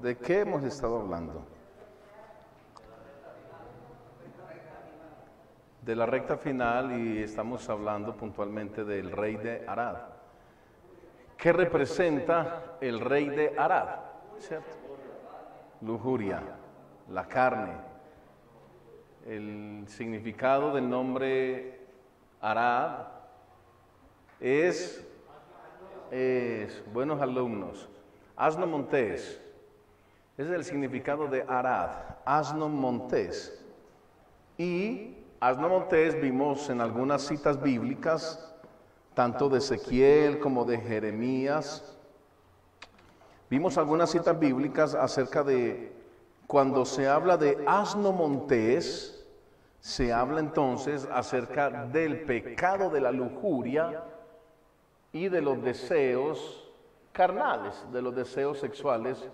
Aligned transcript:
¿de 0.00 0.16
qué 0.16 0.40
hemos 0.40 0.62
estado 0.62 1.00
hablando? 1.00 1.44
De 5.82 5.96
la 5.96 6.06
recta 6.06 6.36
final 6.36 7.00
y 7.00 7.20
estamos 7.20 7.68
hablando 7.68 8.14
puntualmente 8.16 8.84
del 8.84 9.10
rey 9.10 9.36
de 9.36 9.64
Arad. 9.66 9.96
¿Qué 11.36 11.52
representa 11.52 12.76
el 12.80 13.00
rey 13.00 13.28
de 13.28 13.54
Arad? 13.58 13.88
Lujuria, 15.80 16.40
la 17.10 17.26
carne. 17.26 17.74
El 19.26 19.84
significado 19.88 20.72
del 20.72 20.88
nombre 20.88 21.80
Arad 22.40 23.08
es 24.38 25.04
buenos 26.92 27.20
alumnos 27.20 27.88
Asno 28.36 28.66
montés. 28.66 29.40
Ese 30.36 30.48
es 30.48 30.54
el 30.56 30.64
significado 30.64 31.28
de 31.28 31.44
Arad, 31.46 31.90
asno 32.24 32.68
montés. 32.68 33.64
Y 34.58 35.16
asno 35.38 35.68
montés 35.68 36.20
vimos 36.20 36.68
en 36.70 36.80
algunas 36.80 37.22
citas 37.22 37.62
bíblicas, 37.62 38.52
tanto 39.14 39.48
de 39.48 39.58
Ezequiel 39.58 40.40
como 40.40 40.64
de 40.64 40.78
Jeremías. 40.78 41.96
Vimos 43.48 43.78
algunas 43.78 44.10
citas 44.10 44.36
bíblicas 44.36 44.96
acerca 44.96 45.44
de 45.44 45.92
cuando 46.48 46.84
se 46.84 47.06
habla 47.06 47.36
de 47.36 47.62
asno 47.68 48.12
montés, 48.12 49.24
se 49.78 50.12
habla 50.12 50.40
entonces 50.40 51.08
acerca 51.12 51.86
del 51.86 52.22
pecado 52.22 52.90
de 52.90 53.00
la 53.00 53.12
lujuria 53.12 54.02
y 55.12 55.28
de 55.28 55.40
los 55.40 55.62
deseos 55.62 56.63
carnales, 57.14 57.86
de 57.92 58.02
los 58.02 58.14
deseos 58.14 58.58
sexuales 58.58 59.30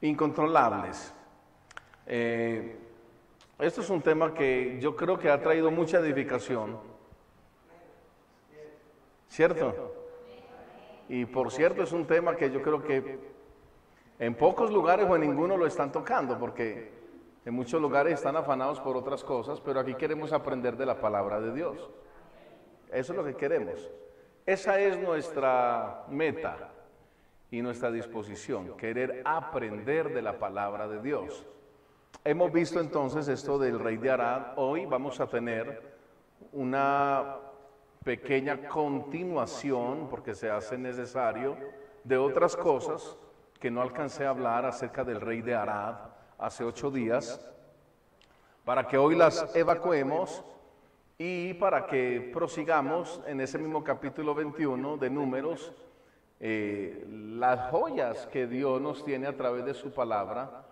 incontrolables. 0.00 1.12
Eh, 2.06 2.78
esto 3.58 3.80
es 3.80 3.90
un 3.90 4.00
tema 4.00 4.32
que 4.32 4.78
yo 4.80 4.94
creo 4.94 5.18
que 5.18 5.28
ha 5.28 5.42
traído 5.42 5.70
mucha 5.70 5.98
edificación. 5.98 6.78
¿Cierto? 9.26 9.94
Y 11.08 11.26
por 11.26 11.50
cierto 11.50 11.82
es 11.82 11.90
un 11.92 12.06
tema 12.06 12.36
que 12.36 12.50
yo 12.50 12.62
creo 12.62 12.82
que 12.84 13.18
en 14.20 14.34
pocos 14.36 14.70
lugares 14.70 15.06
o 15.10 15.16
en 15.16 15.22
ninguno 15.22 15.56
lo 15.56 15.66
están 15.66 15.90
tocando, 15.90 16.38
porque 16.38 16.92
en 17.44 17.52
muchos 17.52 17.82
lugares 17.82 18.14
están 18.14 18.36
afanados 18.36 18.78
por 18.80 18.96
otras 18.96 19.24
cosas, 19.24 19.60
pero 19.60 19.80
aquí 19.80 19.94
queremos 19.94 20.32
aprender 20.32 20.76
de 20.76 20.86
la 20.86 21.00
palabra 21.00 21.40
de 21.40 21.52
Dios. 21.52 21.90
Eso 22.92 23.12
es 23.12 23.16
lo 23.16 23.24
que 23.24 23.34
queremos. 23.34 23.90
Esa 24.46 24.78
es 24.78 24.98
nuestra 24.98 26.04
meta 26.08 26.74
y 27.50 27.62
nuestra 27.62 27.90
disposición, 27.90 28.76
querer 28.76 29.22
aprender 29.24 30.12
de 30.12 30.22
la 30.22 30.38
palabra 30.38 30.86
de 30.86 31.00
Dios. 31.00 31.46
Hemos 32.24 32.52
visto 32.52 32.80
entonces 32.80 33.28
esto 33.28 33.58
del 33.58 33.78
rey 33.78 33.96
de 33.96 34.10
Arad. 34.10 34.52
Hoy 34.56 34.84
vamos 34.84 35.18
a 35.20 35.26
tener 35.26 35.96
una 36.52 37.36
pequeña 38.04 38.68
continuación, 38.68 40.08
porque 40.08 40.34
se 40.34 40.50
hace 40.50 40.76
necesario, 40.76 41.56
de 42.04 42.16
otras 42.18 42.56
cosas 42.56 43.16
que 43.58 43.70
no 43.70 43.82
alcancé 43.82 44.26
a 44.26 44.30
hablar 44.30 44.66
acerca 44.66 45.04
del 45.04 45.20
rey 45.20 45.42
de 45.42 45.54
Arad 45.54 45.96
hace 46.38 46.64
ocho 46.64 46.90
días, 46.90 47.40
para 48.64 48.86
que 48.86 48.98
hoy 48.98 49.16
las 49.16 49.54
evacuemos 49.56 50.44
y 51.16 51.54
para 51.54 51.86
que 51.86 52.30
prosigamos 52.32 53.20
en 53.26 53.40
ese 53.40 53.58
mismo 53.58 53.82
capítulo 53.82 54.34
21 54.34 54.98
de 54.98 55.10
números 55.10 55.72
eh, 56.40 57.04
las 57.08 57.70
joyas 57.70 58.26
que 58.28 58.46
Dios 58.46 58.80
nos 58.80 59.04
tiene 59.04 59.26
a 59.26 59.36
través 59.36 59.64
de 59.64 59.74
su 59.74 59.90
palabra 59.92 60.64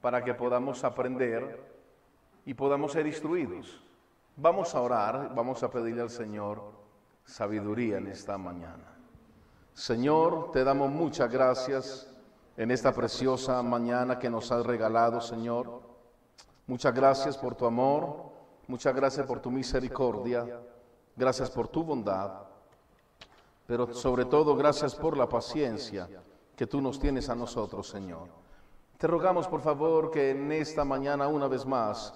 para 0.00 0.22
que 0.22 0.34
podamos 0.34 0.84
aprender 0.84 1.60
y 2.44 2.54
podamos 2.54 2.92
ser 2.92 3.06
instruidos. 3.06 3.82
Vamos 4.36 4.74
a 4.74 4.80
orar, 4.80 5.34
vamos 5.34 5.62
a 5.62 5.70
pedirle 5.70 6.02
al 6.02 6.10
Señor 6.10 6.62
sabiduría 7.24 7.98
en 7.98 8.06
esta 8.06 8.38
mañana. 8.38 8.96
Señor, 9.74 10.52
te 10.52 10.62
damos 10.62 10.90
muchas 10.90 11.30
gracias 11.30 12.08
en 12.56 12.70
esta 12.70 12.92
preciosa 12.92 13.62
mañana 13.62 14.18
que 14.18 14.30
nos 14.30 14.50
has 14.52 14.64
regalado, 14.64 15.20
Señor. 15.20 15.82
Muchas 16.66 16.94
gracias 16.94 17.36
por 17.36 17.54
tu 17.54 17.66
amor, 17.66 18.30
muchas 18.68 18.94
gracias 18.94 19.26
por 19.26 19.40
tu 19.40 19.50
misericordia, 19.50 20.60
gracias 21.16 21.50
por 21.50 21.66
tu 21.68 21.82
bondad 21.82 22.48
pero 23.68 23.92
sobre 23.92 24.24
todo 24.24 24.56
gracias 24.56 24.94
por 24.94 25.14
la 25.14 25.28
paciencia 25.28 26.08
que 26.56 26.66
tú 26.66 26.80
nos 26.80 26.98
tienes 26.98 27.28
a 27.28 27.34
nosotros, 27.34 27.86
Señor. 27.86 28.26
Te 28.96 29.06
rogamos, 29.06 29.46
por 29.46 29.60
favor, 29.60 30.10
que 30.10 30.30
en 30.30 30.50
esta 30.52 30.86
mañana, 30.86 31.28
una 31.28 31.48
vez 31.48 31.66
más, 31.66 32.14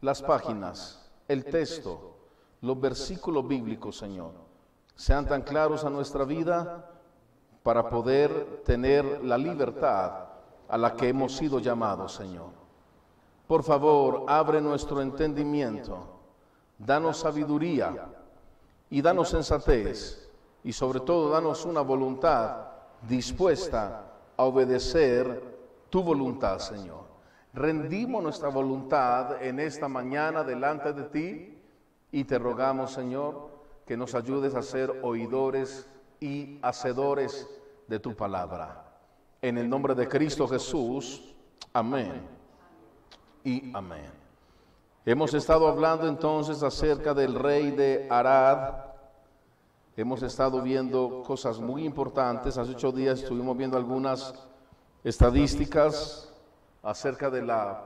las 0.00 0.20
páginas, 0.20 1.08
el 1.28 1.44
texto, 1.44 2.16
los 2.62 2.80
versículos 2.80 3.46
bíblicos, 3.46 3.98
Señor, 3.98 4.32
sean 4.96 5.28
tan 5.28 5.42
claros 5.42 5.84
a 5.84 5.90
nuestra 5.90 6.24
vida 6.24 6.90
para 7.62 7.88
poder 7.88 8.62
tener 8.64 9.24
la 9.24 9.38
libertad 9.38 10.26
a 10.68 10.76
la 10.76 10.96
que 10.96 11.08
hemos 11.08 11.36
sido 11.36 11.60
llamados, 11.60 12.14
Señor. 12.14 12.50
Por 13.46 13.62
favor, 13.62 14.24
abre 14.26 14.60
nuestro 14.60 15.00
entendimiento, 15.00 16.18
danos 16.76 17.18
sabiduría 17.18 18.08
y 18.90 19.00
danos 19.00 19.28
sensatez 19.28 20.29
y 20.64 20.72
sobre 20.72 21.00
todo 21.00 21.30
danos 21.30 21.64
una 21.64 21.80
voluntad 21.80 22.66
dispuesta 23.08 24.04
a 24.36 24.44
obedecer 24.44 25.58
tu 25.88 26.02
voluntad, 26.02 26.58
Señor. 26.58 27.04
Rendimos 27.52 28.22
nuestra 28.22 28.48
voluntad 28.48 29.42
en 29.42 29.58
esta 29.58 29.88
mañana 29.88 30.44
delante 30.44 30.92
de 30.92 31.02
ti 31.04 31.58
y 32.12 32.24
te 32.24 32.38
rogamos, 32.38 32.92
Señor, 32.92 33.50
que 33.86 33.96
nos 33.96 34.14
ayudes 34.14 34.54
a 34.54 34.62
ser 34.62 35.00
oidores 35.02 35.88
y 36.20 36.58
hacedores 36.62 37.48
de 37.88 37.98
tu 37.98 38.14
palabra. 38.14 38.84
En 39.42 39.58
el 39.58 39.68
nombre 39.68 39.94
de 39.94 40.06
Cristo 40.06 40.46
Jesús, 40.46 41.34
amén 41.72 42.22
y 43.42 43.74
amén. 43.74 44.12
Hemos 45.04 45.34
estado 45.34 45.66
hablando 45.66 46.06
entonces 46.06 46.62
acerca 46.62 47.14
del 47.14 47.34
rey 47.34 47.70
de 47.70 48.06
Arad, 48.10 48.89
Hemos 49.96 50.22
estado 50.22 50.62
viendo 50.62 51.22
cosas 51.26 51.58
muy 51.58 51.84
importantes. 51.84 52.56
Hace 52.56 52.72
ocho 52.72 52.92
días 52.92 53.22
estuvimos 53.22 53.56
viendo 53.56 53.76
algunas 53.76 54.48
estadísticas 55.02 56.32
acerca 56.80 57.28
de 57.28 57.42
la 57.42 57.82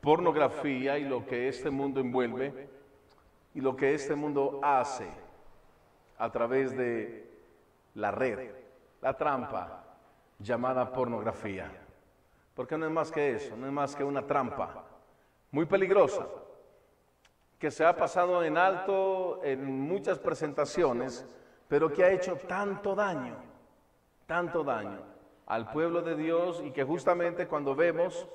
pornografía 0.00 0.96
y 0.96 1.04
lo 1.04 1.26
que 1.26 1.48
este 1.48 1.68
mundo 1.68 1.98
envuelve 1.98 2.68
y 3.54 3.60
lo 3.60 3.74
que 3.74 3.92
este 3.92 4.14
mundo 4.14 4.60
hace 4.62 5.08
a 6.16 6.30
través 6.30 6.76
de 6.76 7.28
la 7.94 8.12
red, 8.12 8.50
la 9.02 9.16
trampa 9.16 9.84
llamada 10.38 10.92
pornografía. 10.92 11.72
Porque 12.54 12.78
no 12.78 12.86
es 12.86 12.92
más 12.92 13.10
que 13.10 13.32
eso, 13.32 13.56
no 13.56 13.66
es 13.66 13.72
más 13.72 13.96
que 13.96 14.04
una 14.04 14.24
trampa 14.24 14.84
muy 15.50 15.66
peligrosa 15.66 16.24
que 17.64 17.70
se 17.70 17.82
ha 17.82 17.96
pasado 17.96 18.44
en 18.44 18.58
alto 18.58 19.40
en 19.42 19.64
muchas 19.64 20.18
presentaciones, 20.18 21.24
pero 21.66 21.90
que 21.90 22.04
ha 22.04 22.10
hecho 22.10 22.36
tanto 22.36 22.94
daño, 22.94 23.36
tanto 24.26 24.62
daño 24.62 25.00
al 25.46 25.70
pueblo 25.70 26.02
de 26.02 26.14
Dios 26.14 26.62
y 26.62 26.72
que 26.72 26.84
justamente 26.84 27.46
cuando 27.46 27.74
vemos 27.74 28.28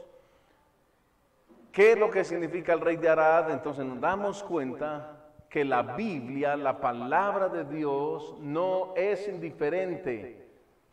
qué 1.71 1.91
es 1.91 1.99
lo 1.99 2.09
que 2.09 2.23
significa 2.23 2.73
el 2.73 2.81
rey 2.81 2.97
de 2.97 3.07
Arad, 3.07 3.51
entonces 3.51 3.85
nos 3.85 4.01
damos 4.01 4.41
cuenta 4.41 5.27
que 5.47 5.63
la 5.63 5.83
Biblia, 5.83 6.57
la 6.57 6.81
palabra 6.81 7.49
de 7.49 7.65
Dios, 7.65 8.35
no 8.39 8.95
es 8.95 9.27
indiferente 9.27 10.43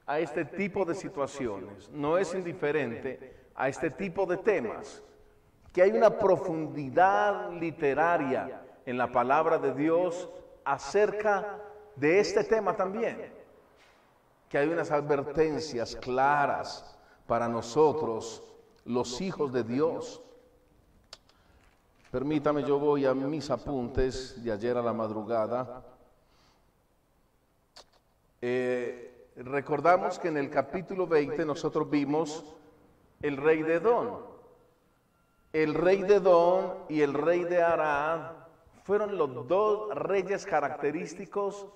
a 0.04 0.18
este 0.18 0.44
tipo 0.44 0.84
de 0.84 0.94
situaciones, 0.94 1.90
no 1.90 2.18
es 2.18 2.34
indiferente 2.34 3.48
a 3.54 3.70
este 3.70 3.88
tipo 3.88 4.26
de 4.26 4.36
temas 4.36 5.02
que 5.76 5.82
hay 5.82 5.90
una 5.90 6.08
profundidad 6.08 7.52
literaria 7.52 8.62
en 8.86 8.96
la 8.96 9.12
palabra 9.12 9.58
de 9.58 9.74
Dios 9.74 10.26
acerca 10.64 11.58
de 11.96 12.18
este 12.18 12.44
tema 12.44 12.74
también, 12.74 13.30
que 14.48 14.56
hay 14.56 14.68
unas 14.68 14.90
advertencias 14.90 15.94
claras 15.96 16.96
para 17.26 17.46
nosotros, 17.46 18.42
los 18.86 19.20
hijos 19.20 19.52
de 19.52 19.64
Dios. 19.64 20.22
Permítame, 22.10 22.64
yo 22.64 22.78
voy 22.78 23.04
a 23.04 23.12
mis 23.12 23.50
apuntes 23.50 24.42
de 24.42 24.52
ayer 24.52 24.78
a 24.78 24.82
la 24.82 24.94
madrugada. 24.94 25.84
Eh, 28.40 29.28
recordamos 29.36 30.18
que 30.18 30.28
en 30.28 30.38
el 30.38 30.48
capítulo 30.48 31.06
20 31.06 31.44
nosotros 31.44 31.90
vimos 31.90 32.46
el 33.20 33.36
rey 33.36 33.62
de 33.62 33.78
Don 33.78 34.35
el 35.52 35.74
rey 35.74 36.02
de 36.02 36.20
Don 36.20 36.74
y 36.88 37.00
el 37.00 37.14
rey 37.14 37.44
de 37.44 37.62
Arad 37.62 38.32
fueron 38.84 39.16
los 39.16 39.48
dos 39.48 39.94
reyes 39.94 40.46
característicos 40.46 41.66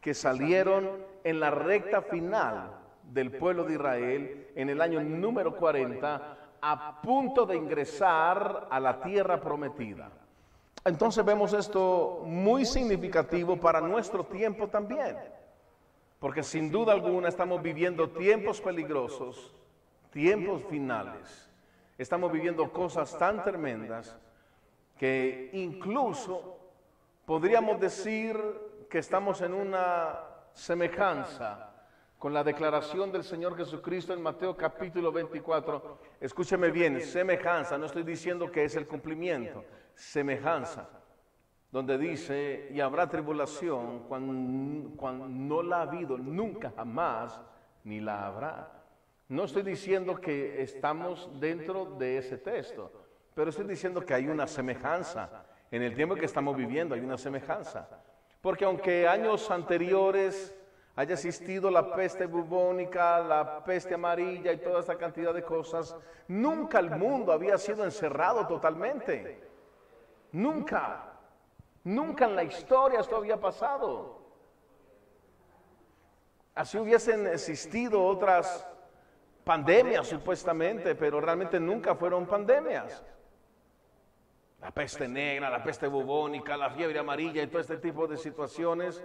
que 0.00 0.14
salieron 0.14 0.88
en 1.24 1.40
la 1.40 1.50
recta 1.50 2.02
final 2.02 2.70
del 3.12 3.32
pueblo 3.32 3.64
de 3.64 3.74
Israel 3.74 4.48
en 4.54 4.70
el 4.70 4.80
año 4.80 5.00
número 5.02 5.56
40 5.56 6.38
a 6.62 7.02
punto 7.02 7.46
de 7.46 7.56
ingresar 7.56 8.68
a 8.70 8.78
la 8.78 9.00
tierra 9.00 9.40
prometida. 9.40 10.10
Entonces 10.84 11.24
vemos 11.24 11.52
esto 11.52 12.22
muy 12.24 12.64
significativo 12.64 13.56
para 13.56 13.80
nuestro 13.80 14.24
tiempo 14.24 14.68
también, 14.68 15.16
porque 16.18 16.42
sin 16.42 16.70
duda 16.70 16.92
alguna 16.92 17.28
estamos 17.28 17.60
viviendo 17.60 18.08
tiempos 18.10 18.60
peligrosos, 18.60 19.54
tiempos 20.10 20.64
finales. 20.64 21.49
Estamos 22.00 22.32
viviendo 22.32 22.72
cosas 22.72 23.18
tan 23.18 23.44
tremendas 23.44 24.16
que 24.96 25.50
incluso 25.52 26.58
podríamos 27.26 27.78
decir 27.78 28.42
que 28.88 29.00
estamos 29.00 29.42
en 29.42 29.52
una 29.52 30.18
semejanza 30.54 31.74
con 32.18 32.32
la 32.32 32.42
declaración 32.42 33.12
del 33.12 33.22
Señor 33.22 33.54
Jesucristo 33.54 34.14
en 34.14 34.22
Mateo 34.22 34.56
capítulo 34.56 35.12
24. 35.12 35.98
Escúcheme 36.18 36.70
bien, 36.70 37.02
semejanza, 37.02 37.76
no 37.76 37.84
estoy 37.84 38.02
diciendo 38.02 38.50
que 38.50 38.64
es 38.64 38.74
el 38.76 38.86
cumplimiento, 38.86 39.62
semejanza, 39.94 40.88
donde 41.70 41.98
dice, 41.98 42.70
y 42.72 42.80
habrá 42.80 43.10
tribulación 43.10 44.04
cuando, 44.08 44.96
cuando 44.96 45.28
no 45.28 45.62
la 45.62 45.80
ha 45.80 45.82
habido 45.82 46.16
nunca 46.16 46.72
jamás, 46.74 47.38
ni 47.84 48.00
la 48.00 48.26
habrá. 48.26 48.79
No 49.30 49.44
estoy 49.44 49.62
diciendo 49.62 50.20
que 50.20 50.60
estamos 50.60 51.30
dentro 51.38 51.84
de 51.84 52.18
ese 52.18 52.36
texto, 52.36 52.90
pero 53.32 53.50
estoy 53.50 53.64
diciendo 53.64 54.04
que 54.04 54.12
hay 54.12 54.26
una 54.26 54.48
semejanza. 54.48 55.46
En 55.70 55.82
el 55.82 55.94
tiempo 55.94 56.16
que 56.16 56.24
estamos 56.24 56.56
viviendo 56.56 56.96
hay 56.96 57.00
una 57.00 57.16
semejanza. 57.16 57.88
Porque 58.40 58.64
aunque 58.64 59.06
años 59.06 59.48
anteriores 59.48 60.52
haya 60.96 61.14
existido 61.14 61.70
la 61.70 61.94
peste 61.94 62.26
bubónica, 62.26 63.20
la 63.20 63.62
peste 63.62 63.94
amarilla 63.94 64.52
y 64.52 64.56
toda 64.56 64.80
esa 64.80 64.98
cantidad 64.98 65.32
de 65.32 65.44
cosas, 65.44 65.94
nunca 66.26 66.80
el 66.80 66.90
mundo 66.90 67.30
había 67.30 67.56
sido 67.56 67.84
encerrado 67.84 68.48
totalmente. 68.48 69.48
Nunca. 70.32 71.04
Nunca 71.84 72.24
en 72.24 72.34
la 72.34 72.42
historia 72.42 72.98
esto 72.98 73.14
había 73.14 73.38
pasado. 73.38 74.22
Así 76.52 76.78
hubiesen 76.78 77.28
existido 77.28 78.04
otras 78.04 78.66
pandemias 79.50 80.06
supuestamente, 80.06 80.94
pero 80.94 81.20
realmente 81.20 81.58
nunca 81.58 81.96
fueron 81.96 82.24
pandemias. 82.24 83.04
La 84.60 84.70
peste 84.70 85.08
negra, 85.08 85.50
la 85.50 85.60
peste 85.60 85.88
bubónica, 85.88 86.56
la 86.56 86.70
fiebre 86.70 87.00
amarilla 87.00 87.42
y 87.42 87.48
todo 87.48 87.60
este 87.60 87.78
tipo 87.78 88.06
de 88.06 88.16
situaciones 88.16 89.02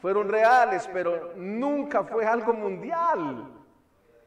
fueron 0.00 0.26
reales, 0.30 0.88
pero 0.90 1.34
nunca 1.36 2.02
fue 2.02 2.24
algo 2.24 2.54
mundial. 2.54 3.44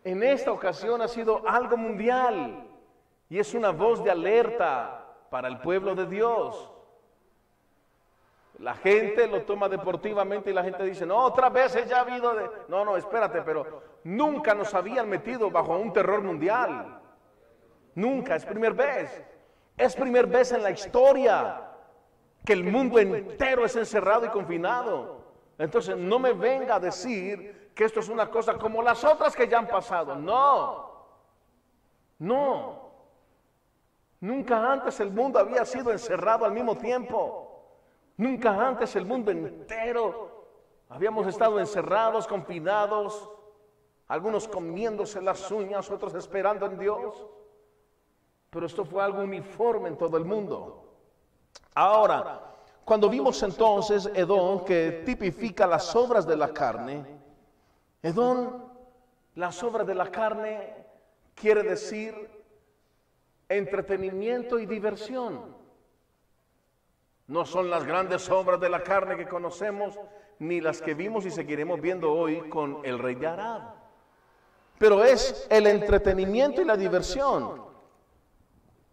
En 0.04 0.22
esta 0.22 0.52
ocasión 0.52 1.02
ha 1.02 1.08
sido 1.08 1.42
algo 1.50 1.76
mundial 1.76 2.68
y 3.28 3.40
es 3.40 3.56
una 3.56 3.72
voz 3.72 4.04
de 4.04 4.12
alerta 4.12 5.08
para 5.32 5.48
el 5.48 5.58
pueblo 5.58 5.96
de 5.96 6.06
Dios. 6.06 6.72
La 8.62 8.75
gente 8.75 9.28
lo 9.28 9.42
toma 9.42 9.68
deportivamente 9.68 10.52
y 10.52 10.54
la 10.54 10.63
gente 10.63 10.84
dice, 10.84 11.04
no, 11.04 11.18
otras 11.18 11.52
veces 11.52 11.90
ya 11.90 11.98
ha 11.98 12.02
habido 12.02 12.36
de... 12.36 12.48
No, 12.68 12.86
no, 12.86 12.96
espérate, 12.96 13.42
pero 13.42 13.81
nunca 14.04 14.54
nos 14.54 14.72
habían 14.75 15.10
metido 15.10 15.50
bajo 15.50 15.75
un 15.80 15.92
terror 15.92 16.22
mundial. 16.22 17.02
Nunca, 17.96 18.36
es 18.36 18.46
primer 18.46 18.74
vez. 18.74 19.24
Es 19.75 19.96
primer 19.96 20.28
vez 20.28 20.52
en 20.52 20.62
la 20.62 20.69
historia 20.69 21.72
que 22.46 22.54
el 22.54 22.63
mundo 22.63 23.00
entero 23.00 23.66
es 23.66 23.75
encerrado 23.75 24.28
y 24.28 24.30
confinado. 24.30 25.24
Entonces 25.57 25.98
no 25.98 26.19
me 26.19 26.34
venga 26.34 26.75
a 26.75 26.80
decir 26.80 27.72
que 27.74 27.86
esto 27.86 28.00
es 28.00 28.10
una 28.10 28.30
cosa 28.30 28.60
como 28.60 28.84
las 28.84 29.04
otras 29.04 29.36
que 29.36 29.48
ya 29.48 29.57
han 29.57 29.68
pasado. 29.68 30.16
No, 30.16 31.07
no. 32.19 32.92
Nunca 34.19 34.72
antes 34.72 35.00
el 35.00 35.10
mundo 35.10 35.40
había 35.40 35.66
sido 35.66 35.92
encerrado 35.92 36.46
al 36.46 36.52
mismo 36.52 36.78
tiempo. 36.78 37.50
Nunca 38.21 38.51
antes 38.51 38.95
el 38.95 39.03
mundo 39.03 39.31
entero 39.31 40.45
habíamos 40.89 41.25
estado 41.25 41.59
encerrados, 41.59 42.27
confinados, 42.27 43.27
algunos 44.07 44.47
comiéndose 44.47 45.19
las 45.23 45.50
uñas, 45.50 45.89
otros 45.89 46.13
esperando 46.13 46.68
en 46.68 46.77
Dios. 46.77 47.15
Pero 48.51 48.68
esto 48.68 48.85
fue 48.85 49.03
algo 49.03 49.23
uniforme 49.23 49.89
en 49.89 49.97
todo 49.97 50.18
el 50.18 50.25
mundo. 50.25 50.85
Ahora, 51.73 52.44
cuando 52.85 53.09
vimos 53.09 53.41
entonces 53.41 54.07
Edom, 54.13 54.65
que 54.65 55.01
tipifica 55.03 55.65
las 55.65 55.95
obras 55.95 56.27
de 56.27 56.35
la 56.35 56.53
carne, 56.53 57.03
Edom, 58.03 58.69
las 59.33 59.63
obras 59.63 59.88
de 59.88 59.95
la 59.95 60.12
carne, 60.12 60.75
quiere 61.33 61.63
decir 61.63 62.13
entretenimiento 63.50 64.59
y 64.59 64.68
diversión. 64.68 65.61
No 67.27 67.45
son 67.45 67.69
las 67.69 67.85
grandes 67.85 68.29
obras 68.29 68.59
de 68.59 68.69
la 68.69 68.83
carne 68.83 69.15
que 69.15 69.27
conocemos, 69.27 70.00
ni 70.39 70.59
las 70.59 70.81
que 70.81 70.94
vimos 70.94 71.25
y 71.25 71.31
seguiremos 71.31 71.79
viendo 71.79 72.12
hoy 72.12 72.50
con 72.50 72.79
el 72.83 73.00
rey 73.00 73.15
de 73.15 73.27
Arad. 73.27 73.62
Pero 74.77 75.03
es 75.03 75.47
el 75.50 75.68
entretenimiento 75.68 76.62
y 76.62 76.65
la 76.65 76.75
diversión. 76.75 77.63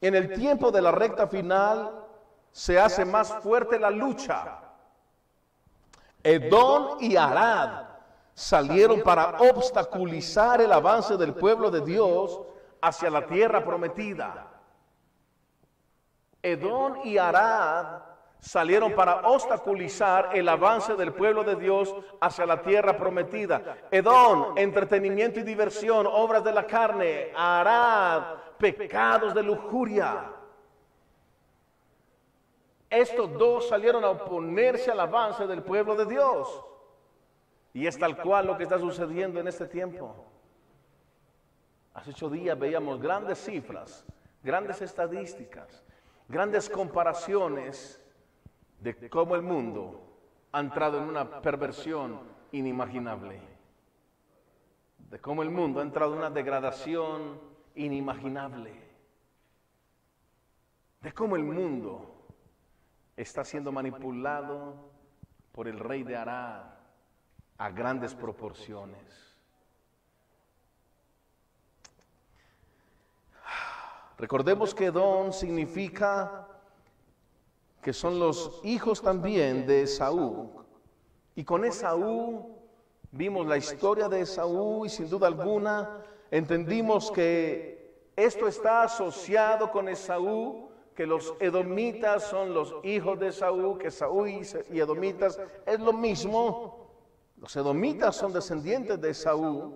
En 0.01 0.15
el 0.15 0.33
tiempo 0.35 0.71
de 0.71 0.83
la 0.83 0.93
recta 0.93 1.27
final, 1.27 2.05
se 2.53 2.79
hace 2.79 3.05
más 3.05 3.33
fuerte 3.43 3.79
la 3.79 3.91
lucha. 3.91 4.61
Edom 6.23 6.99
y 7.01 7.17
Arad 7.17 7.87
salieron 8.35 9.03
para 9.03 9.39
obstaculizar 9.39 10.61
el 10.61 10.73
avance 10.73 11.17
del 11.17 11.35
pueblo 11.35 11.71
de 11.71 11.81
Dios 11.81 12.41
hacia 12.81 13.11
la 13.11 13.27
tierra 13.27 13.65
prometida. 13.65 14.47
Edom 16.43 16.99
y 17.05 17.19
Arad 17.19 18.03
salieron 18.41 18.95
para 18.95 19.29
obstaculizar 19.29 20.31
el 20.35 20.49
avance 20.49 20.95
del 20.95 21.13
pueblo 21.13 21.45
de 21.45 21.57
Dios 21.57 21.95
hacia 22.21 22.47
la 22.47 22.63
tierra 22.63 22.97
prometida. 22.97 23.79
Edom, 23.91 24.57
entretenimiento 24.57 25.41
y 25.41 25.43
diversión, 25.43 26.07
obras 26.07 26.45
de 26.45 26.53
la 26.53 26.67
carne. 26.67 27.33
Arad, 27.35 28.39
pecados 28.59 29.35
de 29.35 29.43
lujuria. 29.43 30.33
Estos 32.89 33.33
dos 33.37 33.69
salieron 33.69 34.05
a 34.05 34.11
oponerse 34.11 34.91
al 34.91 35.01
avance 35.01 35.47
del 35.47 35.63
pueblo 35.63 35.95
de 35.95 36.07
Dios. 36.07 36.65
Y 37.75 37.87
es 37.87 37.99
tal 37.99 38.17
cual 38.17 38.47
lo 38.47 38.57
que 38.57 38.63
está 38.63 38.79
sucediendo 38.79 39.41
en 39.41 39.49
este 39.49 39.67
tiempo. 39.67 40.15
Hace 41.93 42.11
ocho 42.11 42.31
días 42.31 42.59
veíamos 42.59 43.01
grandes 43.01 43.39
cifras, 43.45 44.07
grandes 44.43 44.81
estadísticas, 44.81 45.85
grandes 46.29 46.71
comparaciones 46.71 48.03
de 48.81 49.11
cómo 49.11 49.35
el 49.35 49.43
mundo 49.43 50.09
ha 50.53 50.61
entrado 50.61 50.99
en 50.99 51.05
una 51.05 51.41
perversión 51.41 52.21
inimaginable. 52.53 53.41
De 55.11 55.21
cómo 55.21 55.43
el 55.43 55.51
mundo 55.51 55.81
ha 55.81 55.83
entrado 55.83 56.13
en 56.13 56.19
una 56.19 56.31
degradación 56.31 57.41
inimaginable. 57.75 58.73
De 61.01 61.13
cómo 61.13 61.37
el 61.37 61.45
mundo 61.45 62.27
está 63.17 63.45
siendo 63.45 63.73
manipulado 63.73 64.91
por 65.53 65.69
el 65.69 65.79
rey 65.79 66.03
de 66.03 66.17
Arad 66.17 66.67
a 67.57 67.71
grandes 67.71 68.15
proporciones. 68.15 69.37
Recordemos 74.19 74.75
que 74.75 74.91
Don 74.91 75.33
significa 75.33 76.58
que 77.89 77.95
son 77.95 78.19
los 78.19 78.61
hijos 78.65 79.01
también 79.01 79.67
de 79.67 79.85
Esaú. 79.85 80.51
Y 81.35 81.43
con 81.43 81.65
Esaú 81.65 82.55
vimos 83.11 83.47
la 83.47 83.57
historia 83.57 84.11
de 84.11 84.21
Esaú 84.21 84.85
y 84.85 84.91
sin 84.91 85.09
duda 85.09 85.27
alguna 85.27 86.03
entendimos 86.31 87.11
que 87.11 88.11
esto 88.15 88.47
está 88.47 88.83
asociado 88.83 89.71
con 89.71 89.89
Esaú 89.89 90.69
que 90.95 91.07
los 91.07 91.33
edomitas 91.41 92.25
son 92.25 92.53
los 92.53 92.75
hijos 92.83 93.19
de 93.19 93.33
Saúl, 93.33 93.79
que 93.79 93.91
Saúl 93.91 94.29
y 94.71 94.79
edomitas 94.79 95.41
es 95.65 95.81
lo 95.81 95.95
mismo. 95.95 96.91
Los 97.39 97.57
edomitas 97.57 98.15
son 98.17 98.35
descendientes 98.35 99.01
de 99.01 99.15
Saúl. 99.15 99.73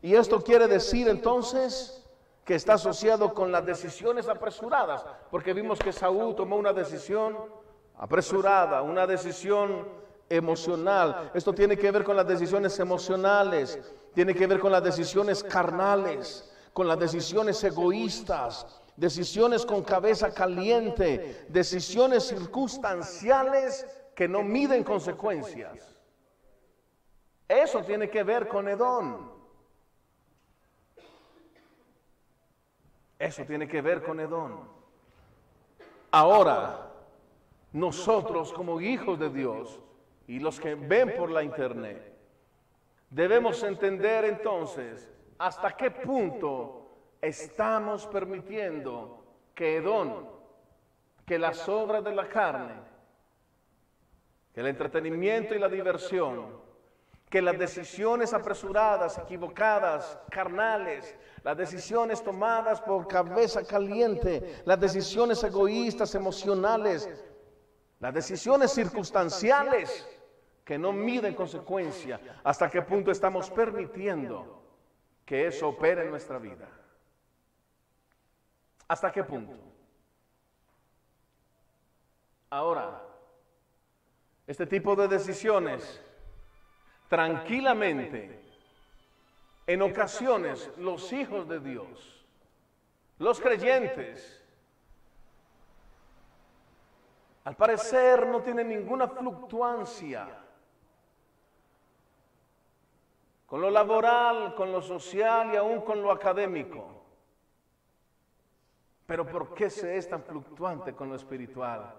Y 0.00 0.14
esto 0.14 0.40
quiere 0.40 0.66
decir 0.66 1.10
entonces 1.10 2.09
que 2.50 2.56
está 2.56 2.74
asociado 2.74 3.32
con 3.32 3.52
las 3.52 3.64
decisiones 3.64 4.26
apresuradas, 4.26 5.06
porque 5.30 5.54
vimos 5.54 5.78
que 5.78 5.92
Saúl 5.92 6.34
tomó 6.34 6.56
una 6.56 6.72
decisión 6.72 7.38
apresurada, 7.94 8.82
una 8.82 9.06
decisión 9.06 9.86
emocional. 10.28 11.30
Esto 11.32 11.52
tiene 11.52 11.76
que 11.76 11.92
ver 11.92 12.02
con 12.02 12.16
las 12.16 12.26
decisiones 12.26 12.76
emocionales, 12.80 13.78
tiene 14.14 14.34
que 14.34 14.48
ver 14.48 14.58
con 14.58 14.72
las 14.72 14.82
decisiones 14.82 15.44
carnales, 15.44 16.52
con 16.72 16.88
las 16.88 16.98
decisiones 16.98 17.62
egoístas, 17.62 18.66
decisiones 18.96 19.64
con 19.64 19.84
cabeza 19.84 20.34
caliente, 20.34 21.46
decisiones 21.50 22.26
circunstanciales 22.26 23.86
que 24.12 24.26
no 24.26 24.42
miden 24.42 24.82
consecuencias. 24.82 25.94
Eso 27.46 27.80
tiene 27.84 28.10
que 28.10 28.24
ver 28.24 28.48
con 28.48 28.66
Edom. 28.66 29.39
Eso 33.20 33.44
tiene 33.44 33.68
que 33.68 33.82
ver 33.82 34.02
con 34.02 34.18
Edom. 34.18 34.66
Ahora, 36.10 36.90
nosotros 37.70 38.50
como 38.50 38.80
hijos 38.80 39.18
de 39.18 39.28
Dios 39.28 39.78
y 40.26 40.38
los 40.38 40.58
que 40.58 40.74
ven 40.74 41.14
por 41.18 41.30
la 41.30 41.42
internet, 41.42 42.16
debemos 43.10 43.62
entender 43.62 44.24
entonces 44.24 45.12
hasta 45.36 45.76
qué 45.76 45.90
punto 45.90 46.88
estamos 47.20 48.06
permitiendo 48.06 49.22
que 49.54 49.76
Edom, 49.76 50.24
que 51.26 51.38
las 51.38 51.68
obras 51.68 52.02
de 52.02 52.14
la 52.14 52.26
carne, 52.26 52.74
que 54.54 54.60
el 54.60 54.68
entretenimiento 54.68 55.54
y 55.54 55.58
la 55.58 55.68
diversión, 55.68 56.58
que 57.30 57.40
las 57.40 57.56
decisiones 57.56 58.34
apresuradas, 58.34 59.16
equivocadas, 59.18 60.18
carnales, 60.28 61.14
las 61.44 61.56
decisiones 61.56 62.24
tomadas 62.24 62.80
por 62.80 63.06
cabeza 63.06 63.64
caliente, 63.64 64.62
las 64.64 64.80
decisiones 64.80 65.42
egoístas, 65.44 66.12
emocionales, 66.16 67.08
las 68.00 68.12
decisiones 68.12 68.72
circunstanciales 68.72 70.08
que 70.64 70.76
no 70.76 70.92
miden 70.92 71.34
consecuencia, 71.34 72.20
hasta 72.42 72.68
qué 72.68 72.82
punto 72.82 73.12
estamos 73.12 73.48
permitiendo 73.48 74.64
que 75.24 75.46
eso 75.46 75.68
opere 75.68 76.02
en 76.02 76.10
nuestra 76.10 76.38
vida. 76.38 76.68
¿Hasta 78.88 79.12
qué 79.12 79.22
punto? 79.22 79.54
Ahora, 82.50 83.00
este 84.48 84.66
tipo 84.66 84.96
de 84.96 85.06
decisiones 85.06 86.02
tranquilamente, 87.10 88.40
en 89.66 89.82
ocasiones 89.82 90.70
los 90.78 91.12
hijos 91.12 91.48
de 91.48 91.58
Dios, 91.58 92.24
los 93.18 93.40
creyentes, 93.40 94.42
al 97.42 97.56
parecer 97.56 98.28
no 98.28 98.40
tienen 98.42 98.68
ninguna 98.68 99.08
fluctuancia 99.08 100.28
con 103.46 103.60
lo 103.60 103.70
laboral, 103.70 104.54
con 104.54 104.70
lo 104.70 104.80
social 104.80 105.52
y 105.52 105.56
aún 105.56 105.80
con 105.80 106.00
lo 106.00 106.12
académico. 106.12 107.02
Pero 109.04 109.26
¿por 109.26 109.52
qué 109.52 109.68
se 109.68 109.96
es 109.96 110.08
tan 110.08 110.22
fluctuante 110.22 110.94
con 110.94 111.08
lo 111.08 111.16
espiritual? 111.16 111.92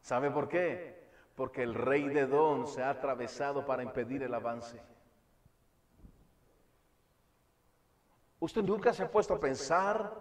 ¿Sabe 0.00 0.30
por 0.30 0.48
qué? 0.48 0.99
Porque 1.40 1.62
el 1.62 1.72
rey 1.72 2.06
de 2.10 2.26
Don 2.26 2.66
se 2.66 2.82
ha 2.82 2.90
atravesado 2.90 3.64
para 3.64 3.82
impedir 3.82 4.22
el 4.22 4.34
avance. 4.34 4.78
Usted 8.38 8.62
nunca 8.62 8.92
se 8.92 9.04
ha 9.04 9.10
puesto 9.10 9.32
a 9.32 9.40
pensar, 9.40 10.18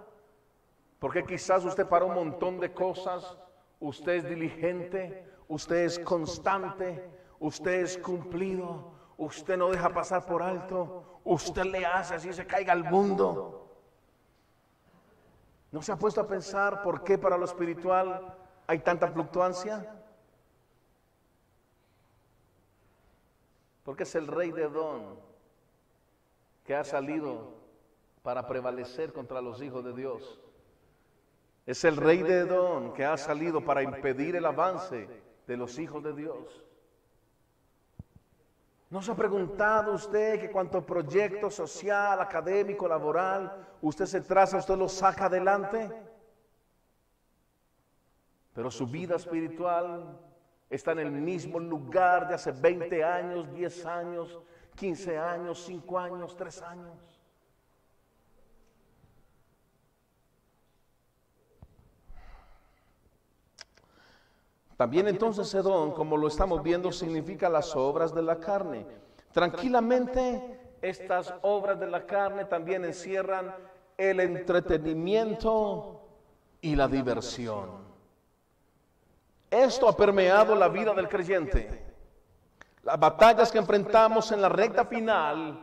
porque 0.97 1.25
quizás 1.25 1.65
usted 1.65 1.85
para 1.85 2.05
un 2.05 2.13
montón 2.15 2.57
de 2.61 2.71
cosas, 2.71 3.37
usted 3.81 4.13
es 4.13 4.29
diligente, 4.29 5.29
usted 5.49 5.83
es 5.83 5.99
constante, 5.99 7.11
usted 7.37 7.81
es 7.81 7.97
cumplido, 7.97 8.93
usted 9.17 9.57
no 9.57 9.71
deja 9.71 9.89
pasar 9.89 10.25
por 10.25 10.41
alto, 10.41 11.19
usted 11.25 11.65
le 11.65 11.85
hace 11.85 12.15
así 12.15 12.31
se 12.31 12.47
caiga 12.47 12.71
al 12.71 12.85
mundo. 12.85 13.67
¿No 15.69 15.81
se 15.81 15.91
ha 15.91 15.97
puesto 15.97 16.21
a 16.21 16.27
pensar 16.27 16.81
por 16.81 17.03
qué 17.03 17.17
para 17.17 17.37
lo 17.37 17.43
espiritual 17.43 18.37
hay 18.67 18.79
tanta 18.79 19.09
fluctuancia? 19.09 19.97
Porque 23.89 24.03
es 24.03 24.13
el 24.13 24.27
rey 24.27 24.51
de 24.51 24.69
Don 24.69 25.17
que 26.63 26.75
ha 26.75 26.83
salido 26.83 27.55
para 28.21 28.45
prevalecer 28.45 29.11
contra 29.11 29.41
los 29.41 29.63
hijos 29.63 29.83
de 29.83 29.93
Dios. 29.93 30.39
Es 31.65 31.83
el 31.83 31.97
rey 31.97 32.21
de 32.21 32.45
Don 32.45 32.93
que 32.93 33.03
ha 33.03 33.17
salido 33.17 33.65
para 33.65 33.81
impedir 33.81 34.35
el 34.35 34.45
avance 34.45 35.09
de 35.47 35.57
los 35.57 35.79
hijos 35.79 36.03
de 36.03 36.13
Dios. 36.13 36.63
¿No 38.91 39.01
se 39.01 39.11
ha 39.11 39.15
preguntado 39.15 39.93
usted 39.93 40.39
que 40.39 40.51
cuanto 40.51 40.85
proyecto 40.85 41.49
social, 41.49 42.21
académico, 42.21 42.87
laboral, 42.87 43.69
usted 43.81 44.05
se 44.05 44.21
traza, 44.21 44.57
usted 44.57 44.77
lo 44.77 44.87
saca 44.87 45.25
adelante? 45.25 45.91
Pero 48.53 48.69
su 48.69 48.85
vida 48.85 49.15
espiritual 49.15 50.28
está 50.69 50.91
en 50.91 50.99
el 50.99 51.11
mismo 51.11 51.59
lugar 51.59 52.27
de 52.27 52.35
hace 52.35 52.51
20 52.51 53.03
años, 53.03 53.51
10 53.53 53.85
años, 53.85 54.39
15 54.75 55.17
años, 55.17 55.63
5 55.65 55.99
años, 55.99 56.35
3 56.35 56.61
años. 56.61 57.19
También 64.77 65.09
entonces 65.09 65.53
Edom, 65.53 65.91
como 65.91 66.15
lo 66.15 66.29
estamos 66.29 66.63
viendo, 66.63 66.93
significa 66.93 67.49
las 67.49 67.75
obras 67.75 68.15
de 68.15 68.21
la 68.21 68.39
carne. 68.39 68.85
Tranquilamente, 69.33 70.57
estas 70.81 71.33
obras 71.41 71.77
de 71.81 71.87
la 71.87 72.05
carne 72.05 72.45
también 72.45 72.85
encierran 72.85 73.53
el 73.97 74.21
entretenimiento 74.21 76.01
y 76.61 76.77
la 76.77 76.87
diversión. 76.87 77.88
Esto 79.49 79.89
ha 79.89 79.95
permeado 79.95 80.55
la 80.55 80.67
vida 80.67 80.93
del 80.93 81.09
creyente. 81.09 81.85
Las 82.83 82.99
batallas 82.99 83.51
que 83.51 83.57
enfrentamos 83.57 84.31
en 84.31 84.41
la 84.41 84.49
recta 84.49 84.85
final 84.85 85.59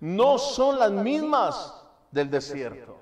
no 0.00 0.38
son 0.38 0.78
las 0.78 0.90
mismas 0.90 1.82
del 2.10 2.30
desierto. 2.30 2.98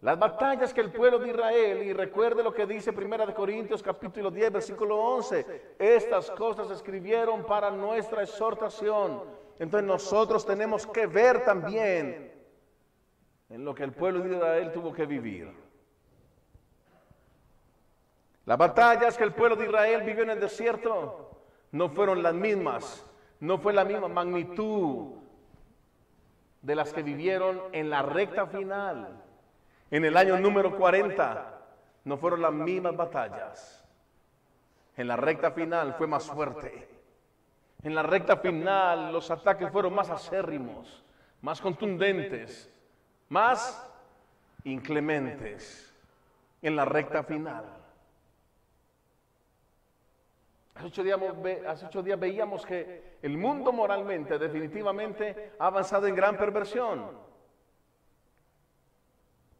Las 0.00 0.18
batallas 0.18 0.74
que 0.74 0.80
el 0.80 0.90
pueblo 0.90 1.20
de 1.20 1.28
Israel, 1.28 1.82
y 1.84 1.92
recuerde 1.92 2.42
lo 2.42 2.52
que 2.52 2.66
dice 2.66 2.92
Primera 2.92 3.24
de 3.24 3.34
Corintios 3.34 3.82
capítulo 3.82 4.32
10, 4.32 4.52
versículo 4.52 4.96
11, 4.98 5.76
estas 5.78 6.28
cosas 6.32 6.70
escribieron 6.72 7.44
para 7.46 7.70
nuestra 7.70 8.22
exhortación. 8.22 9.22
Entonces 9.60 9.86
nosotros 9.86 10.44
tenemos 10.44 10.88
que 10.88 11.06
ver 11.06 11.44
también 11.44 12.32
en 13.48 13.64
lo 13.64 13.72
que 13.74 13.84
el 13.84 13.92
pueblo 13.92 14.24
de 14.24 14.34
Israel 14.34 14.72
tuvo 14.72 14.92
que 14.92 15.06
vivir. 15.06 15.61
Las 18.44 18.58
batallas 18.58 19.16
que 19.16 19.24
el 19.24 19.32
pueblo 19.32 19.56
de 19.56 19.66
Israel 19.66 20.02
vivió 20.02 20.24
en 20.24 20.30
el 20.30 20.40
desierto 20.40 21.30
no 21.70 21.88
fueron 21.90 22.22
las 22.22 22.34
mismas, 22.34 23.04
no 23.40 23.58
fue 23.58 23.72
la 23.72 23.84
misma 23.84 24.08
magnitud 24.08 25.14
de 26.60 26.74
las 26.74 26.92
que 26.92 27.02
vivieron 27.02 27.60
en 27.72 27.88
la 27.88 28.02
recta 28.02 28.46
final. 28.46 29.22
En 29.90 30.04
el 30.04 30.16
año 30.16 30.38
número 30.38 30.76
40 30.76 31.60
no 32.04 32.16
fueron 32.16 32.42
las 32.42 32.52
mismas 32.52 32.96
batallas. 32.96 33.84
En 34.96 35.08
la 35.08 35.16
recta 35.16 35.52
final 35.52 35.94
fue 35.94 36.06
más 36.06 36.24
fuerte. 36.26 36.88
En 37.82 37.94
la 37.94 38.02
recta 38.02 38.36
final 38.36 39.12
los 39.12 39.30
ataques 39.30 39.70
fueron 39.70 39.94
más 39.94 40.10
acérrimos, 40.10 41.04
más 41.40 41.60
contundentes, 41.60 42.72
más 43.28 43.88
inclementes. 44.64 45.94
En 46.60 46.76
la 46.76 46.84
recta 46.84 47.24
final. 47.24 47.81
Hace 50.82 51.86
ocho, 51.86 52.02
días, 52.02 52.18
veíamos 52.18 52.66
que 52.66 53.18
el 53.22 53.38
mundo 53.38 53.72
moralmente, 53.72 54.36
definitivamente, 54.36 55.52
ha 55.60 55.66
avanzado 55.68 56.08
en 56.08 56.14
gran 56.16 56.36
perversión. 56.36 57.08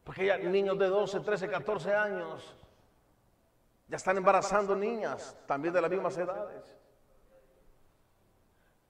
Porque 0.02 0.26
ya 0.26 0.36
niños 0.36 0.76
de 0.76 0.88
12, 0.88 1.20
13, 1.20 1.48
14 1.48 1.94
años 1.94 2.56
ya 3.86 3.96
están 3.96 4.16
embarazando 4.16 4.74
niñas, 4.74 5.38
también 5.46 5.72
de 5.72 5.80
las 5.80 5.90
mismas 5.92 6.18
edades. 6.18 6.76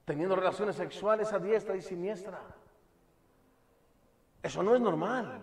Teniendo 0.06 0.34
relaciones 0.34 0.76
sexuales 0.76 1.34
a 1.34 1.38
diestra 1.38 1.76
y 1.76 1.82
siniestra. 1.82 2.40
Eso 4.42 4.62
no 4.62 4.74
es 4.74 4.80
normal. 4.80 5.42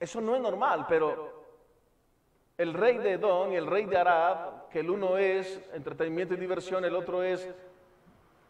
Eso 0.00 0.20
no 0.20 0.34
es 0.34 0.42
normal, 0.42 0.84
pero 0.88 1.35
el 2.58 2.72
rey 2.72 2.98
de 2.98 3.12
Edom 3.12 3.52
y 3.52 3.56
el 3.56 3.66
rey 3.66 3.84
de 3.84 3.98
Arab, 3.98 4.68
que 4.70 4.80
el 4.80 4.90
uno 4.90 5.18
es 5.18 5.60
entretenimiento 5.74 6.34
y 6.34 6.38
diversión, 6.38 6.84
el 6.84 6.96
otro 6.96 7.22
es 7.22 7.48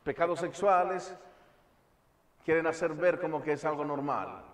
pecados 0.04 0.38
sexuales, 0.38 1.16
quieren 2.44 2.66
hacer 2.66 2.92
ver 2.94 3.18
como 3.18 3.42
que 3.42 3.52
es 3.52 3.64
algo 3.64 3.84
normal. 3.84 4.44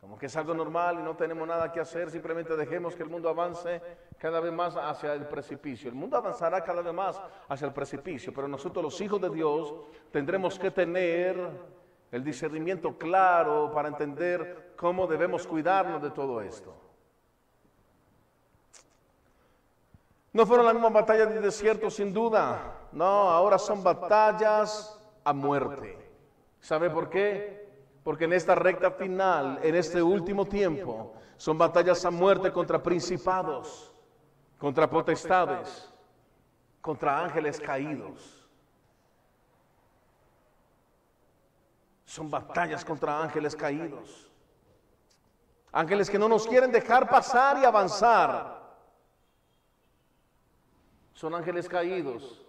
Como 0.00 0.16
que 0.16 0.26
es 0.26 0.36
algo 0.36 0.54
normal 0.54 1.00
y 1.00 1.02
no 1.02 1.16
tenemos 1.16 1.48
nada 1.48 1.72
que 1.72 1.80
hacer, 1.80 2.12
simplemente 2.12 2.54
dejemos 2.54 2.94
que 2.94 3.02
el 3.02 3.10
mundo 3.10 3.28
avance 3.28 3.82
cada 4.18 4.38
vez 4.38 4.52
más 4.52 4.76
hacia 4.76 5.14
el 5.14 5.26
precipicio. 5.26 5.88
El 5.88 5.96
mundo 5.96 6.16
avanzará 6.16 6.62
cada 6.62 6.82
vez 6.82 6.94
más 6.94 7.20
hacia 7.48 7.66
el 7.66 7.72
precipicio, 7.72 8.32
pero 8.32 8.46
nosotros 8.46 8.84
los 8.84 9.00
hijos 9.00 9.20
de 9.20 9.30
Dios 9.30 9.74
tendremos 10.12 10.60
que 10.60 10.70
tener 10.70 11.36
el 12.12 12.22
discernimiento 12.22 12.96
claro 12.96 13.72
para 13.74 13.88
entender 13.88 14.74
cómo 14.76 15.08
debemos 15.08 15.44
cuidarnos 15.44 16.00
de 16.00 16.10
todo 16.12 16.40
esto. 16.40 16.85
No 20.36 20.44
fueron 20.44 20.66
las 20.66 20.74
mismas 20.74 20.92
batallas 20.92 21.30
del 21.30 21.40
desierto, 21.40 21.90
sin 21.90 22.12
duda. 22.12 22.74
No, 22.92 23.06
ahora 23.06 23.58
son 23.58 23.82
batallas 23.82 25.00
a 25.24 25.32
muerte. 25.32 25.96
¿Sabe 26.60 26.90
por 26.90 27.08
qué? 27.08 27.66
Porque 28.04 28.24
en 28.24 28.34
esta 28.34 28.54
recta 28.54 28.90
final, 28.90 29.58
en 29.62 29.74
este 29.74 30.02
último 30.02 30.44
tiempo, 30.44 31.14
son 31.38 31.56
batallas 31.56 32.04
a 32.04 32.10
muerte 32.10 32.52
contra 32.52 32.82
principados, 32.82 33.90
contra 34.58 34.90
potestades, 34.90 35.90
contra 36.82 37.18
ángeles 37.18 37.58
caídos. 37.58 38.46
Son 42.04 42.28
batallas 42.28 42.84
contra 42.84 43.22
ángeles 43.22 43.56
caídos. 43.56 44.30
Ángeles 45.72 46.10
que 46.10 46.18
no 46.18 46.28
nos 46.28 46.46
quieren 46.46 46.70
dejar 46.70 47.08
pasar 47.08 47.56
y 47.56 47.64
avanzar. 47.64 48.55
Son 51.16 51.34
ángeles 51.34 51.66
caídos 51.66 52.44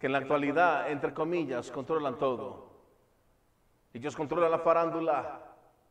que 0.00 0.06
en 0.06 0.12
la 0.12 0.18
actualidad, 0.18 0.90
entre 0.90 1.14
comillas, 1.14 1.70
controlan 1.70 2.18
todo. 2.18 2.72
Ellos 3.92 4.16
controlan 4.16 4.50
la 4.50 4.58
farándula, 4.58 5.40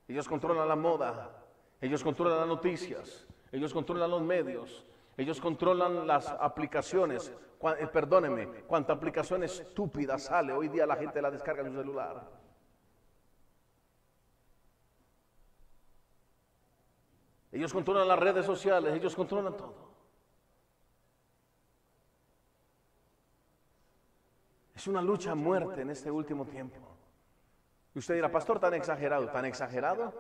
ellos 0.06 0.28
controlan 0.28 0.68
la 0.68 0.76
moda, 0.76 1.32
ellos 1.80 2.04
controlan 2.04 2.40
las 2.40 2.48
noticias, 2.48 3.26
ellos 3.54 3.74
controlan 3.74 4.12
los 4.12 4.22
medios, 4.22 4.84
ellos 5.16 5.40
controlan 5.40 6.06
las 6.06 6.28
aplicaciones. 6.28 7.32
Eh, 7.80 7.88
perdóneme, 7.88 8.48
cuánta 8.68 8.92
aplicación 8.92 9.44
estúpida 9.44 10.20
sale. 10.20 10.52
Hoy 10.52 10.68
día 10.68 10.86
la 10.86 10.98
gente 10.98 11.22
la 11.22 11.32
descarga 11.32 11.62
en 11.62 11.72
su 11.72 11.78
celular. 11.78 12.30
Ellos 17.50 17.72
controlan 17.72 18.10
las 18.10 18.20
redes 18.20 18.46
sociales, 18.46 18.94
ellos 18.94 19.16
controlan 19.16 19.56
todo. 19.56 19.93
Es 24.84 24.88
una 24.90 25.02
lucha 25.02 25.32
a 25.32 25.36
muerte 25.36 25.80
en 25.80 25.92
este 25.92 26.12
último 26.12 26.44
tiempo. 26.44 26.78
Y 27.96 28.00
usted 28.00 28.16
dirá, 28.16 28.30
pastor, 28.30 28.60
tan 28.60 28.74
exagerado, 28.74 29.30
tan 29.30 29.46
exagerado. 29.46 30.14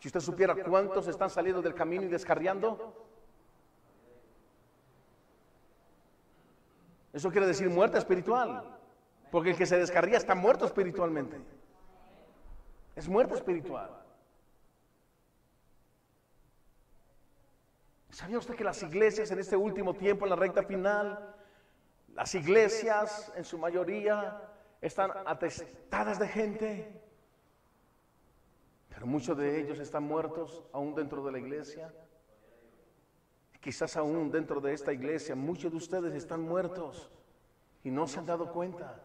Si 0.00 0.08
usted 0.08 0.20
supiera 0.20 0.54
cuántos 0.54 1.08
están 1.08 1.30
saliendo 1.30 1.62
del 1.62 1.72
camino 1.72 2.02
y 2.02 2.08
descarriando, 2.08 2.94
eso 7.10 7.30
quiere 7.30 7.46
decir 7.46 7.70
muerte 7.70 7.96
espiritual. 7.96 8.78
Porque 9.30 9.52
el 9.52 9.56
que 9.56 9.64
se 9.64 9.78
descarría 9.78 10.18
está 10.18 10.34
muerto 10.34 10.66
espiritualmente. 10.66 11.40
Es 12.96 13.08
muerte 13.08 13.32
espiritual. 13.32 13.98
¿Sabía 18.10 18.36
usted 18.36 18.56
que 18.56 18.64
las 18.64 18.82
iglesias 18.82 19.30
en 19.30 19.38
este 19.38 19.56
último 19.56 19.94
tiempo, 19.94 20.26
en 20.26 20.30
la 20.30 20.36
recta 20.36 20.62
final, 20.62 21.36
las 22.14 22.34
iglesias 22.34 23.32
en 23.36 23.44
su 23.44 23.58
mayoría 23.58 24.40
están 24.80 25.10
atestadas 25.26 26.18
de 26.18 26.28
gente, 26.28 27.02
pero 28.88 29.06
muchos 29.06 29.36
de 29.36 29.60
ellos 29.60 29.78
están 29.78 30.04
muertos 30.04 30.64
aún 30.72 30.94
dentro 30.94 31.24
de 31.24 31.32
la 31.32 31.38
iglesia. 31.38 31.92
Quizás 33.60 33.96
aún 33.96 34.30
dentro 34.30 34.60
de 34.60 34.72
esta 34.72 34.92
iglesia 34.92 35.34
muchos 35.34 35.70
de 35.70 35.76
ustedes 35.76 36.14
están 36.14 36.40
muertos 36.40 37.10
y 37.84 37.90
no 37.90 38.06
se 38.06 38.18
han 38.18 38.26
dado 38.26 38.50
cuenta. 38.52 39.00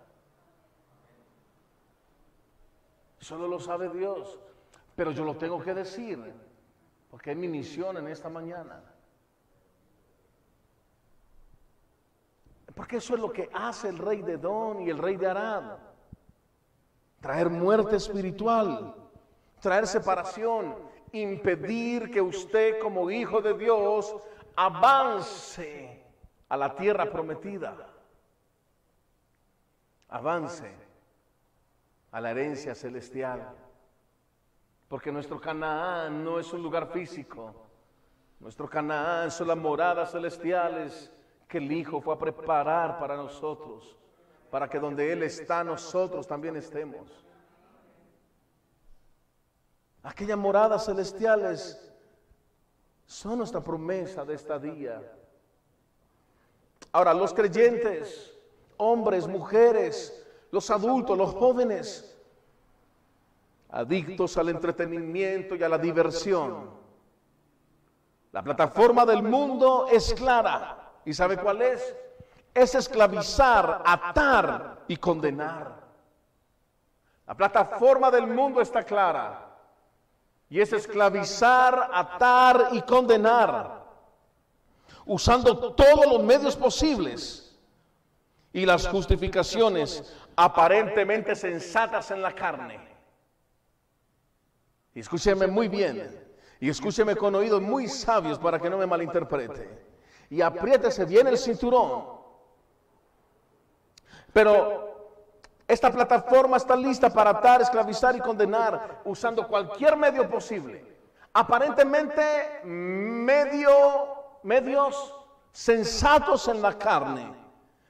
Solo 3.19 3.47
lo 3.47 3.59
sabe 3.59 3.89
Dios, 3.89 4.39
pero 4.95 5.11
yo 5.11 5.25
lo 5.25 5.35
tengo 5.35 5.61
que 5.61 5.73
decir, 5.73 6.33
porque 7.09 7.31
es 7.31 7.37
mi 7.37 7.47
misión 7.47 7.97
en 7.97 8.07
esta 8.07 8.29
mañana. 8.29 8.94
Porque 12.75 12.97
eso 12.97 13.15
es 13.15 13.21
lo 13.21 13.31
que 13.31 13.49
hace 13.53 13.87
el 13.87 13.97
rey 13.97 14.21
de 14.21 14.37
Don 14.37 14.81
y 14.81 14.89
el 14.89 14.97
rey 14.97 15.15
de 15.15 15.27
Arad. 15.27 15.77
Traer 17.21 17.49
muerte 17.49 17.95
espiritual, 17.95 18.93
traer 19.61 19.87
separación, 19.87 20.75
impedir 21.13 22.11
que 22.11 22.21
usted 22.21 22.77
como 22.79 23.09
hijo 23.09 23.41
de 23.41 23.53
Dios 23.53 24.13
avance 24.55 26.03
a 26.49 26.57
la 26.57 26.75
tierra 26.75 27.09
prometida. 27.09 27.75
Avance 30.09 30.69
a 32.11 32.21
la 32.21 32.31
herencia 32.31 32.75
celestial. 32.75 33.55
Porque 34.89 35.13
nuestro 35.13 35.39
Canaán 35.39 36.23
no 36.23 36.39
es 36.39 36.51
un 36.51 36.61
lugar 36.61 36.87
físico. 36.91 37.55
Nuestro 38.41 38.69
Canaán 38.69 39.31
son 39.31 39.47
las 39.47 39.57
moradas 39.57 40.11
celestiales 40.11 41.14
que 41.47 41.57
el 41.59 41.71
Hijo 41.71 42.01
fue 42.01 42.13
a 42.13 42.17
preparar 42.17 42.99
para 42.99 43.15
nosotros, 43.15 43.95
para 44.49 44.69
que 44.69 44.79
donde 44.79 45.11
Él 45.11 45.23
está, 45.23 45.63
nosotros 45.63 46.27
también 46.27 46.55
estemos. 46.55 47.25
Aquellas 50.03 50.37
moradas 50.37 50.85
celestiales 50.85 51.91
son 53.05 53.39
nuestra 53.39 53.61
promesa 53.61 54.23
de 54.23 54.35
esta 54.35 54.59
día. 54.59 55.01
Ahora, 56.91 57.13
los 57.13 57.33
creyentes, 57.33 58.33
hombres, 58.77 59.27
mujeres, 59.27 60.25
los 60.51 60.69
adultos, 60.69 61.17
los 61.17 61.33
jóvenes, 61.33 62.15
adictos 63.69 64.37
al 64.37 64.49
entretenimiento 64.49 65.55
y 65.55 65.63
a 65.63 65.69
la 65.69 65.77
diversión. 65.77 66.69
La 68.31 68.43
plataforma 68.43 69.05
del 69.05 69.23
mundo 69.23 69.87
es 69.91 70.13
clara. 70.13 70.84
¿Y 71.05 71.13
sabe 71.13 71.37
cuál 71.37 71.61
es? 71.61 71.95
Es 72.53 72.73
esclavizar, 72.73 73.83
atar 73.85 74.83
y 74.87 74.97
condenar. 74.97 75.85
La 77.27 77.35
plataforma 77.35 78.09
del 78.09 78.27
mundo 78.27 78.59
está 78.59 78.83
clara. 78.83 79.41
Y 80.49 80.59
es 80.59 80.73
esclavizar, 80.73 81.91
atar 81.93 82.69
y 82.71 82.81
condenar. 82.81 83.85
Usando 85.05 85.73
todos 85.73 86.05
los 86.07 86.23
medios 86.23 86.55
posibles 86.55 87.55
y 88.51 88.65
las 88.65 88.87
justificaciones 88.87 90.15
aparentemente 90.35 91.35
sensatas 91.35 92.09
en 92.11 92.21
la 92.21 92.33
carne. 92.33 92.79
Y 94.95 95.01
escúcheme 95.01 95.45
muy 95.45 95.67
bien. 95.67 96.23
Y 96.59 96.69
escúcheme 96.69 97.15
con 97.15 97.35
oídos 97.35 97.61
muy 97.61 97.87
sabios 97.87 98.39
para 98.39 98.59
que 98.59 98.69
no 98.69 98.77
me 98.77 98.87
malinterprete 98.87 99.94
y 100.29 100.41
apriétese 100.41 101.05
bien 101.05 101.27
el 101.27 101.37
cinturón. 101.37 102.15
Pero 104.33 104.85
esta 105.67 105.91
plataforma 105.91 106.57
está 106.57 106.75
lista 106.75 107.09
para 107.09 107.31
atar, 107.31 107.61
esclavizar 107.61 108.15
y 108.15 108.19
condenar 108.19 109.01
usando 109.05 109.47
cualquier 109.47 109.97
medio 109.97 110.29
posible. 110.29 110.95
Aparentemente 111.33 112.61
medio, 112.63 113.71
medios 114.43 115.13
sensatos 115.51 116.47
en 116.47 116.61
la 116.61 116.77
carne, 116.77 117.33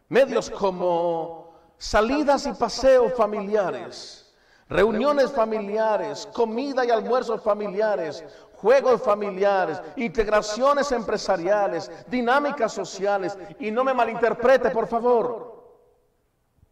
medios 0.08 0.50
como 0.50 1.54
salidas 1.78 2.46
y 2.46 2.54
paseos 2.54 3.14
familiares, 3.14 4.34
reuniones 4.70 5.32
familiares, 5.32 6.28
comida 6.34 6.86
y 6.86 6.92
almuerzos 6.92 7.42
familiares, 7.42 8.24
juegos 8.66 9.00
familiares, 9.04 9.80
integraciones 9.96 10.92
empresariales, 10.92 11.92
dinámicas 12.08 12.74
sociales. 12.74 13.38
Y 13.60 13.70
no 13.70 13.84
me 13.84 13.94
malinterprete, 13.94 14.72
por 14.72 14.88
favor. 14.88 15.30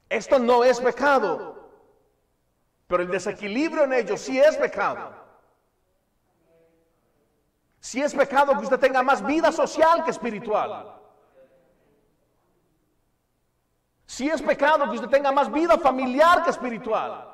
Esto 0.09 0.39
no 0.39 0.63
es 0.63 0.79
pecado, 0.79 1.69
pero 2.87 3.03
el 3.03 3.11
desequilibrio 3.11 3.83
en 3.83 3.93
ellos 3.93 4.21
sí 4.21 4.39
es 4.39 4.57
pecado. 4.57 5.11
Si 7.79 8.01
es 8.01 8.15
pecado 8.15 8.57
que 8.57 8.63
usted 8.63 8.79
tenga 8.79 9.03
más 9.03 9.23
vida 9.23 9.51
social 9.51 10.03
que 10.03 10.09
espiritual. 10.09 10.99
Si 14.07 14.27
es 14.27 14.41
pecado 14.41 14.89
que 14.89 14.95
usted 14.95 15.09
tenga 15.09 15.31
más 15.31 15.51
vida 15.51 15.77
familiar 15.77 16.43
que 16.43 16.49
espiritual. 16.49 17.32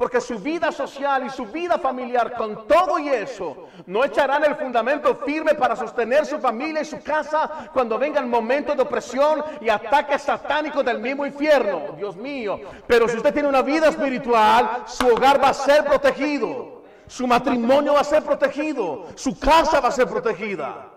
Porque 0.00 0.18
su 0.18 0.38
vida 0.38 0.72
social 0.72 1.26
y 1.26 1.28
su 1.28 1.44
vida 1.44 1.76
familiar, 1.76 2.32
con 2.32 2.66
todo 2.66 2.98
y 2.98 3.10
eso, 3.10 3.68
no 3.84 4.02
echarán 4.02 4.42
el 4.44 4.56
fundamento 4.56 5.14
firme 5.26 5.54
para 5.54 5.76
sostener 5.76 6.24
su 6.24 6.40
familia 6.40 6.80
y 6.80 6.86
su 6.86 7.02
casa 7.02 7.68
cuando 7.70 7.98
vengan 7.98 8.30
momentos 8.30 8.74
de 8.74 8.82
opresión 8.82 9.44
y 9.60 9.68
ataques 9.68 10.22
satánicos 10.22 10.82
del 10.86 11.00
mismo 11.00 11.26
infierno. 11.26 11.92
Dios 11.98 12.16
mío. 12.16 12.58
Pero 12.86 13.08
si 13.08 13.18
usted 13.18 13.34
tiene 13.34 13.50
una 13.50 13.60
vida 13.60 13.88
espiritual, 13.88 14.84
su 14.86 15.06
hogar 15.06 15.38
va 15.38 15.50
a 15.50 15.54
ser 15.54 15.84
protegido. 15.84 16.82
Su 17.06 17.26
matrimonio 17.26 17.92
va 17.92 18.00
a 18.00 18.04
ser 18.04 18.24
protegido. 18.24 19.08
Su 19.16 19.38
casa 19.38 19.80
va 19.80 19.90
a 19.90 19.92
ser 19.92 20.08
protegida. 20.08 20.92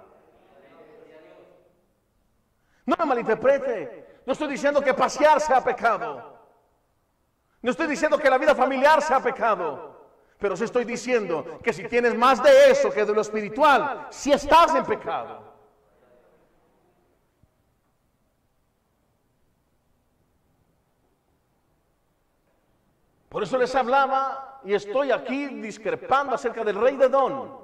No 2.85 2.95
me 2.97 3.03
malinterprete. 3.03 4.21
No 4.25 4.31
estoy 4.31 4.47
diciendo 4.47 4.79
que 4.79 4.93
pasear 4.93 5.41
sea 5.41 5.61
pecado. 5.61 6.32
No 7.63 7.71
estoy 7.71 7.87
diciendo 7.87 8.17
que 8.17 8.29
la 8.29 8.37
vida 8.37 8.53
familiar 8.53 9.01
sea 9.01 9.21
pecado, 9.21 9.97
pero 10.37 10.57
sí 10.57 10.65
estoy 10.65 10.83
diciendo 10.83 11.59
que 11.63 11.71
si 11.71 11.85
tienes 11.85 12.13
más 12.13 12.43
de 12.43 12.69
eso 12.69 12.91
que 12.91 13.05
de 13.05 13.13
lo 13.13 13.21
espiritual, 13.21 14.07
si 14.09 14.33
estás 14.33 14.75
en 14.75 14.83
pecado. 14.83 15.53
Por 23.29 23.41
eso 23.41 23.57
les 23.57 23.73
hablaba 23.73 24.59
y 24.65 24.73
estoy 24.73 25.11
aquí 25.11 25.47
discrepando 25.47 26.35
acerca 26.35 26.65
del 26.65 26.75
rey 26.75 26.97
de 26.97 27.07
Don. 27.07 27.63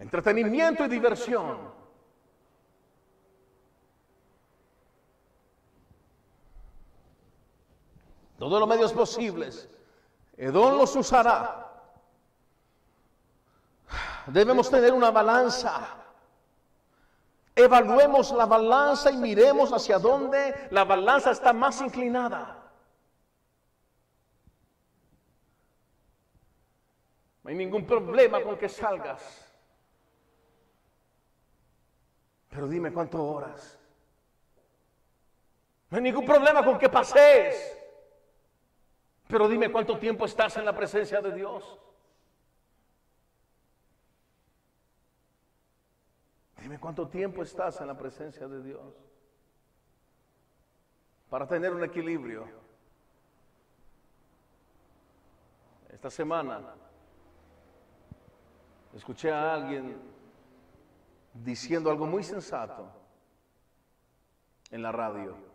Entretenimiento 0.00 0.84
y 0.84 0.88
diversión. 0.88 1.71
Todos 8.42 8.58
los 8.58 8.68
medios 8.68 8.92
posibles. 8.92 9.68
Edón 10.36 10.76
los 10.76 10.96
usará. 10.96 11.80
Debemos 14.26 14.68
tener 14.68 14.92
una 14.92 15.12
balanza. 15.12 15.96
Evaluemos 17.54 18.32
la 18.32 18.46
balanza 18.46 19.12
y 19.12 19.16
miremos 19.16 19.72
hacia 19.72 20.00
dónde 20.00 20.66
la 20.72 20.82
balanza 20.82 21.30
está 21.30 21.52
más 21.52 21.80
inclinada. 21.82 22.68
No 27.44 27.50
hay 27.50 27.54
ningún 27.54 27.86
problema 27.86 28.42
con 28.42 28.58
que 28.58 28.68
salgas. 28.68 29.22
Pero 32.48 32.66
dime 32.66 32.92
cuántas 32.92 33.20
horas. 33.20 33.78
No 35.90 35.98
hay 35.98 36.02
ningún 36.02 36.26
problema 36.26 36.64
con 36.64 36.76
que 36.76 36.88
pases. 36.88 37.78
Pero 39.32 39.48
dime 39.48 39.72
cuánto 39.72 39.98
tiempo 39.98 40.26
estás 40.26 40.58
en 40.58 40.66
la 40.66 40.76
presencia 40.76 41.22
de 41.22 41.32
Dios. 41.32 41.80
Dime 46.60 46.78
cuánto 46.78 47.08
tiempo 47.08 47.42
estás 47.42 47.80
en 47.80 47.86
la 47.86 47.96
presencia 47.96 48.46
de 48.46 48.62
Dios 48.62 48.94
para 51.30 51.46
tener 51.46 51.72
un 51.72 51.82
equilibrio. 51.82 52.46
Esta 55.88 56.10
semana 56.10 56.74
escuché 58.94 59.32
a 59.32 59.54
alguien 59.54 59.98
diciendo 61.32 61.90
algo 61.90 62.04
muy 62.04 62.22
sensato 62.22 62.86
en 64.70 64.82
la 64.82 64.92
radio. 64.92 65.51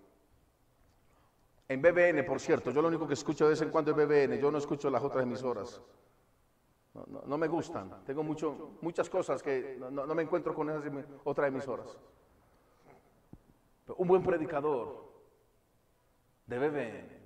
En 1.69 1.81
BBN, 1.81 2.23
por 2.23 2.39
cierto, 2.39 2.71
yo 2.71 2.81
lo 2.81 2.87
único 2.87 3.07
que 3.07 3.13
escucho 3.13 3.43
de 3.43 3.51
vez 3.51 3.61
en 3.61 3.69
cuando 3.69 3.91
es 3.91 3.97
BBN, 3.97 4.39
yo 4.39 4.49
no 4.49 4.57
escucho 4.57 4.89
las 4.89 5.03
otras 5.03 5.23
emisoras. 5.23 5.81
No, 7.25 7.37
me 7.37 7.47
gustan. 7.47 8.03
Tengo 8.05 8.23
mucho, 8.23 8.77
muchas 8.81 9.09
cosas 9.09 9.43
que 9.43 9.77
no, 9.77 10.15
me 10.15 10.23
encuentro 10.23 10.53
con 10.55 10.69
esas 10.69 10.83
otras 11.25 11.49
emisoras. 11.49 11.97
un 13.97 14.07
buen 14.07 14.23
predicador 14.23 15.07
de 16.45 16.57
BBN. 16.57 17.17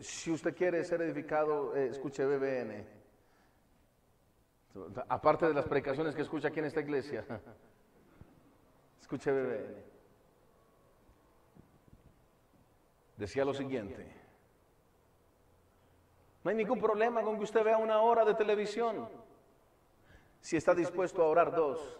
Si 0.00 0.30
usted 0.30 0.54
quiere 0.56 0.82
ser 0.84 1.02
edificado, 1.02 1.76
eh, 1.76 1.88
escuche 1.88 2.24
BBN. 2.24 2.86
Aparte 5.08 5.46
de 5.46 5.54
las 5.54 5.66
predicaciones 5.66 6.14
que 6.14 6.22
escucha 6.22 6.48
aquí 6.48 6.60
en 6.60 6.66
esta 6.66 6.80
iglesia, 6.80 7.24
escuche 9.00 9.30
BBN. 9.32 9.95
Decía 13.16 13.44
lo 13.44 13.54
siguiente. 13.54 14.06
No 16.44 16.50
hay 16.50 16.56
ningún 16.56 16.78
problema 16.78 17.22
con 17.22 17.38
que 17.38 17.44
usted 17.44 17.64
vea 17.64 17.78
una 17.78 18.00
hora 18.00 18.24
de 18.24 18.34
televisión. 18.34 19.08
Si 20.40 20.56
está 20.56 20.74
dispuesto 20.74 21.22
a 21.22 21.26
orar 21.26 21.54
dos. 21.54 21.98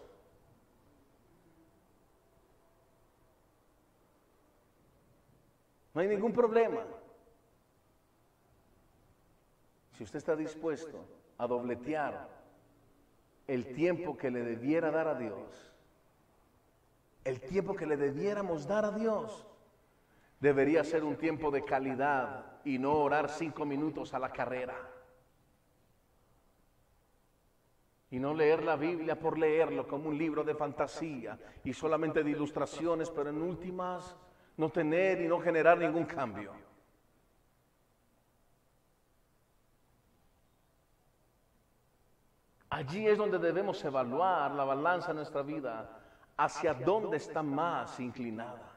No 5.93 6.01
hay 6.01 6.07
ningún 6.07 6.31
problema. 6.31 6.85
Si 9.97 10.03
usted 10.03 10.19
está 10.19 10.35
dispuesto 10.35 11.03
a 11.39 11.47
dobletear 11.47 12.29
el 13.47 13.73
tiempo 13.73 14.15
que 14.15 14.29
le 14.29 14.43
debiera 14.43 14.91
dar 14.91 15.07
a 15.07 15.15
Dios, 15.15 15.73
el 17.23 17.41
tiempo 17.41 17.75
que 17.75 17.87
le 17.87 17.97
debiéramos 17.97 18.67
dar 18.67 18.85
a 18.85 18.91
Dios, 18.91 19.47
debería 20.39 20.83
ser 20.83 21.03
un 21.03 21.15
tiempo 21.17 21.51
de 21.51 21.63
calidad 21.63 22.59
y 22.63 22.77
no 22.77 22.93
orar 22.93 23.29
cinco 23.29 23.65
minutos 23.65 24.13
a 24.13 24.19
la 24.19 24.31
carrera. 24.31 24.75
Y 28.09 28.19
no 28.19 28.33
leer 28.33 28.63
la 28.63 28.75
Biblia 28.75 29.19
por 29.19 29.37
leerlo 29.37 29.87
como 29.87 30.09
un 30.09 30.17
libro 30.17 30.43
de 30.43 30.55
fantasía 30.55 31.37
y 31.63 31.73
solamente 31.73 32.23
de 32.23 32.31
ilustraciones, 32.31 33.09
pero 33.09 33.29
en 33.29 33.41
últimas 33.41 34.15
no 34.55 34.69
tener 34.69 35.21
y 35.21 35.27
no 35.27 35.39
generar 35.39 35.77
ningún 35.77 36.05
cambio. 36.05 36.53
Allí 42.69 43.07
es 43.07 43.17
donde 43.17 43.39
debemos 43.39 43.83
evaluar 43.83 44.51
la 44.53 44.63
balanza 44.63 45.09
de 45.09 45.15
nuestra 45.15 45.41
vida, 45.41 45.89
hacia 46.37 46.73
dónde 46.73 47.17
está 47.17 47.41
más 47.41 47.99
inclinada. 47.99 48.76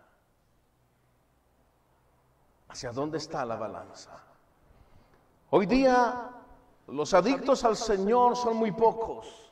¿Hacia 2.70 2.92
dónde 2.92 3.18
está 3.18 3.44
la 3.44 3.56
balanza? 3.56 4.12
Hoy 5.50 5.66
día 5.66 6.30
los 6.86 7.12
adictos 7.14 7.64
al 7.64 7.76
Señor 7.76 8.36
son 8.36 8.56
muy 8.56 8.70
pocos. 8.70 9.50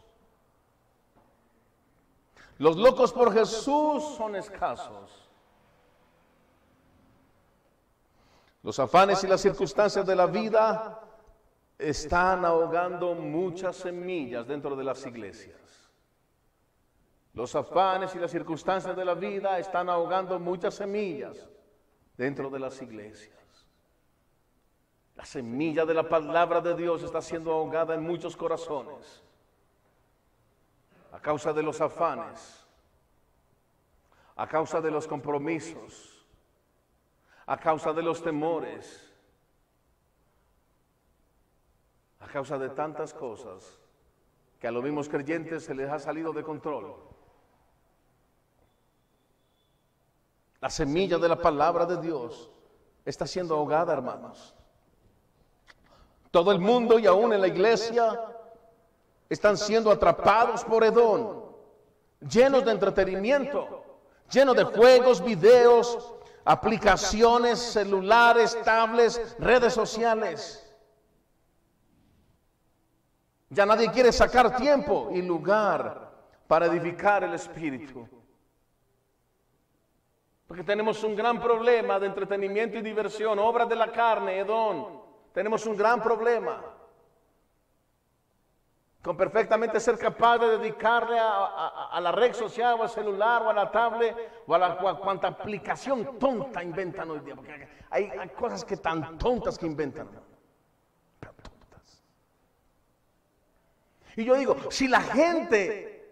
Los 2.58 2.76
locos 2.76 3.12
por 3.12 3.32
Jesús 3.32 4.04
son 4.16 4.36
escasos. 4.36 5.28
Los 8.62 8.78
afanes 8.78 9.24
y 9.24 9.26
las 9.26 9.40
circunstancias 9.40 10.06
de 10.06 10.14
la 10.14 10.26
vida 10.26 11.00
están 11.76 12.44
ahogando 12.44 13.14
muchas 13.14 13.76
semillas 13.76 14.46
dentro 14.46 14.76
de 14.76 14.84
las 14.84 15.04
iglesias. 15.06 15.58
Los 17.34 17.54
afanes 17.56 18.14
y 18.14 18.18
las 18.18 18.30
circunstancias 18.30 18.96
de 18.96 19.04
la 19.04 19.14
vida 19.14 19.58
están 19.58 19.88
ahogando 19.88 20.38
muchas 20.38 20.74
semillas 20.74 21.48
dentro 22.18 22.50
de 22.50 22.58
las 22.58 22.82
iglesias. 22.82 23.38
La 25.14 25.24
semilla 25.24 25.86
de 25.86 25.94
la 25.94 26.08
palabra 26.08 26.60
de 26.60 26.74
Dios 26.74 27.02
está 27.02 27.22
siendo 27.22 27.52
ahogada 27.52 27.94
en 27.94 28.02
muchos 28.02 28.36
corazones 28.36 29.24
a 31.10 31.20
causa 31.20 31.52
de 31.52 31.62
los 31.62 31.80
afanes, 31.80 32.66
a 34.36 34.46
causa 34.46 34.80
de 34.80 34.90
los 34.90 35.06
compromisos, 35.06 36.26
a 37.46 37.56
causa 37.56 37.92
de 37.92 38.02
los 38.02 38.22
temores, 38.22 39.12
a 42.20 42.26
causa 42.26 42.58
de 42.58 42.68
tantas 42.70 43.14
cosas 43.14 43.80
que 44.60 44.68
a 44.68 44.70
los 44.70 44.82
mismos 44.82 45.08
creyentes 45.08 45.64
se 45.64 45.74
les 45.74 45.90
ha 45.90 45.98
salido 45.98 46.32
de 46.32 46.42
control. 46.42 46.94
La 50.60 50.70
semilla 50.70 51.18
de 51.18 51.28
la 51.28 51.36
palabra 51.36 51.86
de 51.86 52.00
Dios 52.00 52.50
está 53.04 53.26
siendo 53.26 53.54
ahogada, 53.54 53.92
hermanos. 53.92 54.54
Todo 56.30 56.52
el 56.52 56.58
mundo 56.58 56.98
y 56.98 57.06
aún 57.06 57.32
en 57.32 57.40
la 57.40 57.46
iglesia 57.46 58.20
están 59.28 59.56
siendo 59.56 59.90
atrapados 59.90 60.64
por 60.64 60.84
Edón, 60.84 61.44
llenos 62.20 62.64
de 62.64 62.72
entretenimiento, 62.72 63.84
llenos 64.30 64.56
de 64.56 64.64
juegos, 64.64 65.22
videos, 65.22 66.14
aplicaciones, 66.44 67.58
celulares, 67.58 68.58
tablets, 68.64 69.36
redes 69.38 69.72
sociales. 69.72 70.64
Ya 73.50 73.64
nadie 73.64 73.90
quiere 73.90 74.12
sacar 74.12 74.56
tiempo 74.56 75.08
y 75.12 75.22
lugar 75.22 76.10
para 76.46 76.66
edificar 76.66 77.24
el 77.24 77.34
espíritu. 77.34 78.08
Porque 80.48 80.64
tenemos 80.64 81.04
un 81.04 81.14
gran 81.14 81.38
problema 81.38 82.00
de 82.00 82.06
entretenimiento 82.06 82.78
y 82.78 82.82
diversión, 82.82 83.38
obras 83.38 83.68
de 83.68 83.76
la 83.76 83.92
carne, 83.92 84.38
Edón. 84.38 85.02
Tenemos 85.34 85.66
un 85.66 85.76
gran 85.76 86.02
problema. 86.02 86.64
Con 89.02 89.14
perfectamente 89.14 89.78
ser 89.78 89.98
capaz 89.98 90.38
de 90.38 90.56
dedicarle 90.56 91.18
a, 91.20 91.98
la 92.00 92.12
red 92.12 92.32
social 92.32 92.80
o 92.80 92.82
al 92.82 92.88
celular 92.88 93.42
o 93.42 93.50
a 93.50 93.52
la 93.52 93.70
tablet 93.70 94.16
o 94.46 94.54
a, 94.54 94.58
la, 94.58 94.78
cuanta 94.78 95.28
aplicación 95.28 96.18
tonta 96.18 96.62
inventan 96.62 97.10
hoy 97.10 97.20
día. 97.20 97.36
Porque 97.36 97.68
hay, 97.90 98.10
cosas 98.30 98.64
que 98.64 98.78
tan 98.78 99.18
tontas 99.18 99.58
que 99.58 99.66
inventan. 99.66 100.08
Pero 101.20 101.34
tontas. 101.34 102.02
Y 104.16 104.24
yo 104.24 104.34
digo, 104.34 104.56
si 104.70 104.88
la 104.88 105.02
gente 105.02 106.10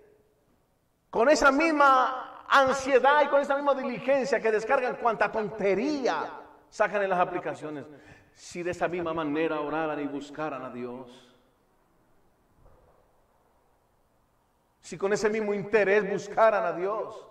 con 1.09 1.31
esa 1.31 1.51
misma 1.51 2.36
ansiedad 2.49 3.23
y 3.25 3.29
con 3.29 3.41
esa 3.41 3.55
misma 3.57 3.75
diligencia 3.75 4.41
que 4.41 4.51
descargan 4.51 4.97
cuanta 4.97 5.31
tontería 5.31 6.43
sacan 6.69 7.03
en 7.03 7.11
las 7.11 7.21
aplicaciones. 7.21 7.87
Si 8.35 8.63
de 8.63 8.73
esa 8.73 8.89
misma 8.89 9.15
manera 9.15 9.61
oraran 9.61 10.01
y 10.01 10.07
buscaran 10.07 10.63
a 10.63 10.71
Dios. 10.71 11.35
Si 14.81 14.97
con 14.97 15.13
ese 15.13 15.29
mismo 15.31 15.53
interés 15.55 16.09
buscaran 16.09 16.65
a 16.65 16.73
Dios. 16.73 17.27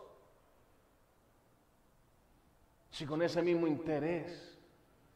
Si 2.89 3.05
con 3.05 3.21
ese 3.21 3.41
mismo 3.41 3.67
interés 3.67 4.57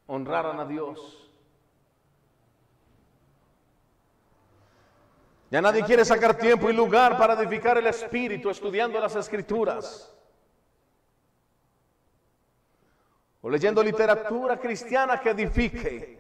honraran 0.08 0.60
a 0.60 0.66
Dios. 0.66 1.29
Ya 5.52 5.62
nadie 5.62 5.84
quiere 5.84 6.06
sacar 6.06 6.38
tiempo 6.38 6.70
y 6.70 6.74
lugar 6.74 7.18
para 7.18 7.34
edificar 7.34 7.78
el 7.78 7.88
espíritu 7.88 8.50
estudiando 8.50 9.00
las 9.00 9.16
escrituras. 9.16 10.14
O 13.42 13.50
leyendo 13.50 13.82
literatura 13.82 14.60
cristiana 14.60 15.20
que 15.20 15.32
edifique. 15.32 16.20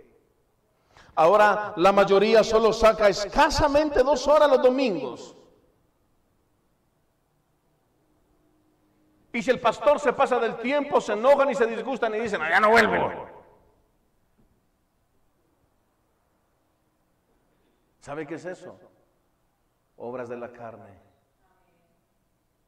Ahora 1.13 1.73
la 1.75 1.91
mayoría 1.91 2.43
solo 2.43 2.73
saca 2.73 3.07
escasamente 3.09 4.01
dos 4.01 4.27
horas 4.27 4.49
los 4.49 4.63
domingos. 4.63 5.35
Y 9.31 9.43
si 9.43 9.51
el 9.51 9.59
pastor 9.59 9.99
se 9.99 10.11
pasa 10.11 10.39
del 10.39 10.57
tiempo, 10.57 10.99
se 10.99 11.13
enojan 11.13 11.51
y 11.51 11.55
se 11.55 11.67
disgustan 11.67 12.15
y 12.15 12.19
dicen, 12.19 12.41
ya 12.49 12.59
no 12.59 12.71
vuelvo. 12.71 13.29
¿Sabe 17.99 18.25
qué 18.25 18.35
es 18.35 18.45
eso? 18.45 18.79
Obras 19.99 20.29
de 20.29 20.37
la 20.37 20.51
carne. 20.51 20.97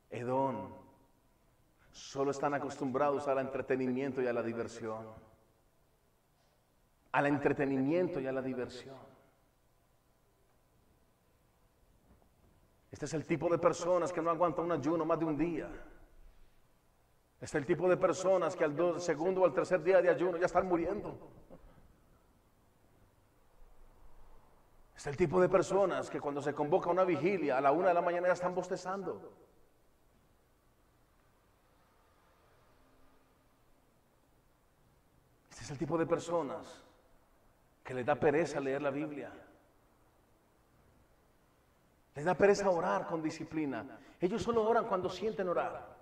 Edón. 0.10 0.70
Solo 1.92 2.32
están 2.32 2.54
acostumbrados 2.54 3.28
al 3.28 3.40
entretenimiento 3.40 4.22
y 4.22 4.28
a 4.28 4.34
la 4.34 4.44
diversión. 4.44 5.06
Al 7.14 7.26
entretenimiento 7.26 8.20
y 8.20 8.28
a 8.28 8.32
la 8.32 8.42
diversión. 8.42 8.98
Este 12.92 13.06
es 13.06 13.14
el 13.14 13.26
tipo 13.26 13.50
de 13.50 13.58
personas 13.58 14.12
que 14.12 14.22
no 14.22 14.30
aguantan 14.30 14.66
un 14.66 14.74
ayuno 14.74 15.06
más 15.06 15.18
de 15.18 15.26
un 15.26 15.38
día. 15.38 15.70
Este 17.36 17.46
es 17.46 17.56
el 17.56 17.66
tipo 17.66 17.90
de 17.90 17.98
personas 17.98 18.56
que 18.56 18.66
al 18.66 19.02
segundo 19.02 19.42
o 19.42 19.46
al 19.46 19.54
tercer 19.54 19.82
día 19.82 20.02
de 20.02 20.10
ayuno 20.10 20.38
ya 20.38 20.46
están 20.46 20.68
muriendo. 20.68 21.18
Es 25.02 25.08
el 25.08 25.18
tipo 25.18 25.42
de 25.42 25.50
personas 25.50 26.12
que 26.12 26.22
cuando 26.22 26.44
se 26.44 26.54
convoca 26.54 26.92
una 26.92 27.04
vigilia 27.04 27.58
a 27.58 27.62
la 27.62 27.72
una 27.72 27.88
de 27.88 27.96
la 27.96 28.04
mañana 28.04 28.28
ya 28.28 28.34
están 28.34 28.54
bostezando. 28.54 29.34
Este 35.50 35.64
es 35.64 35.72
el 35.72 35.80
tipo 35.80 35.98
de 35.98 36.06
personas 36.06 36.84
que 37.84 37.96
le 37.96 38.04
da 38.04 38.14
pereza 38.14 38.60
leer 38.60 38.84
la 38.84 38.92
Biblia. 38.92 39.32
Les 42.14 42.24
da 42.24 42.36
pereza 42.36 42.70
orar 42.70 43.08
con 43.08 43.24
disciplina. 43.24 43.84
Ellos 44.20 44.44
solo 44.44 44.62
oran 44.62 44.86
cuando 44.86 45.10
sienten 45.10 45.50
orar. 45.50 45.98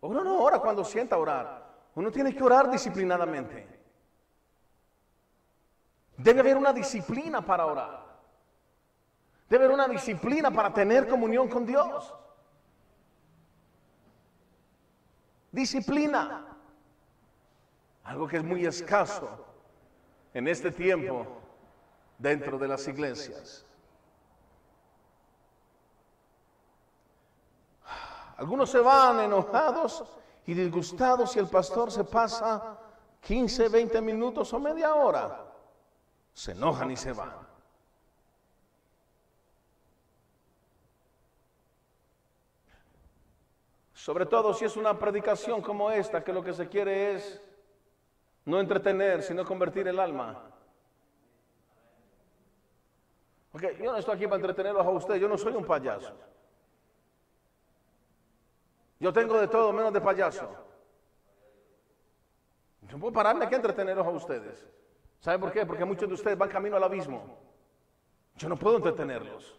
Uno 0.00 0.24
no 0.24 0.42
ora 0.42 0.60
cuando 0.60 0.82
sienta 0.82 1.18
orar. 1.18 1.90
Uno 1.94 2.10
tiene 2.10 2.34
que 2.34 2.42
orar 2.42 2.70
disciplinadamente. 2.70 3.77
Debe 6.18 6.40
haber 6.40 6.56
una 6.56 6.72
disciplina 6.72 7.40
para 7.40 7.64
orar. 7.64 8.04
Debe 9.48 9.64
haber 9.64 9.74
una 9.74 9.86
disciplina 9.86 10.50
para 10.50 10.74
tener 10.74 11.08
comunión 11.08 11.48
con 11.48 11.64
Dios. 11.64 12.12
Disciplina. 15.52 16.44
Algo 18.02 18.26
que 18.26 18.38
es 18.38 18.44
muy 18.44 18.66
escaso 18.66 19.28
en 20.34 20.48
este 20.48 20.72
tiempo 20.72 21.24
dentro 22.18 22.58
de 22.58 22.66
las 22.66 22.88
iglesias. 22.88 23.64
Algunos 28.36 28.70
se 28.70 28.80
van 28.80 29.20
enojados 29.20 30.04
y 30.46 30.54
disgustados 30.54 31.36
y 31.36 31.38
el 31.38 31.46
pastor 31.46 31.92
se 31.92 32.02
pasa 32.02 32.76
15, 33.20 33.68
20 33.68 34.00
minutos 34.00 34.52
o 34.52 34.58
media 34.58 34.94
hora 34.94 35.47
se 36.38 36.52
enojan 36.52 36.88
y 36.92 36.96
se 36.96 37.12
van. 37.12 37.32
Sobre 43.92 44.24
todo 44.24 44.54
si 44.54 44.64
es 44.64 44.76
una 44.76 44.96
predicación 44.96 45.60
como 45.60 45.90
esta, 45.90 46.22
que 46.22 46.32
lo 46.32 46.44
que 46.44 46.52
se 46.52 46.68
quiere 46.68 47.16
es 47.16 47.42
no 48.44 48.60
entretener, 48.60 49.24
sino 49.24 49.44
convertir 49.44 49.88
el 49.88 49.98
alma. 49.98 50.40
Okay, 53.52 53.76
yo 53.76 53.90
no 53.90 53.96
estoy 53.96 54.14
aquí 54.14 54.26
para 54.26 54.36
entretenerlos 54.36 54.86
a 54.86 54.90
ustedes, 54.90 55.20
yo 55.20 55.28
no 55.28 55.36
soy 55.36 55.54
un 55.54 55.64
payaso. 55.64 56.16
Yo 59.00 59.12
tengo 59.12 59.40
de 59.40 59.48
todo 59.48 59.72
menos 59.72 59.92
de 59.92 60.00
payaso. 60.00 60.48
Yo 62.82 62.96
puedo 62.96 63.12
pararme 63.12 63.44
aquí 63.44 63.54
a 63.54 63.56
entretenerlos 63.56 64.06
a 64.06 64.10
ustedes. 64.10 64.78
¿Sabe 65.20 65.38
por 65.38 65.52
qué? 65.52 65.66
Porque 65.66 65.84
muchos 65.84 66.08
de 66.08 66.14
ustedes 66.14 66.38
van 66.38 66.48
camino 66.48 66.76
al 66.76 66.84
abismo. 66.84 67.38
Yo 68.36 68.48
no 68.48 68.56
puedo 68.56 68.76
entretenerlos. 68.76 69.58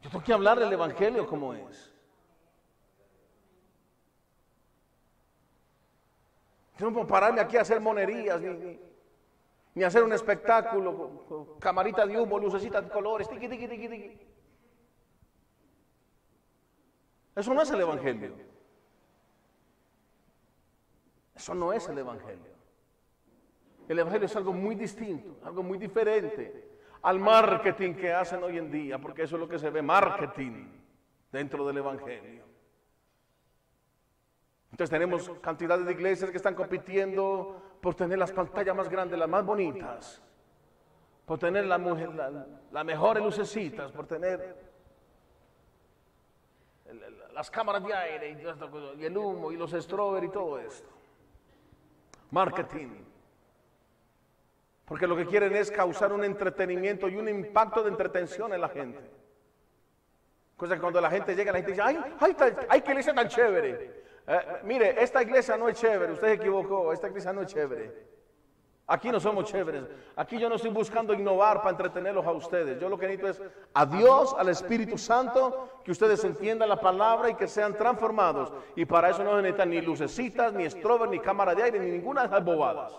Yo 0.00 0.10
tengo 0.10 0.24
que 0.24 0.32
hablar 0.32 0.58
del 0.58 0.72
Evangelio 0.72 1.26
como 1.26 1.52
es. 1.52 1.92
Yo 6.78 6.86
no 6.86 6.92
puedo 6.92 7.06
pararme 7.06 7.40
aquí 7.40 7.56
a 7.56 7.62
hacer 7.62 7.80
monerías, 7.80 8.40
ni, 8.40 8.78
ni, 9.74 9.82
hacer 9.82 10.02
un 10.02 10.12
espectáculo, 10.12 11.56
camarita 11.58 12.06
de 12.06 12.18
humo, 12.18 12.38
lucecitas 12.38 12.84
de 12.84 12.90
colores, 12.90 13.28
tiqui, 13.28 13.48
tiqui, 13.48 13.66
tiqui, 13.66 13.88
tiqui. 13.88 14.26
Eso 17.34 17.52
no 17.52 17.62
es 17.62 17.70
el 17.70 17.80
Evangelio. 17.80 18.36
Eso 21.34 21.54
no 21.54 21.72
es 21.72 21.86
el 21.88 21.98
Evangelio. 21.98 22.55
El 23.88 23.98
Evangelio 23.98 24.26
es 24.26 24.36
algo 24.36 24.52
muy 24.52 24.74
distinto, 24.74 25.38
algo 25.44 25.62
muy 25.62 25.78
diferente 25.78 26.76
al 27.02 27.20
marketing 27.20 27.94
que 27.94 28.12
hacen 28.12 28.42
hoy 28.42 28.58
en 28.58 28.70
día, 28.70 28.98
porque 28.98 29.22
eso 29.22 29.36
es 29.36 29.40
lo 29.40 29.48
que 29.48 29.60
se 29.60 29.70
ve, 29.70 29.80
marketing 29.80 30.66
dentro 31.30 31.64
del 31.66 31.76
Evangelio. 31.78 32.44
Entonces 34.72 34.90
tenemos 34.90 35.30
cantidades 35.40 35.86
de 35.86 35.92
iglesias 35.92 36.30
que 36.30 36.36
están 36.36 36.54
compitiendo 36.54 37.62
por 37.80 37.94
tener 37.94 38.18
las 38.18 38.32
pantallas 38.32 38.74
más 38.74 38.88
grandes, 38.88 39.18
las 39.18 39.28
más 39.28 39.44
bonitas, 39.44 40.20
por 41.24 41.38
tener 41.38 41.66
las 41.66 41.80
la, 42.72 42.84
mejores 42.84 43.22
lucecitas, 43.22 43.92
por 43.92 44.06
tener 44.06 44.66
las 47.32 47.50
cámaras 47.50 47.84
de 47.84 47.94
aire 47.94 48.30
y, 48.98 49.04
el 49.04 49.16
humo 49.16 49.52
y 49.52 49.56
los 49.56 49.70
strawberry 49.70 50.26
y 50.26 50.30
todo 50.30 50.58
esto. 50.58 50.88
Marketing. 52.32 53.05
Porque 54.86 55.06
lo 55.06 55.16
que 55.16 55.26
quieren 55.26 55.54
es 55.54 55.70
causar 55.70 56.12
un 56.12 56.24
entretenimiento 56.24 57.08
y 57.08 57.16
un 57.16 57.28
impacto 57.28 57.82
de 57.82 57.90
entretención 57.90 58.54
en 58.54 58.60
la 58.60 58.68
gente. 58.68 59.00
Cosa 60.56 60.74
que 60.74 60.80
cuando 60.80 61.00
la 61.00 61.10
gente 61.10 61.34
llega, 61.34 61.52
la 61.52 61.58
gente 61.58 61.72
dice, 61.72 61.82
ay, 61.82 61.98
ay, 62.20 62.36
ay 62.68 62.80
qué 62.80 62.90
iglesia 62.92 63.14
tan 63.14 63.28
chévere. 63.28 64.04
Eh, 64.26 64.40
mire, 64.64 65.02
esta 65.02 65.22
iglesia 65.22 65.56
no 65.56 65.68
es 65.68 65.78
chévere, 65.78 66.12
usted 66.12 66.28
se 66.28 66.34
equivocó, 66.34 66.92
esta 66.92 67.08
iglesia 67.08 67.32
no 67.32 67.42
es 67.42 67.48
chévere. 67.52 68.06
Aquí 68.88 69.10
no 69.10 69.18
somos 69.18 69.46
chéveres. 69.46 69.84
Aquí 70.14 70.38
yo 70.38 70.48
no 70.48 70.54
estoy 70.54 70.70
buscando 70.70 71.12
innovar 71.12 71.58
para 71.58 71.70
entretenerlos 71.70 72.24
a 72.24 72.30
ustedes. 72.30 72.78
Yo 72.80 72.88
lo 72.88 72.96
que 72.96 73.08
necesito 73.08 73.28
es 73.28 73.42
a 73.74 73.84
Dios, 73.84 74.34
al 74.38 74.48
Espíritu 74.48 74.96
Santo, 74.96 75.80
que 75.84 75.90
ustedes 75.90 76.22
entiendan 76.22 76.68
la 76.68 76.80
palabra 76.80 77.28
y 77.28 77.34
que 77.34 77.48
sean 77.48 77.76
transformados. 77.76 78.52
Y 78.76 78.84
para 78.84 79.10
eso 79.10 79.24
no 79.24 79.34
necesitan 79.36 79.70
ni 79.70 79.80
lucecitas, 79.80 80.52
ni 80.52 80.70
strober, 80.70 81.08
ni 81.08 81.18
cámara 81.18 81.56
de 81.56 81.64
aire, 81.64 81.80
ni 81.80 81.90
ninguna 81.90 82.22
de 82.22 82.26
esas 82.28 82.44
bobadas. 82.44 82.92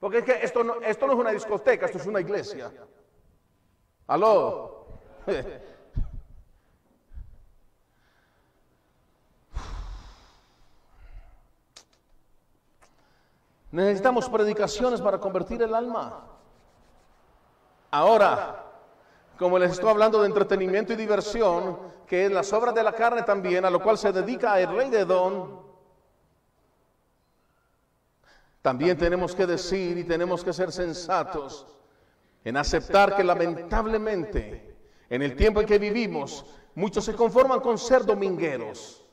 Porque 0.00 0.18
es 0.18 0.24
que 0.24 0.40
esto 0.42 0.64
no, 0.64 0.80
esto 0.80 1.06
no 1.06 1.12
es 1.12 1.18
una 1.18 1.30
discoteca, 1.30 1.86
esto 1.86 1.98
es 1.98 2.06
una 2.06 2.20
iglesia. 2.20 2.72
Aló. 4.06 4.86
Necesitamos 13.70 14.28
predicaciones 14.28 15.00
para 15.00 15.18
convertir 15.18 15.62
el 15.62 15.72
alma. 15.74 16.24
Ahora, 17.92 18.64
como 19.38 19.58
les 19.58 19.72
estoy 19.72 19.90
hablando 19.90 20.20
de 20.22 20.26
entretenimiento 20.26 20.92
y 20.94 20.96
diversión, 20.96 21.78
que 22.06 22.24
es 22.26 22.32
las 22.32 22.52
obras 22.52 22.74
de 22.74 22.82
la 22.82 22.92
carne 22.92 23.22
también, 23.22 23.64
a 23.64 23.70
lo 23.70 23.80
cual 23.80 23.96
se 23.96 24.12
dedica 24.12 24.58
el 24.58 24.74
rey 24.74 24.90
de 24.90 25.04
Don, 25.04 25.69
también 28.62 28.98
tenemos 28.98 29.34
que 29.34 29.46
decir 29.46 29.96
y 29.98 30.04
tenemos 30.04 30.44
que 30.44 30.52
ser 30.52 30.70
sensatos 30.70 31.66
en 32.44 32.56
aceptar 32.56 33.16
que 33.16 33.24
lamentablemente 33.24 34.76
en 35.08 35.22
el 35.22 35.34
tiempo 35.34 35.60
en 35.60 35.66
que 35.66 35.78
vivimos 35.78 36.44
muchos 36.74 37.04
se 37.04 37.14
conforman 37.14 37.60
con 37.60 37.78
ser 37.78 38.04
domingueros. 38.04 39.04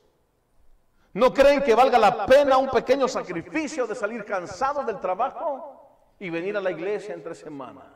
No 1.14 1.32
creen 1.32 1.62
que 1.62 1.74
valga 1.74 1.98
la 1.98 2.26
pena 2.26 2.58
un 2.58 2.70
pequeño 2.70 3.08
sacrificio 3.08 3.86
de 3.86 3.94
salir 3.94 4.24
cansados 4.24 4.86
del 4.86 5.00
trabajo 5.00 6.14
y 6.18 6.30
venir 6.30 6.56
a 6.56 6.60
la 6.60 6.70
iglesia 6.70 7.14
entre 7.14 7.34
semana. 7.34 7.94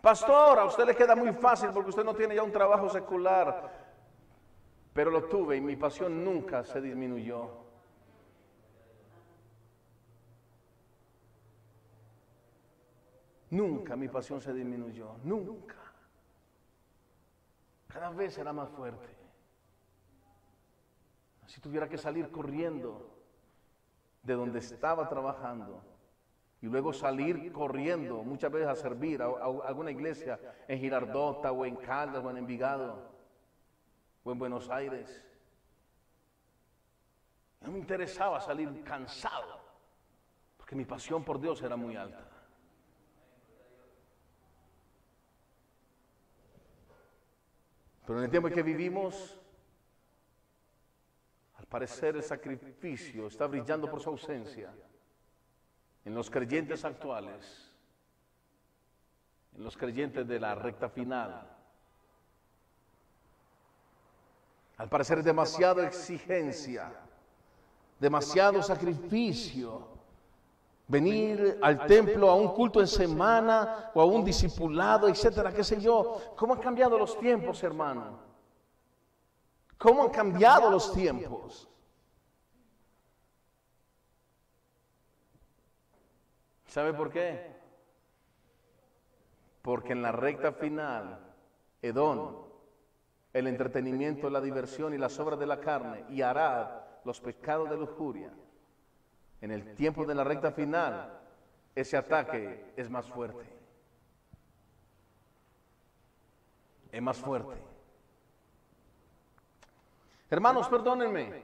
Pastor, 0.00 0.58
a 0.58 0.64
usted 0.64 0.84
le 0.84 0.96
queda 0.96 1.14
muy 1.14 1.32
fácil 1.32 1.70
porque 1.72 1.90
usted 1.90 2.04
no 2.04 2.14
tiene 2.14 2.34
ya 2.34 2.42
un 2.42 2.50
trabajo 2.50 2.88
secular. 2.90 3.81
Pero 4.92 5.10
lo 5.10 5.24
tuve 5.24 5.56
y 5.56 5.60
mi 5.60 5.76
pasión 5.76 6.24
nunca 6.24 6.64
se 6.64 6.80
disminuyó. 6.80 7.62
Nunca 13.50 13.96
mi 13.96 14.08
pasión 14.08 14.40
se 14.40 14.52
disminuyó, 14.52 15.16
nunca. 15.24 15.76
Cada 17.88 18.10
vez 18.10 18.36
era 18.38 18.52
más 18.52 18.70
fuerte. 18.70 19.08
Si 21.46 21.60
tuviera 21.60 21.86
que 21.86 21.98
salir 21.98 22.30
corriendo 22.30 23.10
de 24.22 24.34
donde 24.34 24.58
estaba 24.58 25.06
trabajando 25.08 25.82
y 26.62 26.66
luego 26.66 26.94
salir 26.94 27.52
corriendo 27.52 28.22
muchas 28.22 28.50
veces 28.50 28.68
a 28.68 28.76
servir 28.76 29.20
a, 29.20 29.26
alguna 29.26 29.90
iglesia 29.90 30.38
en 30.68 30.78
Girardota 30.78 31.52
o 31.52 31.66
en 31.66 31.76
Caldas 31.76 32.24
o 32.24 32.30
en 32.30 32.38
Envigado 32.38 33.12
o 34.24 34.32
en 34.32 34.38
Buenos 34.38 34.68
Aires. 34.70 35.24
No 37.60 37.70
me 37.70 37.78
interesaba 37.78 38.40
salir 38.40 38.82
cansado 38.82 39.60
porque 40.56 40.74
mi 40.74 40.84
pasión 40.84 41.24
por 41.24 41.40
Dios 41.40 41.62
era 41.62 41.76
muy 41.76 41.96
alta. 41.96 42.28
Pero 48.06 48.18
en 48.18 48.24
el 48.24 48.30
tiempo 48.30 48.48
en 48.48 48.54
que 48.54 48.62
vivimos, 48.62 49.38
al 51.54 51.66
parecer 51.66 52.16
el 52.16 52.22
sacrificio 52.22 53.28
está 53.28 53.46
brillando 53.46 53.88
por 53.88 54.00
su 54.00 54.10
ausencia 54.10 54.74
en 56.04 56.14
los 56.14 56.28
creyentes 56.28 56.84
actuales, 56.84 57.72
en 59.54 59.62
los 59.62 59.76
creyentes 59.76 60.26
de 60.26 60.40
la 60.40 60.54
recta 60.54 60.88
final. 60.88 61.48
Al 64.76 64.88
parecer 64.88 65.18
es 65.18 65.24
demasiada 65.24 65.86
exigencia, 65.86 66.92
demasiado 67.98 68.62
sacrificio. 68.62 69.90
Venir 70.88 71.58
al 71.62 71.86
templo 71.86 72.28
a 72.28 72.34
un 72.34 72.48
culto 72.48 72.80
en 72.80 72.88
semana 72.88 73.90
o 73.94 74.00
a 74.00 74.04
un 74.04 74.24
discipulado, 74.24 75.08
etcétera, 75.08 75.52
qué 75.52 75.64
sé 75.64 75.80
yo. 75.80 76.34
¿Cómo 76.36 76.54
han 76.54 76.60
cambiado 76.60 76.98
los 76.98 77.18
tiempos, 77.18 77.62
hermano? 77.62 78.18
¿Cómo 79.78 80.02
han 80.02 80.10
cambiado 80.10 80.70
los 80.70 80.92
tiempos? 80.92 81.68
¿Sabe 86.66 86.92
por 86.94 87.10
qué? 87.10 87.54
Porque 89.60 89.92
en 89.92 90.02
la 90.02 90.12
recta 90.12 90.52
final, 90.52 91.20
Edón, 91.80 92.51
el 93.32 93.46
entretenimiento, 93.46 94.28
la 94.28 94.40
diversión 94.40 94.94
y 94.94 94.98
las 94.98 95.18
obras 95.18 95.38
de 95.38 95.46
la 95.46 95.60
carne, 95.60 96.04
y 96.10 96.22
Arad, 96.22 96.68
los 97.04 97.20
pecados 97.20 97.70
de 97.70 97.76
lujuria, 97.76 98.30
en 99.40 99.50
el 99.50 99.74
tiempo 99.74 100.04
de 100.04 100.14
la 100.14 100.24
recta 100.24 100.52
final, 100.52 101.20
ese 101.74 101.96
ataque 101.96 102.72
es 102.76 102.90
más 102.90 103.06
fuerte. 103.06 103.44
Es 106.92 107.02
más 107.02 107.18
fuerte. 107.18 107.56
Hermanos, 110.30 110.68
perdónenme. 110.68 111.42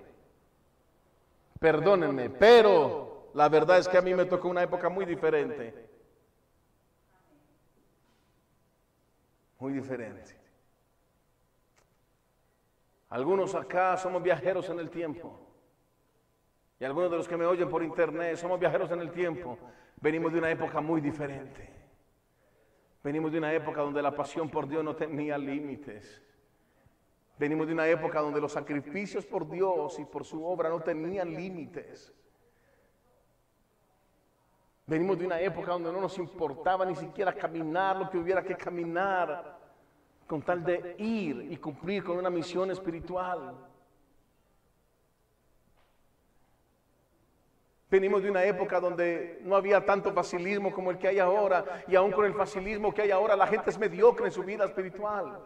Perdónenme, 1.59 2.31
pero 2.31 3.31
la 3.35 3.48
verdad 3.48 3.79
es 3.79 3.88
que 3.88 3.98
a 3.98 4.03
mí 4.03 4.14
me 4.14 4.27
tocó 4.27 4.48
una 4.48 4.62
época 4.62 4.88
muy 4.88 5.05
diferente. 5.05 5.88
Muy 9.59 9.72
diferente. 9.72 10.38
Algunos 13.11 13.55
acá 13.55 13.97
somos 13.97 14.23
viajeros 14.23 14.68
en 14.68 14.79
el 14.81 14.90
tiempo. 14.90 15.38
Y 16.79 16.85
algunos 16.85 17.11
de 17.11 17.16
los 17.16 17.29
que 17.29 17.37
me 17.37 17.47
oyen 17.47 17.68
por 17.68 17.83
internet 17.83 18.37
somos 18.37 18.61
viajeros 18.61 18.90
en 18.90 19.01
el 19.01 19.11
tiempo. 19.11 19.59
Venimos 20.01 20.33
de 20.33 20.38
una 20.38 20.51
época 20.51 20.81
muy 20.81 21.01
diferente. 21.01 21.75
Venimos 23.03 23.33
de 23.33 23.38
una 23.38 23.53
época 23.53 23.81
donde 23.81 24.03
la 24.03 24.14
pasión 24.14 24.51
por 24.51 24.68
Dios 24.68 24.85
no 24.85 24.94
tenía 24.94 25.38
límites. 25.38 26.23
Venimos 27.38 27.66
de 27.66 27.73
una 27.73 27.88
época 27.88 28.21
donde 28.21 28.40
los 28.40 28.53
sacrificios 28.53 29.25
por 29.25 29.49
Dios 29.49 29.99
y 29.99 30.05
por 30.05 30.25
su 30.25 30.44
obra 30.44 30.68
no 30.68 30.81
tenían 30.81 31.33
límites. 31.33 32.12
Venimos 34.87 35.18
de 35.18 35.27
una 35.27 35.40
época 35.40 35.73
donde 35.73 35.92
no 35.92 36.01
nos 36.01 36.18
importaba 36.18 36.85
ni 36.85 36.97
siquiera 36.97 37.33
caminar 37.33 37.97
lo 37.97 38.11
que 38.11 38.18
hubiera 38.18 38.42
que 38.42 38.57
caminar 38.57 39.58
con 40.29 40.43
tal 40.43 40.62
de 40.62 40.95
ir 40.99 41.49
y 41.51 41.57
cumplir 41.57 42.05
con 42.05 42.19
una 42.19 42.29
misión 42.29 42.71
espiritual. 42.71 43.57
Venimos 47.91 48.23
de 48.23 48.31
una 48.31 48.45
época 48.45 48.79
donde 48.79 49.41
no 49.43 49.57
había 49.57 49.83
tanto 49.83 50.12
facilismo 50.12 50.71
como 50.71 50.91
el 50.91 50.99
que 50.99 51.09
hay 51.09 51.19
ahora, 51.19 51.83
y 51.88 51.97
aún 51.97 52.12
con 52.12 52.27
el 52.27 52.35
facilismo 52.35 52.93
que 52.93 53.01
hay 53.01 53.11
ahora, 53.11 53.35
la 53.35 53.47
gente 53.47 53.71
es 53.71 53.79
mediocre 53.79 54.27
en 54.27 54.33
su 54.33 54.43
vida 54.43 54.67
espiritual. 54.67 55.41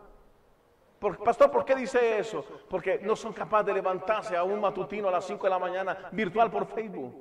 pastor, 1.25 1.53
¿por 1.53 1.65
qué 1.65 1.77
dice 1.77 2.19
eso? 2.19 2.45
Porque 2.69 2.99
no 2.99 3.15
son 3.15 3.33
capaces 3.33 3.67
de 3.67 3.75
levantarse 3.75 4.37
a 4.37 4.43
un 4.43 4.61
matutino 4.61 5.09
a 5.09 5.13
las 5.13 5.25
5 5.25 5.45
de 5.45 5.51
la 5.51 5.59
mañana 5.61 6.09
virtual 6.11 6.51
por 6.51 6.67
Facebook. 6.67 7.15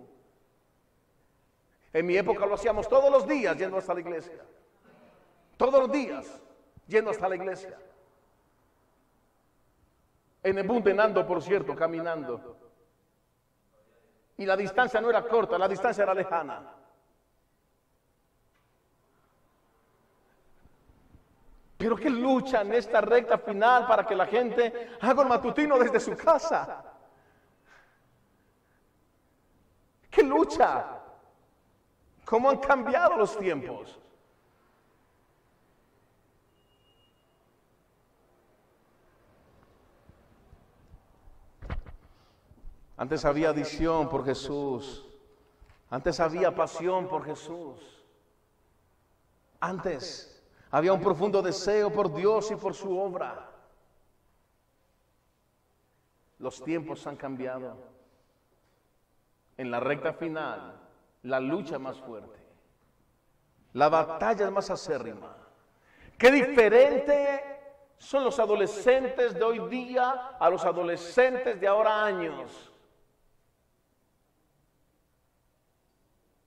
En 1.94 2.08
mi 2.08 2.18
época 2.18 2.44
lo 2.48 2.56
hacíamos 2.56 2.90
todos 2.90 3.12
los 3.12 3.28
días 3.28 3.56
yendo 3.56 3.78
hasta 3.78 3.94
la 3.94 4.00
iglesia. 4.00 4.44
Todos 5.58 5.80
los 5.82 5.92
días 5.92 6.42
yendo 6.92 7.10
hasta 7.10 7.30
la 7.30 7.36
iglesia. 7.36 7.78
En 10.44 10.58
el 10.58 10.68
Bundenando, 10.68 11.26
por 11.26 11.42
cierto, 11.42 11.76
caminando. 11.76 12.58
Y 14.38 14.46
la 14.46 14.58
distancia 14.58 15.00
no 15.00 15.10
era 15.10 15.24
corta, 15.28 15.58
la 15.58 15.68
distancia 15.68 16.04
era 16.04 16.14
lejana. 16.14 16.76
Pero 21.78 21.96
que 21.96 22.10
lucha 22.10 22.62
en 22.62 22.74
esta 22.74 23.02
recta 23.02 23.38
final 23.38 23.88
para 23.88 24.06
que 24.06 24.16
la 24.16 24.28
gente 24.28 24.98
haga 25.00 25.24
el 25.24 25.30
matutino 25.30 25.80
desde 25.80 26.00
su 26.00 26.16
casa. 26.16 26.84
¿Qué 30.10 30.22
lucha? 30.24 31.00
¿Cómo 32.26 32.50
han 32.50 32.58
cambiado 32.58 33.18
los 33.18 33.38
tiempos? 33.38 34.00
Antes 43.02 43.26
había 43.26 43.50
adicción 43.50 44.08
por 44.10 44.24
Jesús. 44.24 45.04
Antes 45.90 46.20
había 46.20 46.54
pasión 46.54 47.08
por 47.08 47.26
Jesús. 47.26 47.80
Antes 49.60 50.40
había 50.70 50.94
un 50.94 51.02
profundo 51.02 51.42
deseo 51.42 51.92
por 51.92 52.14
Dios 52.14 52.52
y 52.52 52.56
por 52.58 52.76
su 52.76 52.96
obra. 52.96 53.50
Los 56.38 56.64
tiempos 56.64 57.08
han 57.08 57.16
cambiado. 57.16 57.76
En 59.58 59.72
la 59.72 59.80
recta 59.80 60.14
final, 60.14 60.80
la 61.24 61.40
lucha 61.40 61.80
más 61.80 61.98
fuerte. 61.98 62.38
La 63.74 63.90
batalla 63.90 64.46
es 64.46 64.52
más 64.52 64.70
acérrima. 64.70 65.36
Qué 66.20 66.32
diferente 66.32 67.96
son 67.98 68.24
los 68.24 68.38
adolescentes 68.38 69.34
de 69.34 69.44
hoy 69.44 69.68
día 69.70 70.38
a 70.40 70.48
los 70.52 70.64
adolescentes 70.64 71.60
de 71.60 71.68
ahora 71.68 72.06
años. 72.06 72.71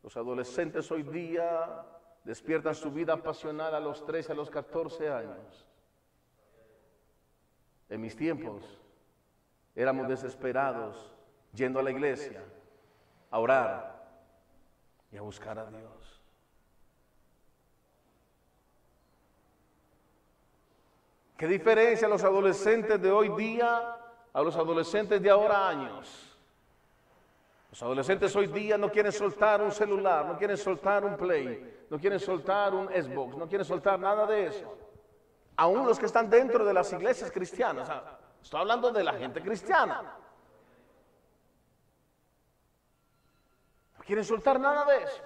Los 0.04 0.18
adolescentes 0.18 0.92
hoy 0.92 1.02
día 1.02 1.82
despiertan 2.24 2.74
su 2.74 2.90
vida 2.90 3.16
pasional 3.16 3.74
a 3.74 3.80
los 3.80 4.04
13, 4.04 4.32
a 4.32 4.34
los 4.34 4.50
14 4.50 5.08
años. 5.10 5.66
En 7.88 8.02
mis 8.02 8.14
tiempos 8.14 8.62
éramos 9.74 10.06
desesperados 10.06 11.10
yendo 11.54 11.80
a 11.80 11.82
la 11.82 11.90
iglesia 11.90 12.44
a 13.30 13.38
orar 13.38 14.06
y 15.10 15.16
a 15.16 15.22
buscar 15.22 15.58
a 15.58 15.70
Dios. 15.70 16.20
¿Qué 21.38 21.46
diferencia 21.46 22.08
los 22.08 22.22
adolescentes 22.22 23.00
de 23.00 23.10
hoy 23.10 23.30
día 23.30 23.96
a 24.34 24.42
los 24.42 24.54
adolescentes 24.54 25.22
de 25.22 25.30
ahora 25.30 25.66
años? 25.66 26.33
Los 27.74 27.82
adolescentes 27.82 28.36
hoy 28.36 28.46
día 28.46 28.78
no 28.78 28.88
quieren 28.88 29.10
soltar 29.10 29.60
un 29.60 29.72
celular, 29.72 30.26
no 30.26 30.38
quieren 30.38 30.56
soltar 30.56 31.04
un 31.04 31.16
play, 31.16 31.86
no 31.90 31.98
quieren 31.98 32.20
soltar 32.20 32.72
un 32.72 32.86
Xbox, 32.86 33.36
no 33.36 33.48
quieren 33.48 33.64
soltar 33.64 33.98
nada 33.98 34.24
de 34.28 34.46
eso. 34.46 34.78
Aún 35.56 35.84
los 35.84 35.98
que 35.98 36.06
están 36.06 36.30
dentro 36.30 36.64
de 36.64 36.72
las 36.72 36.92
iglesias 36.92 37.32
cristianas, 37.32 37.90
estoy 38.40 38.60
hablando 38.60 38.92
de 38.92 39.02
la 39.02 39.14
gente 39.14 39.42
cristiana. 39.42 40.16
No 43.98 44.04
quieren 44.04 44.24
soltar 44.24 44.60
nada 44.60 44.84
de 44.84 45.02
eso. 45.02 45.22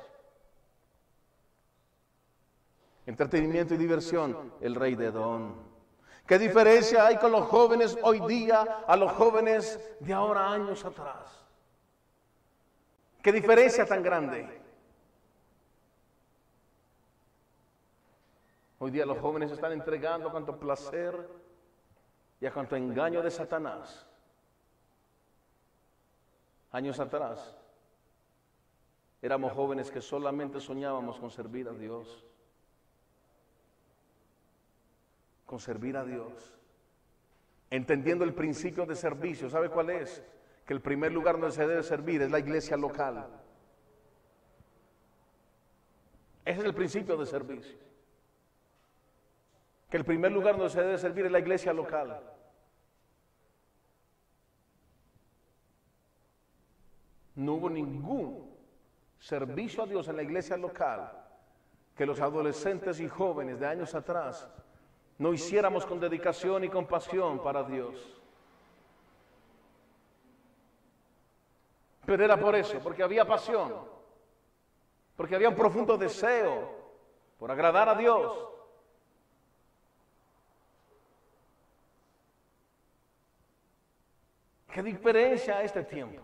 entretenimiento 3.05 3.75
y 3.75 3.77
diversión, 3.77 4.55
el 4.63 4.75
rey 4.75 4.95
de 4.95 5.11
Don. 5.11 5.55
¿Qué 6.27 6.39
diferencia 6.39 7.09
hay 7.09 7.19
con 7.19 7.31
los 7.31 7.47
jóvenes 7.47 7.99
hoy 8.03 8.21
día 8.21 8.85
a 8.87 8.97
los 8.97 9.13
jóvenes 9.13 9.79
de 10.01 10.15
ahora 10.15 10.51
años 10.51 10.83
atrás? 10.87 11.38
¿Qué 13.29 13.33
diferencia 13.33 13.85
tan 13.85 14.03
grande? 14.03 14.49
Hoy 18.79 18.91
día 18.91 19.05
los 19.05 19.19
jóvenes 19.19 19.51
están 19.51 19.73
entregando 19.73 20.29
a 20.29 20.33
cuanto 20.33 20.59
placer 20.59 21.29
y 22.41 22.47
a 22.47 22.53
cuanto 22.55 22.75
engaño 22.75 23.21
de 23.21 23.31
Satanás. 23.31 24.07
Años 26.73 26.99
atrás 27.01 27.55
éramos 29.21 29.53
jóvenes 29.53 29.91
que 29.91 30.01
solamente 30.01 30.59
soñábamos 30.59 31.19
con 31.19 31.31
servir 31.31 31.69
a 31.69 31.73
Dios. 31.73 32.25
Con 35.45 35.61
servir 35.61 35.99
a 35.99 36.05
Dios. 36.07 36.59
Entendiendo 37.69 38.25
el 38.25 38.33
principio 38.33 38.87
de 38.87 38.97
servicio. 38.97 39.51
¿Sabe 39.51 39.69
cuál 39.69 39.91
es? 39.91 40.25
Que 40.69 40.75
el 40.75 40.81
primer 40.81 41.11
lugar 41.11 41.41
donde 41.41 41.51
se 41.51 41.67
debe 41.67 41.83
servir 41.83 42.23
es 42.23 42.31
la 42.31 42.39
iglesia 42.39 42.77
local. 42.77 43.27
Ese 46.45 46.61
es 46.61 46.65
el 46.65 46.75
principio 46.75 47.17
de 47.17 47.27
servicio 47.27 47.89
que 49.89 49.97
el 49.97 50.05
primer 50.05 50.33
lugar 50.33 50.57
donde 50.57 50.71
se 50.71 50.83
debe 50.83 50.99
servir 50.99 51.27
es 51.27 51.33
la 51.33 51.39
iglesia 51.39 51.73
local. 51.73 52.21
No 57.37 57.55
hubo 57.55 57.71
ningún 57.71 58.55
servicio 59.19 59.85
a 59.85 59.87
Dios 59.87 60.09
en 60.09 60.17
la 60.17 60.23
iglesia 60.23 60.57
local 60.57 61.11
que 61.97 62.05
los 62.07 62.21
adolescentes 62.21 63.01
y 63.01 63.09
jóvenes 63.09 63.59
de 63.59 63.67
años 63.67 63.95
atrás 63.95 64.49
no 65.19 65.33
hiciéramos 65.33 65.87
con 65.87 65.99
dedicación 65.99 66.65
y 66.65 66.69
compasión 66.69 67.43
para 67.43 67.65
Dios. 67.65 68.18
Pero 72.09 72.25
era 72.25 72.41
por 72.41 72.57
eso, 72.57 72.79
porque 72.79 73.03
había 73.03 73.27
pasión, 73.27 73.87
porque 75.15 75.35
había 75.35 75.51
un 75.51 75.55
profundo 75.55 75.99
deseo 75.99 76.75
por 77.39 77.51
agradar 77.51 77.87
a 77.87 77.95
Dios. 77.95 78.49
¿Qué 84.73 84.83
diferencia 84.83 85.63
este 85.63 85.85
tiempo? 85.85 86.23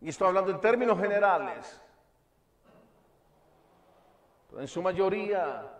Y 0.00 0.08
estoy 0.08 0.28
hablando 0.28 0.52
en 0.52 0.60
términos 0.62 0.98
generales. 0.98 1.78
en 4.56 4.66
su 4.66 4.80
mayoría, 4.80 5.78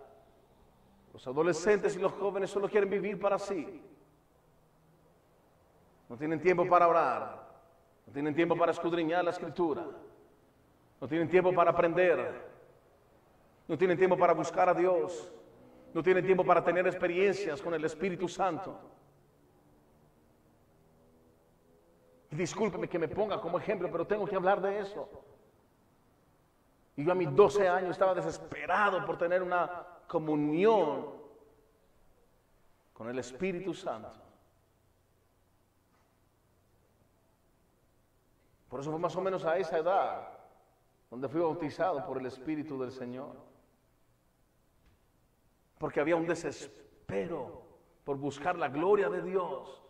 los 1.14 1.26
adolescentes 1.26 1.97
y 1.97 2.01
los 2.01 2.12
jóvenes 2.12 2.51
solo 2.51 2.68
quieren 2.68 2.90
vivir 2.90 3.18
para 3.18 3.38
sí. 3.38 3.82
No 6.09 6.16
tienen 6.16 6.40
tiempo 6.40 6.68
para 6.68 6.88
orar. 6.88 7.46
No 8.07 8.12
tienen 8.12 8.34
tiempo 8.34 8.57
para 8.57 8.72
escudriñar 8.72 9.24
la 9.24 9.30
escritura. 9.30 9.84
No 11.00 11.09
tienen 11.09 11.28
tiempo 11.28 11.52
para 11.52 11.70
aprender. 11.70 12.44
No 13.68 13.76
tienen 13.76 13.98
tiempo 13.98 14.16
para 14.16 14.32
buscar 14.32 14.68
a 14.68 14.74
Dios 14.74 15.32
no 15.96 16.02
tienen 16.02 16.26
tiempo 16.26 16.44
para 16.44 16.62
tener 16.62 16.86
experiencias 16.86 17.62
con 17.62 17.72
el 17.72 17.82
Espíritu 17.82 18.28
Santo. 18.28 18.78
Y 22.30 22.36
discúlpeme 22.36 22.86
que 22.86 22.98
me 22.98 23.09
ponga 23.09 23.40
como 23.40 23.59
ejemplo, 23.59 23.88
pero 23.90 24.07
tengo 24.07 24.26
que 24.26 24.36
hablar 24.36 24.61
de 24.61 24.80
eso. 24.80 25.09
Y 26.96 27.04
yo 27.07 27.12
a 27.12 27.14
mis 27.14 27.34
12 27.34 27.66
años 27.66 27.92
estaba 27.92 28.14
desesperado 28.14 29.07
por 29.07 29.16
tener 29.16 29.42
una 29.42 29.86
comunión 30.07 31.14
con 32.92 33.09
el 33.09 33.18
Espíritu 33.18 33.72
Santo. 33.72 34.26
Por 38.77 38.83
eso 38.83 38.91
fue 38.91 39.01
más 39.01 39.16
o 39.16 39.22
menos 39.22 39.43
a 39.47 39.57
esa 39.57 39.79
edad 39.79 40.29
donde 41.11 41.31
fui 41.31 41.41
bautizado 41.41 42.05
por 42.05 42.18
el 42.18 42.27
Espíritu 42.27 42.79
del 42.79 42.93
Señor 42.93 43.35
porque 45.79 45.99
había 45.99 46.14
un 46.14 46.27
desespero 46.27 47.62
por 48.05 48.18
buscar 48.18 48.59
la 48.59 48.68
gloria 48.68 49.09
de 49.09 49.22
Dios. 49.22 49.83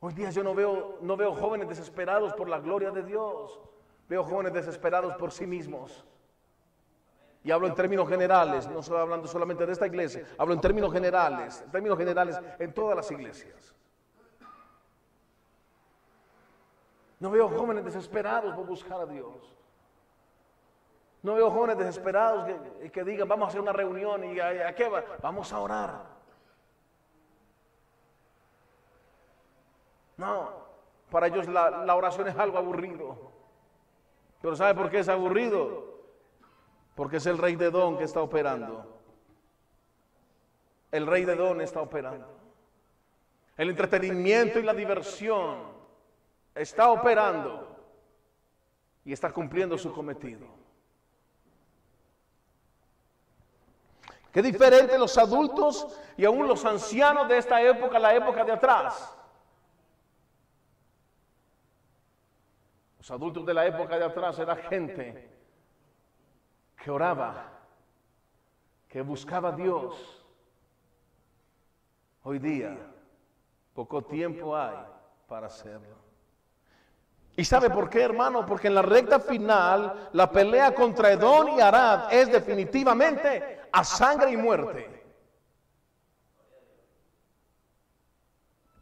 Hoy 0.00 0.12
día 0.12 0.28
yo 0.28 0.44
no 0.44 0.54
veo, 0.54 0.98
no 1.00 1.16
veo 1.16 1.34
jóvenes 1.36 1.70
desesperados 1.70 2.34
por 2.34 2.50
la 2.50 2.60
gloria 2.60 2.90
de 2.90 3.02
Dios, 3.02 3.62
veo 4.10 4.22
jóvenes 4.22 4.52
desesperados 4.52 5.14
por 5.14 5.32
sí 5.32 5.46
mismos. 5.46 6.04
Y 7.44 7.50
hablo 7.50 7.66
en 7.66 7.74
términos 7.74 8.10
generales, 8.10 8.68
no 8.68 8.80
estoy 8.80 8.98
hablando 8.98 9.26
solamente 9.26 9.64
de 9.64 9.72
esta 9.72 9.86
iglesia, 9.86 10.26
hablo 10.36 10.52
en 10.52 10.60
términos 10.60 10.92
generales, 10.92 11.62
en 11.62 11.70
términos 11.70 11.96
generales 11.96 12.38
en 12.58 12.74
todas 12.74 12.94
las 12.94 13.10
iglesias. 13.10 13.74
No 17.22 17.30
veo 17.30 17.48
jóvenes 17.48 17.84
desesperados 17.84 18.52
por 18.52 18.66
buscar 18.66 19.00
a 19.00 19.06
Dios. 19.06 19.54
No 21.22 21.36
veo 21.36 21.52
jóvenes 21.52 21.78
desesperados 21.78 22.50
que, 22.92 23.04
digan, 23.04 23.28
vamos 23.28 23.46
a 23.46 23.48
hacer 23.50 23.60
una 23.60 23.72
reunión 23.72 24.24
y 24.24 24.40
a, 24.40 24.74
qué 24.74 24.88
va? 24.88 25.04
Vamos 25.22 25.52
a 25.52 25.60
orar. 25.60 26.02
No, 30.16 30.50
para 31.12 31.28
ellos 31.28 31.46
la, 31.46 31.70
la 31.84 31.94
oración 31.94 32.26
es 32.26 32.36
algo 32.36 32.58
aburrido. 32.58 33.30
Pero 34.40 34.56
¿sabe 34.56 34.74
por 34.74 34.90
qué 34.90 34.98
es 34.98 35.08
aburrido? 35.08 36.00
Porque 36.96 37.18
es 37.18 37.26
el 37.26 37.38
rey 37.38 37.54
de 37.54 37.70
Don 37.70 37.98
que 37.98 38.04
está 38.04 38.20
operando. 38.20 39.00
El 40.90 41.06
rey 41.06 41.24
de 41.24 41.36
Don 41.36 41.60
está 41.60 41.82
operando. 41.82 42.26
El 43.56 43.70
entretenimiento 43.70 44.58
y 44.58 44.64
la 44.64 44.74
diversión 44.74 45.71
está 46.54 46.90
operando 46.90 47.68
y 49.04 49.12
está 49.12 49.32
cumpliendo 49.32 49.76
su 49.78 49.92
cometido. 49.92 50.46
Qué 54.32 54.40
diferente 54.40 54.98
los 54.98 55.16
adultos 55.18 56.00
y 56.16 56.24
aún 56.24 56.48
los 56.48 56.64
ancianos 56.64 57.28
de 57.28 57.38
esta 57.38 57.60
época, 57.60 57.98
la 57.98 58.14
época 58.14 58.44
de 58.44 58.52
atrás. 58.52 59.14
Los 62.98 63.10
adultos 63.10 63.44
de 63.44 63.52
la 63.52 63.66
época 63.66 63.98
de 63.98 64.04
atrás 64.04 64.38
era 64.38 64.56
gente 64.56 65.28
que 66.82 66.90
oraba, 66.90 67.50
que 68.88 69.02
buscaba 69.02 69.50
a 69.50 69.52
Dios. 69.52 70.24
Hoy 72.22 72.38
día, 72.38 72.78
poco 73.74 74.02
tiempo 74.02 74.56
hay 74.56 74.76
para 75.26 75.48
hacerlo. 75.48 76.01
¿Y 77.36 77.44
sabe 77.44 77.70
por 77.70 77.88
qué, 77.88 78.02
hermano? 78.02 78.44
Porque 78.44 78.68
en 78.68 78.74
la 78.74 78.82
recta 78.82 79.18
final, 79.18 80.10
la 80.12 80.30
pelea 80.30 80.74
contra 80.74 81.12
Edón 81.12 81.48
y 81.56 81.60
Arad 81.60 82.12
es 82.12 82.30
definitivamente 82.30 83.60
a 83.72 83.84
sangre 83.84 84.32
y 84.32 84.36
muerte. 84.36 85.02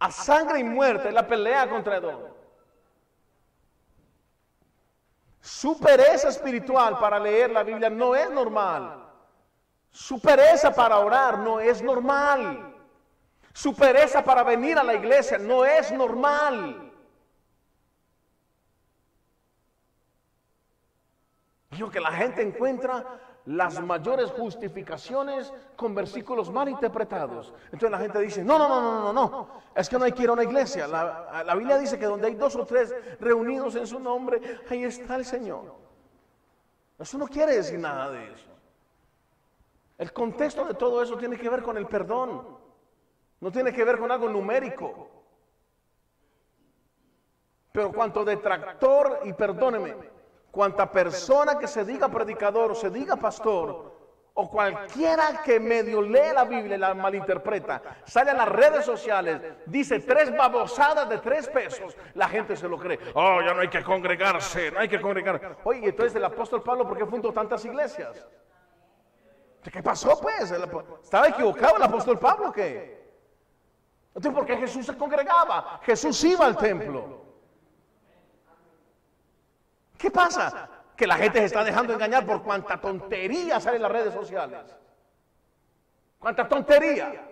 A 0.00 0.10
sangre 0.10 0.58
y 0.58 0.64
muerte 0.64 1.12
la 1.12 1.26
pelea 1.26 1.68
contra 1.68 1.98
Edom. 1.98 2.22
Su 5.40 5.78
pereza 5.78 6.28
espiritual 6.28 6.98
para 6.98 7.18
leer 7.18 7.50
la 7.50 7.62
Biblia 7.62 7.88
no 7.88 8.16
es 8.16 8.30
normal. 8.30 9.06
Su 9.90 10.20
pereza 10.20 10.74
para 10.74 10.98
orar 10.98 11.38
no 11.38 11.60
es 11.60 11.82
normal. 11.82 12.74
Su 13.52 13.74
pereza 13.74 14.24
para 14.24 14.42
venir 14.42 14.78
a 14.78 14.84
la 14.84 14.94
iglesia 14.94 15.38
no 15.38 15.64
es 15.64 15.92
normal. 15.92 16.89
Que 21.88 22.00
la 22.00 22.12
gente 22.12 22.42
encuentra 22.42 23.20
las 23.46 23.82
mayores 23.82 24.30
justificaciones 24.32 25.52
con 25.76 25.94
versículos 25.94 26.50
mal 26.50 26.68
interpretados. 26.68 27.54
Entonces 27.66 27.90
la 27.90 27.98
gente 27.98 28.18
dice, 28.18 28.44
no, 28.44 28.58
no, 28.58 28.68
no, 28.68 28.80
no, 28.80 29.12
no, 29.12 29.12
no, 29.12 29.48
es 29.74 29.88
que 29.88 29.98
no 29.98 30.04
hay 30.04 30.12
que 30.12 30.24
ir 30.24 30.28
a 30.28 30.32
una 30.32 30.44
iglesia. 30.44 30.86
La, 30.86 31.42
la 31.44 31.54
Biblia 31.54 31.78
dice 31.78 31.98
que 31.98 32.04
donde 32.04 32.26
hay 32.26 32.34
dos 32.34 32.54
o 32.56 32.66
tres 32.66 32.94
reunidos 33.18 33.76
en 33.76 33.86
su 33.86 33.98
nombre, 33.98 34.60
ahí 34.68 34.84
está 34.84 35.16
el 35.16 35.24
Señor. 35.24 35.74
Eso 36.98 37.16
no 37.16 37.26
quiere 37.26 37.56
decir 37.56 37.78
nada 37.78 38.10
de 38.10 38.30
eso. 38.30 38.50
El 39.96 40.12
contexto 40.12 40.64
de 40.66 40.74
todo 40.74 41.02
eso 41.02 41.16
tiene 41.16 41.38
que 41.38 41.48
ver 41.48 41.62
con 41.62 41.76
el 41.76 41.86
perdón. 41.86 42.58
No 43.40 43.50
tiene 43.50 43.72
que 43.72 43.84
ver 43.84 43.98
con 43.98 44.10
algo 44.10 44.28
numérico. 44.28 45.08
Pero 47.72 47.92
cuanto 47.92 48.24
detractor, 48.24 49.20
y 49.24 49.32
perdóneme, 49.32 50.19
Cuanta 50.50 50.90
persona 50.90 51.58
que 51.58 51.68
se 51.68 51.84
diga 51.84 52.08
predicador 52.08 52.72
o 52.72 52.74
se 52.74 52.90
diga 52.90 53.16
pastor 53.16 54.00
o 54.34 54.48
cualquiera 54.48 55.42
que 55.44 55.60
medio 55.60 56.00
lee 56.00 56.32
la 56.32 56.44
Biblia 56.44 56.76
y 56.76 56.78
la 56.78 56.94
malinterpreta, 56.94 57.82
sale 58.04 58.30
a 58.30 58.34
las 58.34 58.48
redes 58.48 58.84
sociales, 58.84 59.40
dice 59.66 60.00
tres 60.00 60.34
babosadas 60.34 61.08
de 61.08 61.18
tres 61.18 61.48
pesos, 61.48 61.96
la 62.14 62.28
gente 62.28 62.56
se 62.56 62.68
lo 62.68 62.78
cree. 62.78 62.98
Oh, 63.14 63.40
ya 63.42 63.52
no 63.52 63.60
hay 63.60 63.68
que 63.68 63.82
congregarse, 63.82 64.70
no 64.70 64.80
hay 64.80 64.88
que 64.88 65.00
congregar. 65.00 65.58
Oye, 65.64 65.88
entonces 65.88 66.14
el 66.14 66.24
apóstol 66.24 66.62
Pablo, 66.62 66.86
¿por 66.86 66.96
qué 66.96 67.06
fundó 67.06 67.32
tantas 67.32 67.64
iglesias? 67.64 68.26
¿Qué 69.70 69.82
pasó 69.82 70.18
pues? 70.20 70.50
¿Estaba 71.02 71.28
equivocado 71.28 71.76
el 71.76 71.82
apóstol 71.82 72.18
Pablo 72.18 72.48
o 72.48 72.52
qué? 72.52 72.98
Entonces, 74.14 74.32
¿por 74.32 74.46
qué 74.46 74.56
Jesús 74.56 74.86
se 74.86 74.96
congregaba? 74.96 75.80
Jesús 75.82 76.24
iba 76.24 76.46
al 76.46 76.56
templo. 76.56 77.29
¿Qué 80.00 80.10
pasa? 80.10 80.66
Que 80.96 81.06
la 81.06 81.16
gente 81.16 81.40
se 81.40 81.44
está 81.44 81.62
dejando 81.62 81.92
engañar 81.92 82.24
por 82.24 82.42
cuánta 82.42 82.80
tontería 82.80 83.60
sale 83.60 83.76
en 83.76 83.82
las 83.82 83.92
redes 83.92 84.14
sociales. 84.14 84.64
¿Cuánta 86.18 86.48
tontería? 86.48 87.22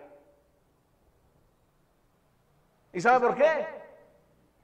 ¿Y 2.93 3.01
sabe 3.01 3.27
por 3.27 3.37
qué? 3.37 3.67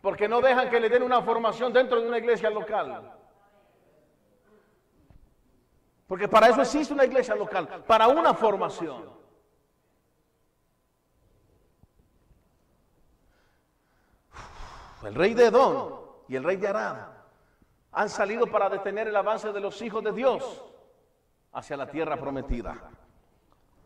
Porque 0.03 0.29
no 0.29 0.43
dejan 0.43 0.69
que 0.69 0.81
le 0.81 0.91
den 0.91 1.03
una 1.03 1.23
formación 1.23 1.73
dentro 1.73 1.99
de 1.99 2.07
una 2.07 2.19
iglesia 2.19 2.51
local. 2.51 3.11
Porque 6.07 6.29
para 6.29 6.49
eso 6.49 6.61
existe 6.61 6.93
una 6.93 7.07
iglesia 7.07 7.35
local, 7.35 7.85
para 7.87 8.09
una 8.09 8.35
formación. 8.35 9.15
El 15.05 15.15
rey 15.15 15.33
de 15.33 15.47
Edom 15.47 16.01
y 16.29 16.37
el 16.37 16.45
rey 16.45 16.57
de 16.59 16.69
Arad 16.69 17.14
han 17.95 18.09
salido 18.09 18.47
para 18.47 18.69
detener 18.69 19.09
el 19.09 19.17
avance 19.17 19.53
de 19.53 19.61
los 19.61 19.81
hijos 19.81 20.03
de 20.03 20.13
Dios 20.13 20.63
hacia 21.53 21.77
la 21.77 21.87
tierra 21.87 22.17
prometida. 22.17 22.77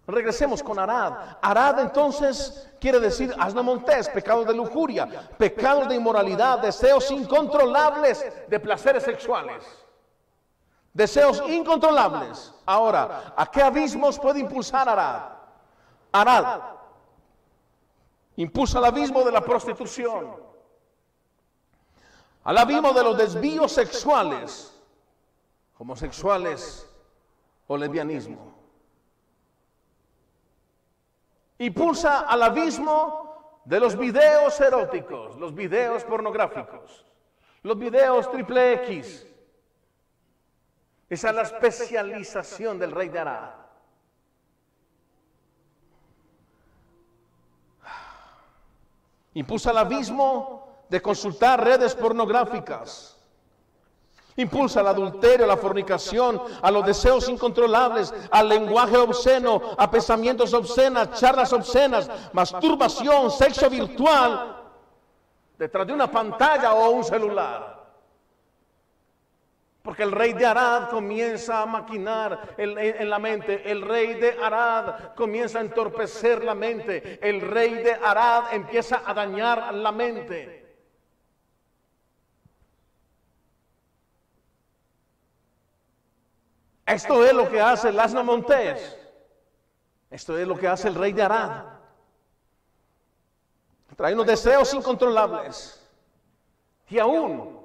Regresemos 0.06 0.62
con 0.62 0.78
Arad. 0.78 1.36
Arad 1.42 1.80
entonces 1.80 2.70
quiere 2.80 2.98
decir 2.98 3.34
asno 3.38 3.62
montés, 3.62 4.08
pecado 4.08 4.42
de 4.44 4.54
lujuria, 4.54 5.06
pecado 5.36 5.84
de 5.84 5.96
inmoralidad, 5.96 6.60
deseos 6.60 7.10
incontrolables 7.10 8.24
de 8.48 8.60
placeres 8.60 9.02
sexuales. 9.02 9.62
Deseos 10.94 11.42
incontrolables. 11.46 12.54
Ahora, 12.64 13.34
¿a 13.36 13.50
qué 13.50 13.62
abismos 13.62 14.18
puede 14.18 14.40
impulsar 14.40 14.88
Arad? 14.88 15.24
Arad 16.10 16.60
impulsa 18.36 18.78
el 18.78 18.86
abismo 18.86 19.22
de 19.24 19.32
la 19.32 19.42
prostitución, 19.42 20.47
al 22.48 22.56
abismo 22.56 22.94
de 22.94 23.04
los 23.04 23.18
desvíos 23.18 23.70
sexuales, 23.72 24.74
homosexuales 25.76 26.88
o 27.66 27.76
lesbianismo. 27.76 28.54
Impulsa 31.58 32.20
al 32.20 32.42
abismo 32.42 33.60
de 33.66 33.78
los 33.78 33.98
videos 33.98 34.58
eróticos, 34.62 35.36
los 35.36 35.54
videos 35.54 36.04
pornográficos, 36.04 37.04
los 37.64 37.78
videos 37.78 38.30
triple 38.30 38.72
X, 38.86 39.26
esa 41.10 41.28
es 41.28 41.34
la 41.34 41.42
especialización 41.42 42.78
del 42.78 42.92
rey 42.92 43.10
de 43.10 43.18
Arad. 43.18 43.50
Impulsa 49.34 49.70
el 49.70 49.76
abismo 49.76 50.67
de 50.88 51.02
consultar 51.02 51.62
redes 51.62 51.94
pornográficas. 51.94 53.16
Impulsa 54.36 54.80
el 54.82 54.86
adulterio, 54.86 55.46
la 55.46 55.56
fornicación, 55.56 56.40
a 56.62 56.70
los 56.70 56.86
deseos 56.86 57.28
incontrolables, 57.28 58.14
al 58.30 58.48
lenguaje 58.48 58.96
obsceno, 58.96 59.60
a 59.76 59.90
pensamientos 59.90 60.54
obscenas, 60.54 61.18
charlas 61.18 61.52
obscenas, 61.52 62.08
masturbación, 62.32 63.32
sexo 63.32 63.68
virtual, 63.68 64.62
detrás 65.58 65.86
de 65.88 65.92
una 65.92 66.08
pantalla 66.08 66.72
o 66.74 66.90
un 66.90 67.02
celular. 67.02 67.78
Porque 69.82 70.02
el 70.02 70.12
rey 70.12 70.34
de 70.34 70.46
Arad 70.46 70.90
comienza 70.90 71.62
a 71.62 71.66
maquinar 71.66 72.54
en, 72.58 73.10
la 73.10 73.18
mente. 73.18 73.68
El 73.68 73.82
rey 73.82 74.14
de 74.14 74.36
Arad 74.40 75.14
comienza 75.14 75.58
a 75.58 75.62
entorpecer 75.62 76.44
la 76.44 76.54
mente. 76.54 77.18
El 77.26 77.40
rey 77.40 77.72
de 77.74 77.94
Arad 77.94 78.52
empieza 78.52 79.02
a 79.04 79.14
dañar 79.14 79.74
la 79.74 79.90
mente. 79.90 80.57
Esto 86.88 87.22
es 87.22 87.34
lo 87.34 87.50
que 87.50 87.60
hace 87.60 87.90
el 87.90 88.00
asno 88.00 88.24
montés. 88.24 88.96
Esto 90.10 90.38
es 90.38 90.48
lo 90.48 90.56
que 90.56 90.66
hace 90.66 90.88
el 90.88 90.94
rey 90.94 91.12
de 91.12 91.22
Arad. 91.22 91.66
Trae 93.94 94.14
unos 94.14 94.26
deseos 94.26 94.72
incontrolables. 94.72 95.86
Y 96.88 96.98
aún 96.98 97.60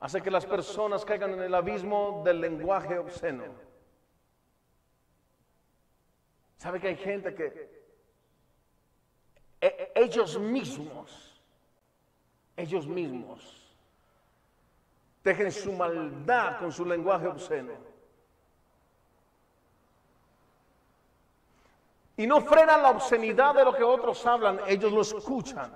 hace 0.00 0.22
que 0.22 0.30
las 0.30 0.46
personas 0.46 1.04
caigan 1.04 1.32
en 1.34 1.42
el 1.42 1.54
abismo 1.54 2.22
del 2.24 2.40
lenguaje 2.40 2.98
obsceno. 2.98 3.44
¿Sabe 6.56 6.80
que 6.80 6.88
hay 6.88 6.96
gente 6.96 7.34
que 7.34 7.44
e, 9.60 9.66
e, 9.66 9.92
ellos 9.94 10.38
mismos, 10.38 11.38
ellos 12.56 12.86
mismos, 12.86 13.74
dejen 15.22 15.52
su 15.52 15.72
maldad 15.72 16.58
con 16.58 16.72
su 16.72 16.86
lenguaje 16.86 17.26
obsceno? 17.26 17.89
Y 22.20 22.26
no 22.26 22.42
frenan 22.42 22.82
la 22.82 22.90
obscenidad 22.90 23.54
de 23.54 23.64
lo 23.64 23.74
que 23.74 23.82
otros 23.82 24.26
hablan, 24.26 24.60
ellos 24.66 24.92
lo 24.92 25.00
escuchan. 25.00 25.72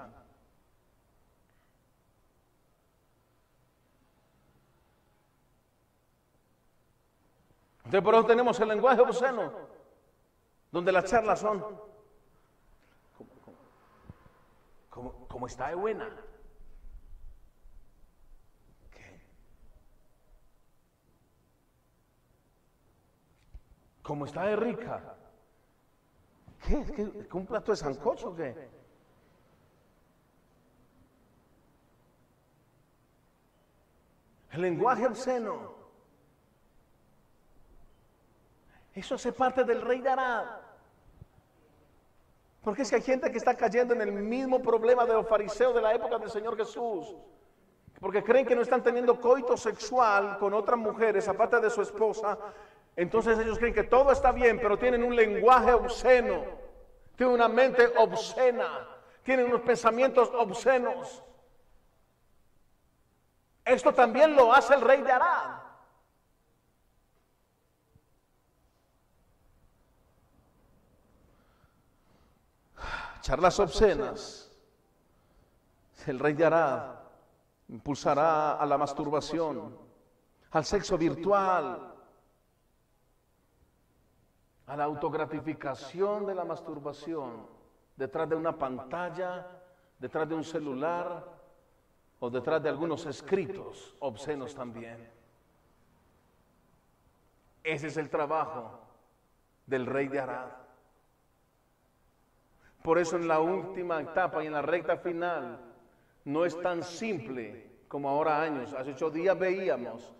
Entonces 7.78 8.02
por 8.02 8.14
eso 8.14 8.26
tenemos 8.26 8.60
el 8.60 8.68
lenguaje 8.68 9.00
obsceno, 9.00 9.52
donde 10.70 10.92
las 10.92 11.06
charlas 11.06 11.40
son, 11.40 11.64
como, 14.90 15.46
está 15.46 15.68
de 15.68 15.76
buena. 15.76 16.14
Como 24.02 24.26
está 24.26 24.42
de 24.42 24.56
rica. 24.56 25.16
¿Qué? 26.66 26.84
¿Qué? 26.94 27.28
¿Un 27.32 27.46
plato 27.46 27.72
de 27.72 27.76
sancocho 27.76 28.30
o 28.30 28.36
qué? 28.36 28.54
El 34.52 34.62
lenguaje 34.62 35.06
obsceno. 35.06 35.74
Eso 38.94 39.16
hace 39.16 39.32
parte 39.32 39.64
del 39.64 39.82
rey 39.82 40.00
de 40.00 40.08
Arad. 40.08 40.46
Porque 42.62 42.82
es 42.82 42.90
que 42.90 42.96
hay 42.96 43.02
gente 43.02 43.30
que 43.30 43.38
está 43.38 43.54
cayendo 43.54 43.92
en 43.94 44.00
el 44.00 44.12
mismo 44.12 44.62
problema 44.62 45.04
de 45.04 45.12
los 45.12 45.28
fariseos 45.28 45.74
de 45.74 45.82
la 45.82 45.92
época 45.92 46.18
del 46.18 46.30
Señor 46.30 46.56
Jesús. 46.56 47.14
Porque 48.00 48.22
creen 48.22 48.46
que 48.46 48.54
no 48.54 48.62
están 48.62 48.82
teniendo 48.82 49.20
coito 49.20 49.56
sexual 49.56 50.38
con 50.38 50.54
otras 50.54 50.78
mujeres, 50.78 51.28
aparte 51.28 51.60
de 51.60 51.68
su 51.68 51.82
esposa. 51.82 52.38
Entonces 52.96 53.38
ellos 53.38 53.58
creen 53.58 53.74
que 53.74 53.82
todo 53.84 54.12
está 54.12 54.32
bien, 54.32 54.58
pero 54.60 54.78
tienen 54.78 55.02
un 55.02 55.16
lenguaje 55.16 55.72
obsceno. 55.72 56.44
Tienen 57.16 57.34
una 57.34 57.48
mente 57.48 57.92
obscena. 57.96 58.88
Tienen 59.22 59.46
unos 59.46 59.62
pensamientos 59.62 60.30
obscenos. 60.34 61.22
Esto 63.64 63.94
también 63.94 64.36
lo 64.36 64.52
hace 64.52 64.74
el 64.74 64.80
rey 64.80 65.02
de 65.02 65.12
Arad. 65.12 65.64
charlas 73.24 73.58
obscenas, 73.58 74.50
el 76.06 76.18
rey 76.18 76.34
de 76.34 76.44
Arad 76.44 76.96
impulsará 77.68 78.52
a 78.52 78.66
la 78.66 78.76
masturbación, 78.76 79.78
al 80.50 80.64
sexo 80.66 80.98
virtual, 80.98 81.93
a 84.66 84.76
la 84.76 84.84
autogratificación 84.84 86.26
de 86.26 86.34
la 86.34 86.44
masturbación 86.44 87.46
detrás 87.96 88.28
de 88.28 88.36
una 88.36 88.56
pantalla, 88.56 89.46
detrás 89.98 90.28
de 90.28 90.34
un 90.34 90.44
celular 90.44 91.24
o 92.20 92.30
detrás 92.30 92.62
de 92.62 92.68
algunos 92.68 93.04
escritos 93.06 93.94
obscenos 94.00 94.54
también. 94.54 95.10
Ese 97.62 97.86
es 97.88 97.96
el 97.96 98.10
trabajo 98.10 98.80
del 99.66 99.86
rey 99.86 100.08
de 100.08 100.20
Arad. 100.20 100.50
Por 102.82 102.98
eso 102.98 103.16
en 103.16 103.28
la 103.28 103.40
última 103.40 104.00
etapa 104.00 104.42
y 104.42 104.46
en 104.46 104.52
la 104.52 104.62
recta 104.62 104.98
final 104.98 105.58
no 106.24 106.44
es 106.44 106.60
tan 106.60 106.82
simple 106.82 107.70
como 107.88 108.08
ahora 108.08 108.42
años. 108.42 108.74
Hace 108.74 108.92
ocho 108.92 109.10
días 109.10 109.38
veíamos 109.38 110.12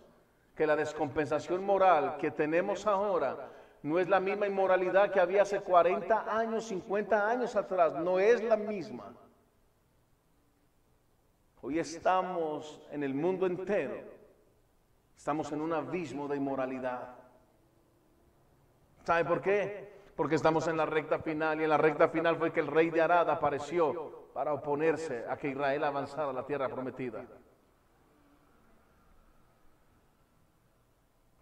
que 0.55 0.65
la 0.65 0.75
descompensación 0.75 1.63
moral 1.63 2.17
que 2.17 2.31
tenemos 2.31 2.87
ahora 2.87 3.51
No 3.85 3.99
es 3.99 4.09
la 4.09 4.19
misma 4.19 4.47
inmoralidad 4.47 5.11
que 5.11 5.19
había 5.19 5.43
hace 5.43 5.59
40 5.59 6.35
años, 6.35 6.65
50 6.65 7.29
años 7.29 7.55
atrás. 7.55 7.93
No 7.93 8.17
es 8.17 8.43
la 8.43 8.57
misma. 8.57 9.13
Hoy 11.61 11.77
estamos 11.77 12.81
en 12.89 13.03
el 13.03 13.13
mundo 13.13 13.45
entero. 13.45 13.93
Estamos 15.15 15.51
en 15.51 15.61
un 15.61 15.71
abismo 15.71 16.27
de 16.27 16.35
inmoralidad. 16.35 17.13
¿Sabe 19.03 19.23
por 19.23 19.39
qué? 19.39 20.01
Porque 20.15 20.33
estamos 20.33 20.67
en 20.67 20.77
la 20.77 20.87
recta 20.87 21.19
final 21.19 21.61
y 21.61 21.65
en 21.65 21.69
la 21.69 21.77
recta 21.77 22.09
final 22.09 22.37
fue 22.37 22.51
que 22.51 22.61
el 22.61 22.67
rey 22.67 22.89
de 22.89 23.03
Arad 23.03 23.29
apareció 23.29 24.31
para 24.33 24.51
oponerse 24.51 25.25
a 25.29 25.37
que 25.37 25.49
Israel 25.49 25.83
avanzara 25.83 26.31
a 26.31 26.33
la 26.33 26.43
tierra 26.43 26.69
prometida. 26.69 27.23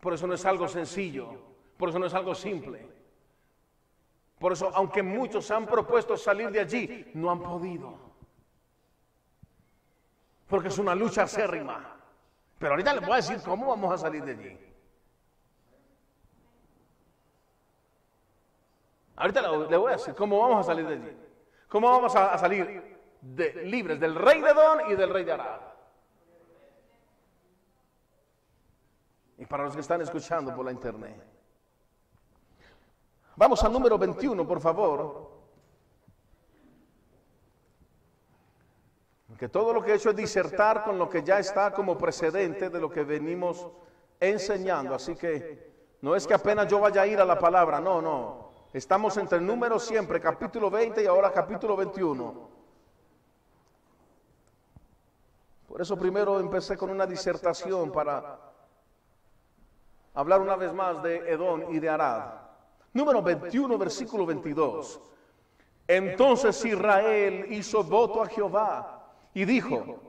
Por 0.01 0.13
eso 0.13 0.27
no 0.27 0.33
es 0.33 0.45
algo 0.45 0.67
sencillo. 0.67 1.52
Por 1.77 1.89
eso 1.89 1.99
no 1.99 2.05
es 2.05 2.13
algo 2.13 2.35
simple. 2.35 2.87
Por 4.39 4.53
eso, 4.53 4.71
aunque 4.73 5.01
muchos 5.01 5.49
han 5.51 5.65
propuesto 5.65 6.17
salir 6.17 6.51
de 6.51 6.59
allí, 6.59 7.11
no 7.13 7.31
han 7.31 7.41
podido. 7.41 7.97
Porque 10.47 10.67
es 10.67 10.77
una 10.77 10.93
lucha 10.93 11.23
acérrima. 11.23 11.97
Pero 12.59 12.73
ahorita 12.73 12.93
les 12.93 13.01
voy 13.01 13.13
a 13.13 13.15
decir 13.15 13.41
cómo 13.43 13.67
vamos 13.67 13.93
a 13.93 13.97
salir 13.97 14.23
de 14.23 14.31
allí. 14.31 14.73
Ahorita 19.15 19.41
le 19.41 19.77
voy 19.77 19.89
a 19.89 19.95
decir 19.95 20.13
cómo 20.15 20.39
vamos 20.39 20.59
a 20.59 20.63
salir 20.63 20.87
de 20.87 20.93
allí. 20.93 21.17
Cómo 21.67 21.89
vamos 21.89 22.15
a, 22.15 22.37
salir 22.37 22.99
libres 23.63 23.99
del 23.99 24.15
rey 24.15 24.41
de 24.41 24.53
Don 24.53 24.91
y 24.91 24.95
del 24.95 25.09
rey 25.09 25.23
de 25.23 25.31
Arad. 25.31 25.61
Y 29.37 29.45
para 29.45 29.63
los 29.63 29.73
que 29.73 29.81
están 29.81 30.01
escuchando 30.01 30.55
por 30.55 30.65
la 30.65 30.71
internet. 30.71 31.32
Vamos 33.35 33.63
al 33.63 33.73
número 33.73 33.97
21, 33.97 34.47
por 34.47 34.59
favor. 34.59 35.33
Que 39.37 39.49
todo 39.49 39.73
lo 39.73 39.83
que 39.83 39.91
he 39.91 39.95
hecho 39.95 40.11
es 40.11 40.15
disertar 40.15 40.85
con 40.85 40.97
lo 40.97 41.09
que 41.09 41.21
ya 41.21 41.37
está 41.39 41.73
como 41.73 41.97
precedente 41.97 42.69
de 42.69 42.79
lo 42.79 42.89
que 42.89 43.03
venimos 43.03 43.67
enseñando. 44.19 44.95
Así 44.95 45.15
que 45.15 45.73
no 46.01 46.15
es 46.15 46.25
que 46.25 46.33
apenas 46.33 46.67
yo 46.67 46.79
vaya 46.79 47.01
a 47.01 47.07
ir 47.07 47.19
a 47.19 47.25
la 47.25 47.37
palabra, 47.37 47.81
no, 47.81 48.01
no. 48.01 48.51
Estamos 48.71 49.17
entre 49.17 49.39
el 49.39 49.45
número 49.45 49.79
siempre, 49.79 50.21
capítulo 50.21 50.69
20 50.69 51.03
y 51.03 51.07
ahora 51.07 51.31
capítulo 51.31 51.75
21. 51.75 52.49
Por 55.67 55.81
eso 55.81 55.97
primero 55.97 56.39
empecé 56.39 56.77
con 56.77 56.89
una 56.89 57.05
disertación 57.05 57.91
para 57.91 58.39
hablar 60.13 60.39
una 60.39 60.55
vez 60.55 60.71
más 60.71 61.01
de 61.03 61.17
Edón 61.31 61.65
y 61.73 61.79
de 61.79 61.89
Arad. 61.89 62.42
Número 62.93 63.21
21, 63.21 63.77
versículo 63.77 64.25
22. 64.25 64.99
Entonces 65.87 66.63
Israel 66.63 67.47
hizo 67.51 67.83
voto 67.83 68.21
a 68.21 68.27
Jehová 68.27 69.11
y 69.33 69.45
dijo, 69.45 69.99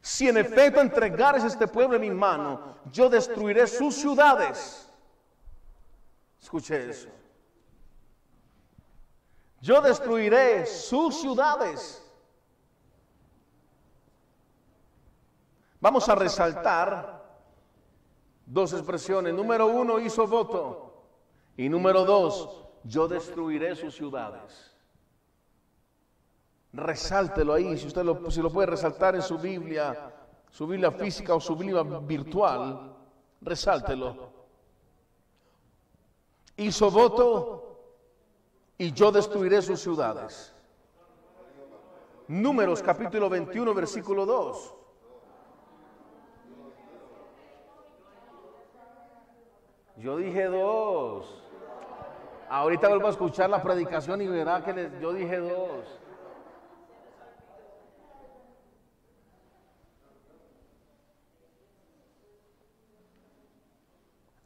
si 0.00 0.28
en 0.28 0.36
efecto 0.36 0.80
entregares 0.80 1.44
este 1.44 1.66
pueblo 1.66 1.96
en 1.96 2.02
mi 2.02 2.10
mano, 2.10 2.76
yo 2.92 3.08
destruiré 3.08 3.66
sus 3.66 3.94
ciudades. 3.94 4.88
Escuche 6.42 6.90
eso. 6.90 7.08
Yo 9.60 9.80
destruiré 9.80 10.66
sus 10.66 11.20
ciudades. 11.20 12.02
Vamos 15.80 16.06
a 16.08 16.14
resaltar 16.14 17.22
dos 18.44 18.74
expresiones. 18.74 19.32
Número 19.32 19.66
uno, 19.68 19.98
hizo 19.98 20.26
voto. 20.26 20.93
Y 21.56 21.68
número 21.68 22.04
dos, 22.04 22.64
yo 22.84 23.06
destruiré 23.06 23.76
sus 23.76 23.94
ciudades. 23.94 24.72
Resáltelo 26.72 27.52
ahí, 27.52 27.78
si 27.78 27.86
usted 27.86 28.02
lo, 28.02 28.30
si 28.30 28.42
lo 28.42 28.50
puede 28.50 28.66
resaltar 28.66 29.14
en 29.14 29.22
su 29.22 29.38
Biblia, 29.38 30.12
su 30.50 30.66
Biblia 30.66 30.90
física 30.90 31.34
o 31.34 31.40
su 31.40 31.54
Biblia 31.54 31.82
virtual, 31.82 32.96
resáltelo. 33.40 34.32
Hizo 36.56 36.90
voto 36.90 37.78
y 38.76 38.92
yo 38.92 39.12
destruiré 39.12 39.62
sus 39.62 39.80
ciudades. 39.80 40.52
Números 42.26 42.82
capítulo 42.82 43.28
21, 43.28 43.74
versículo 43.74 44.26
2. 44.26 44.74
Yo 49.98 50.16
dije 50.16 50.44
dos. 50.46 51.43
Ahorita 52.48 52.88
vuelvo 52.88 53.06
a 53.06 53.10
escuchar 53.10 53.50
la 53.50 53.62
predicación 53.62 54.20
y 54.22 54.26
verá 54.26 54.62
que 54.62 54.72
les, 54.72 55.00
yo 55.00 55.12
dije 55.12 55.38
dos. 55.38 56.00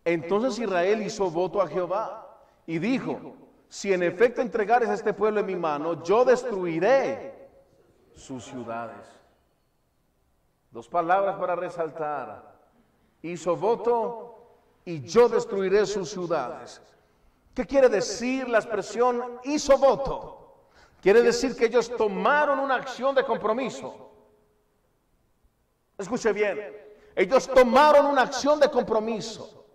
Entonces 0.04 0.58
Israel 0.58 1.02
hizo 1.02 1.30
voto 1.30 1.60
a 1.60 1.68
Jehová 1.68 2.40
y 2.66 2.78
dijo, 2.78 3.34
si 3.68 3.92
en 3.92 4.02
efecto 4.02 4.40
entregares 4.40 4.88
a 4.88 4.94
este 4.94 5.12
pueblo 5.12 5.40
en 5.40 5.46
mi 5.46 5.56
mano, 5.56 6.02
yo 6.02 6.24
destruiré 6.24 7.50
sus 8.14 8.44
ciudades. 8.44 9.06
Dos 10.70 10.88
palabras 10.88 11.36
para 11.36 11.54
resaltar. 11.56 12.56
Hizo 13.20 13.56
voto 13.56 14.38
y 14.84 15.02
yo 15.02 15.28
destruiré 15.28 15.84
sus 15.84 16.10
ciudades. 16.10 16.80
¿Qué 17.58 17.66
quiere 17.66 17.88
decir 17.88 18.48
la 18.48 18.58
expresión 18.58 19.40
hizo 19.42 19.76
voto? 19.78 20.60
Quiere 21.02 21.22
decir 21.22 21.56
que 21.56 21.64
ellos 21.64 21.90
tomaron 21.96 22.60
una 22.60 22.76
acción 22.76 23.16
de 23.16 23.24
compromiso. 23.24 24.12
Escuche 25.98 26.32
bien, 26.32 26.72
ellos 27.16 27.48
tomaron 27.52 28.06
una 28.06 28.22
acción 28.22 28.60
de 28.60 28.70
compromiso. 28.70 29.66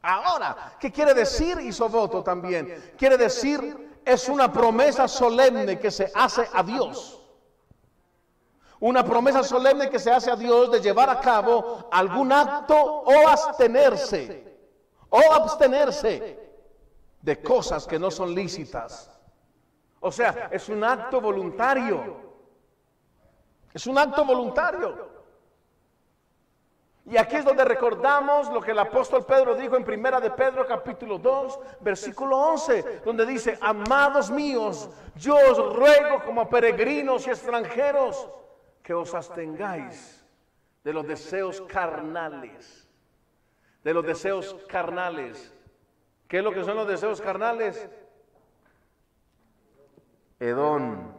Ahora, 0.00 0.76
¿qué 0.78 0.92
quiere 0.92 1.12
decir 1.12 1.58
hizo 1.58 1.88
voto 1.88 2.22
también? 2.22 2.92
Quiere 2.96 3.16
decir 3.16 4.00
es 4.04 4.28
una 4.28 4.52
promesa 4.52 5.08
solemne 5.08 5.76
que 5.76 5.90
se 5.90 6.12
hace 6.14 6.48
a 6.52 6.62
Dios. 6.62 7.20
Una 8.78 9.04
promesa 9.04 9.42
solemne 9.42 9.90
que 9.90 9.98
se 9.98 10.12
hace 10.12 10.30
a 10.30 10.36
Dios 10.36 10.70
de 10.70 10.80
llevar 10.80 11.10
a 11.10 11.18
cabo 11.18 11.88
algún 11.90 12.30
acto 12.30 12.76
o 12.76 13.28
abstenerse. 13.28 14.56
O 15.10 15.32
abstenerse 15.32 16.47
de 17.20 17.42
cosas 17.42 17.86
que 17.86 17.98
no 17.98 18.10
son 18.10 18.34
lícitas. 18.34 19.10
O 20.00 20.12
sea, 20.12 20.48
es 20.52 20.68
un 20.68 20.84
acto 20.84 21.20
voluntario. 21.20 22.28
Es 23.72 23.86
un 23.86 23.98
acto 23.98 24.24
voluntario. 24.24 25.18
Y 27.06 27.16
aquí 27.16 27.36
es 27.36 27.44
donde 27.44 27.64
recordamos 27.64 28.50
lo 28.52 28.60
que 28.60 28.72
el 28.72 28.78
apóstol 28.78 29.24
Pedro 29.24 29.54
dijo 29.54 29.76
en 29.76 29.84
Primera 29.84 30.20
de 30.20 30.30
Pedro 30.30 30.66
capítulo 30.66 31.18
2, 31.18 31.58
versículo 31.80 32.36
11, 32.36 33.00
donde 33.02 33.24
dice, 33.24 33.58
amados 33.62 34.30
míos, 34.30 34.90
yo 35.16 35.34
os 35.34 35.74
ruego 35.74 36.22
como 36.26 36.50
peregrinos 36.50 37.26
y 37.26 37.30
extranjeros 37.30 38.28
que 38.82 38.92
os 38.92 39.14
abstengáis 39.14 40.22
de 40.84 40.92
los 40.92 41.06
deseos 41.06 41.62
carnales, 41.62 42.86
de 43.82 43.94
los 43.94 44.04
deseos 44.04 44.54
carnales 44.68 45.54
¿Qué 46.28 46.38
es 46.38 46.44
lo 46.44 46.52
que 46.52 46.62
son 46.62 46.76
los 46.76 46.86
deseos 46.86 47.20
carnales? 47.22 47.88
Edón. 50.38 51.14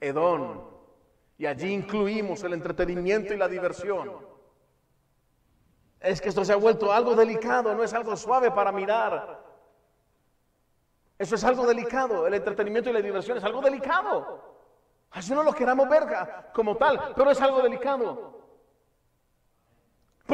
Edón. 0.00 0.64
Y 1.36 1.46
allí 1.46 1.72
incluimos 1.72 2.42
el 2.42 2.54
entretenimiento 2.54 3.34
y 3.34 3.36
la 3.36 3.48
diversión. 3.48 4.10
Es 6.00 6.20
que 6.22 6.30
esto 6.30 6.44
se 6.44 6.54
ha 6.54 6.56
vuelto 6.56 6.90
algo 6.90 7.14
delicado, 7.14 7.74
no 7.74 7.84
es 7.84 7.92
algo 7.92 8.16
suave 8.16 8.50
para 8.50 8.72
mirar. 8.72 9.44
Eso 11.18 11.34
es 11.34 11.44
algo 11.44 11.66
delicado, 11.66 12.26
el 12.26 12.32
entretenimiento 12.32 12.88
y 12.88 12.94
la 12.94 13.02
diversión 13.02 13.36
es 13.36 13.44
algo 13.44 13.60
delicado. 13.60 14.42
Así 15.10 15.34
no 15.34 15.42
lo 15.42 15.52
queramos 15.52 15.86
ver 15.86 16.06
como 16.54 16.76
tal, 16.76 17.12
pero 17.14 17.30
es 17.30 17.40
algo 17.42 17.60
delicado. 17.60 18.39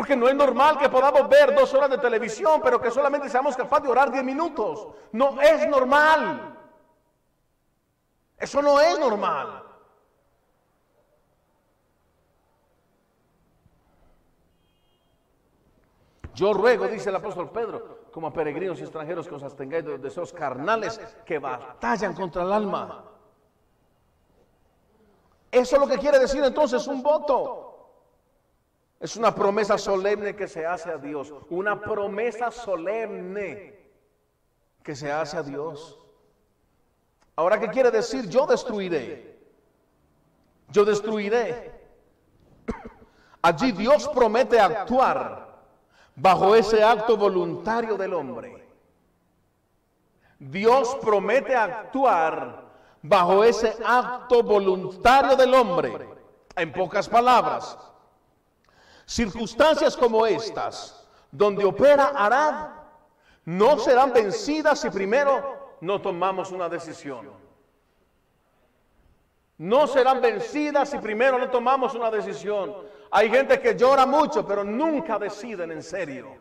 Porque 0.06 0.20
no 0.20 0.28
es 0.28 0.36
normal 0.36 0.78
que 0.78 0.88
podamos 0.88 1.28
ver 1.28 1.52
dos 1.52 1.74
horas 1.74 1.90
de 1.90 1.98
televisión, 1.98 2.60
pero 2.62 2.80
que 2.80 2.92
solamente 2.92 3.28
seamos 3.28 3.56
capaces 3.56 3.86
de 3.86 3.90
orar 3.90 4.12
diez 4.12 4.22
minutos. 4.22 4.86
No 5.10 5.42
es 5.42 5.66
normal. 5.66 6.56
Eso 8.38 8.62
no 8.62 8.80
es 8.80 8.96
normal. 9.00 9.64
Yo 16.34 16.52
ruego, 16.52 16.86
dice 16.86 17.08
el 17.08 17.16
apóstol 17.16 17.50
Pedro, 17.50 18.02
como 18.12 18.28
a 18.28 18.32
peregrinos 18.32 18.78
y 18.78 18.82
extranjeros 18.82 19.26
que 19.26 19.34
os 19.34 19.42
abstengáis 19.42 19.84
de 19.84 19.90
los 19.90 20.02
deseos 20.02 20.32
carnales 20.32 21.00
que 21.24 21.40
batallan 21.40 22.14
contra 22.14 22.44
el 22.44 22.52
alma. 22.52 23.06
Eso 25.50 25.74
es 25.74 25.82
lo 25.82 25.88
que 25.88 25.98
quiere 25.98 26.20
decir 26.20 26.44
entonces 26.44 26.86
un 26.86 27.02
voto. 27.02 27.75
Es 28.98 29.16
una 29.16 29.34
promesa 29.34 29.76
solemne 29.76 30.34
que 30.34 30.48
se 30.48 30.64
hace 30.64 30.90
a 30.90 30.96
Dios. 30.96 31.32
Una 31.50 31.80
promesa 31.80 32.50
solemne. 32.50 33.74
que 34.82 34.94
se 34.94 35.10
hace 35.10 35.36
a 35.36 35.42
Dios. 35.42 35.98
Ahora, 37.34 37.58
¿qué 37.58 37.68
quiere 37.68 37.90
decir? 37.90 38.28
Yo 38.28 38.46
destruiré. 38.46 39.36
Yo 40.68 40.84
destruiré. 40.84 41.72
Allí 43.42 43.72
Dios 43.72 44.08
promete 44.08 44.60
actuar 44.60 45.58
bajo 46.14 46.54
ese 46.54 46.82
acto 46.82 47.16
voluntario 47.16 47.96
del 47.96 48.14
hombre. 48.14 48.66
Dios 50.38 50.96
promete 51.02 51.54
actuar 51.54 52.64
bajo 53.02 53.44
ese 53.44 53.76
acto 53.84 54.42
voluntario 54.42 55.36
del 55.36 55.54
hombre. 55.54 56.08
En 56.56 56.72
pocas 56.72 57.08
palabras, 57.08 57.78
circunstancias 59.06 59.96
como 59.96 60.26
estas, 60.26 61.08
donde 61.30 61.64
opera 61.64 62.12
Arad, 62.14 62.70
no 63.44 63.78
serán 63.78 64.12
vencidas 64.12 64.80
si 64.80 64.90
primero 64.90 65.76
no 65.80 66.00
tomamos 66.02 66.50
una 66.50 66.68
decisión. 66.68 67.30
No 69.58 69.86
serán 69.86 70.20
vencidas 70.20 70.90
si 70.90 70.98
primero 70.98 71.38
no 71.38 71.48
tomamos 71.48 71.94
una 71.94 72.10
decisión. 72.10 72.74
Hay 73.10 73.30
gente 73.30 73.60
que 73.60 73.74
llora 73.74 74.04
mucho, 74.04 74.46
pero 74.46 74.64
nunca 74.64 75.18
deciden 75.18 75.70
en 75.70 75.82
serio. 75.82 76.36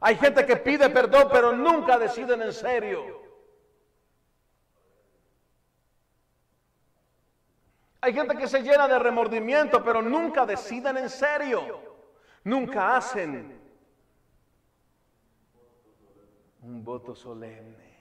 Hay 0.00 0.16
gente 0.16 0.44
que 0.44 0.56
pide 0.56 0.90
perdón, 0.90 1.28
pero 1.30 1.52
nunca 1.52 1.96
deciden 1.98 2.42
en 2.42 2.52
serio. 2.52 3.21
Hay 8.04 8.12
gente 8.12 8.36
que 8.36 8.48
se 8.48 8.62
llena 8.62 8.88
de 8.88 8.98
remordimiento, 8.98 9.82
pero 9.84 10.02
nunca 10.02 10.44
deciden 10.44 10.96
en 10.96 11.08
serio. 11.08 11.80
Nunca 12.42 12.96
hacen 12.96 13.60
un 16.62 16.84
voto 16.84 17.14
solemne. 17.14 17.92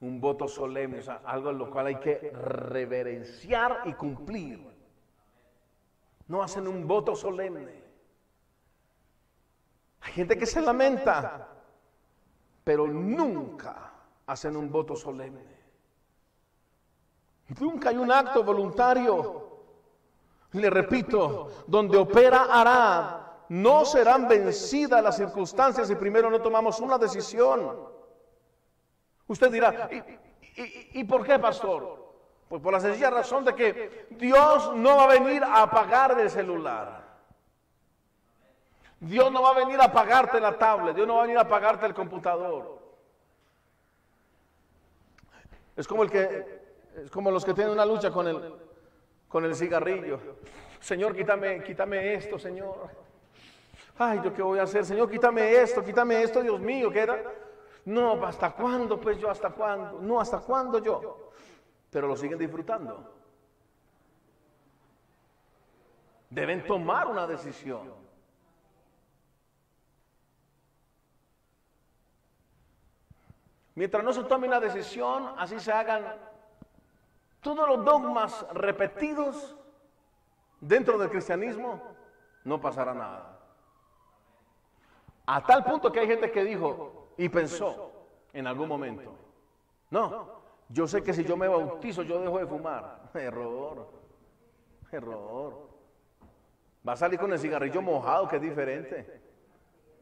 Un 0.00 0.20
voto 0.20 0.46
solemne, 0.46 0.98
o 0.98 1.02
sea, 1.02 1.22
algo 1.24 1.48
en 1.48 1.58
lo 1.58 1.70
cual 1.70 1.86
hay 1.86 1.96
que 1.96 2.30
reverenciar 2.34 3.80
y 3.86 3.94
cumplir. 3.94 4.62
No 6.28 6.42
hacen 6.42 6.68
un 6.68 6.86
voto 6.86 7.16
solemne. 7.16 7.82
Hay 10.02 10.12
gente 10.12 10.36
que 10.36 10.44
se 10.44 10.60
lamenta, 10.60 11.48
pero 12.64 12.86
nunca 12.86 13.94
hacen 14.26 14.58
un 14.58 14.70
voto 14.70 14.94
solemne. 14.94 15.51
Nunca 17.60 17.90
hay 17.90 17.96
un 17.96 18.10
acto 18.10 18.42
voluntario. 18.42 19.42
Le 20.52 20.68
repito, 20.68 21.64
donde 21.66 21.96
opera 21.96 22.46
Arad, 22.50 23.22
no 23.48 23.84
serán 23.84 24.28
vencidas 24.28 25.02
las 25.02 25.16
circunstancias 25.16 25.88
si 25.88 25.94
primero 25.94 26.30
no 26.30 26.40
tomamos 26.40 26.80
una 26.80 26.98
decisión. 26.98 27.88
Usted 29.26 29.50
dirá, 29.50 29.88
¿y, 30.92 31.04
por 31.04 31.24
qué, 31.24 31.38
pastor? 31.38 32.00
Pues 32.48 32.60
por 32.60 32.72
la 32.72 32.80
sencilla 32.80 33.10
razón 33.10 33.44
de 33.44 33.54
que 33.54 34.06
Dios 34.10 34.74
no 34.76 34.96
va 34.96 35.04
a 35.04 35.18
venir 35.18 35.42
a 35.42 35.62
apagar 35.62 36.18
el 36.20 36.30
celular. 36.30 37.02
Dios 39.00 39.32
no 39.32 39.42
va 39.42 39.50
a 39.50 39.54
venir 39.54 39.80
a 39.80 39.84
apagarte 39.84 40.38
la 40.38 40.56
tablet, 40.56 40.94
Dios 40.94 41.08
no 41.08 41.16
va 41.16 41.20
a 41.20 41.22
venir 41.22 41.38
a 41.38 41.42
apagarte 41.42 41.86
el 41.86 41.94
computador. 41.94 42.78
Es 45.74 45.88
como 45.88 46.02
el 46.02 46.10
que 46.10 46.62
es 46.96 47.10
como 47.10 47.30
los 47.30 47.44
que 47.44 47.54
tienen 47.54 47.72
una 47.72 47.86
lucha 47.86 48.10
con 48.10 48.28
el, 48.28 48.54
con 49.28 49.44
el 49.44 49.54
cigarrillo. 49.54 50.18
Señor, 50.80 51.14
quítame, 51.14 51.62
quítame 51.62 52.14
esto, 52.14 52.38
Señor. 52.38 52.90
Ay, 53.98 54.20
¿yo 54.24 54.32
qué 54.32 54.42
voy 54.42 54.58
a 54.58 54.64
hacer? 54.64 54.84
Señor, 54.84 55.10
quítame 55.10 55.52
esto, 55.52 55.82
quítame 55.84 56.22
esto, 56.22 56.42
Dios 56.42 56.60
mío, 56.60 56.90
¿qué 56.90 57.00
era? 57.00 57.22
No, 57.84 58.24
¿hasta 58.24 58.50
cuándo? 58.52 59.00
Pues 59.00 59.18
yo, 59.18 59.30
¿hasta 59.30 59.50
cuándo? 59.50 60.00
No, 60.00 60.20
¿hasta 60.20 60.40
cuándo 60.40 60.78
yo? 60.78 61.30
Pero 61.90 62.06
lo 62.06 62.16
siguen 62.16 62.38
disfrutando. 62.38 63.14
Deben 66.30 66.64
tomar 66.64 67.06
una 67.06 67.26
decisión. 67.26 67.92
Mientras 73.74 74.04
no 74.04 74.12
se 74.12 74.24
tome 74.24 74.48
una 74.48 74.60
decisión, 74.60 75.34
así 75.38 75.58
se 75.58 75.72
hagan 75.72 76.31
todos 77.42 77.68
los 77.68 77.84
dogmas 77.84 78.46
repetidos 78.54 79.56
dentro 80.60 80.96
del 80.96 81.10
cristianismo, 81.10 81.82
no 82.44 82.60
pasará 82.60 82.94
nada. 82.94 83.38
A 85.26 85.44
tal 85.44 85.64
punto 85.64 85.92
que 85.92 86.00
hay 86.00 86.06
gente 86.06 86.30
que 86.30 86.44
dijo 86.44 87.08
y 87.16 87.28
pensó 87.28 87.92
en 88.32 88.46
algún 88.46 88.68
momento, 88.68 89.12
no, 89.90 90.42
yo 90.68 90.86
sé 90.86 91.02
que 91.02 91.12
si 91.12 91.24
yo 91.24 91.36
me 91.36 91.48
bautizo 91.48 92.02
yo 92.02 92.20
dejo 92.20 92.38
de 92.38 92.46
fumar. 92.46 93.10
Error, 93.14 93.88
error. 94.90 95.68
Va 96.86 96.92
a 96.94 96.96
salir 96.96 97.18
con 97.18 97.32
el 97.32 97.38
cigarrillo 97.38 97.82
mojado, 97.82 98.28
que 98.28 98.36
es 98.36 98.42
diferente. 98.42 99.22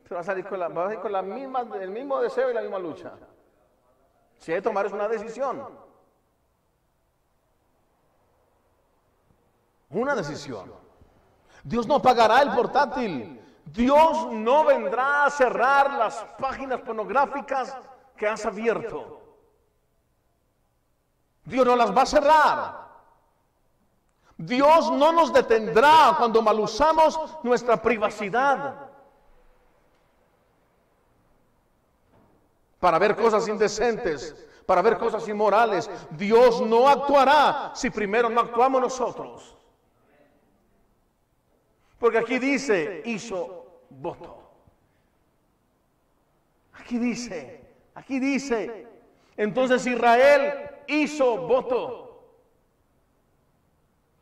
Pero 0.03 0.15
va 0.15 0.21
a 0.21 0.25
salir 0.25 0.47
con 0.47 0.59
la, 0.59 1.23
misma, 1.23 1.67
el 1.81 1.91
mismo 1.91 2.21
deseo 2.21 2.51
y 2.51 2.55
la 2.55 2.63
misma 2.63 2.79
lucha. 2.79 3.13
Si 4.39 4.53
hay 4.53 4.59
que 4.59 4.63
tomar 4.63 4.87
es 4.87 4.93
una 4.93 5.09
decisión. 5.09 5.90
Una 9.91 10.15
decisión. 10.15 10.73
Dios 11.65 11.87
no 11.87 12.01
pagará 12.01 12.43
el 12.43 12.53
portátil. 12.53 13.41
Dios 13.67 14.33
no 14.33 14.65
vendrá 14.65 15.27
a 15.27 15.31
cerrar 15.31 15.93
las 15.93 16.25
páginas 16.39 16.81
pornográficas 16.81 17.77
que 18.17 18.27
has 18.27 18.45
abierto. 18.47 19.21
Dios 21.45 21.67
no 21.67 21.77
las 21.77 21.97
va 21.97 22.03
a 22.03 22.07
cerrar. 22.07 22.91
Dios 24.37 24.91
no 24.93 25.13
nos 25.13 25.33
detendrá 25.33 26.15
cuando 26.17 26.41
mal 26.41 26.59
usamos 26.61 27.19
nuestra 27.43 27.81
privacidad 27.81 28.89
para 32.79 32.99
ver 32.99 33.15
cosas 33.15 33.47
indecentes, 33.49 34.35
para 34.65 34.81
ver 34.81 34.97
cosas 34.99 35.29
inmorales. 35.29 35.91
Dios 36.11 36.63
no 36.63 36.89
actuará 36.89 37.73
si 37.75 37.91
primero 37.91 38.31
no 38.31 38.41
actuamos 38.41 38.81
nosotros. 38.81 39.60
Porque 42.01 42.17
aquí 42.17 42.39
dice, 42.39 43.03
hizo 43.05 43.83
voto. 43.91 44.51
Aquí 46.73 46.99
dice, 46.99 47.61
aquí 47.95 48.19
dice. 48.19 48.87
Entonces 49.37 49.87
Israel 49.87 50.71
hizo 50.87 51.37
voto. 51.47 52.07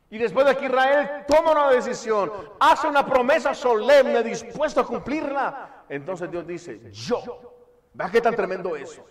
Y 0.09 0.17
después 0.17 0.45
de 0.45 0.57
que 0.57 0.65
Israel 0.65 1.23
toma 1.25 1.53
una 1.53 1.71
decisión, 1.71 2.29
hace 2.59 2.85
una 2.87 3.05
promesa 3.05 3.53
solemne, 3.53 4.23
dispuesto 4.23 4.81
a 4.81 4.85
cumplirla, 4.85 5.85
entonces 5.87 6.29
Dios 6.29 6.45
dice, 6.45 6.81
yo. 6.91 7.23
¿Ves 7.93 8.11
qué 8.11 8.19
tan 8.19 8.35
tremendo 8.35 8.75
eso? 8.75 9.07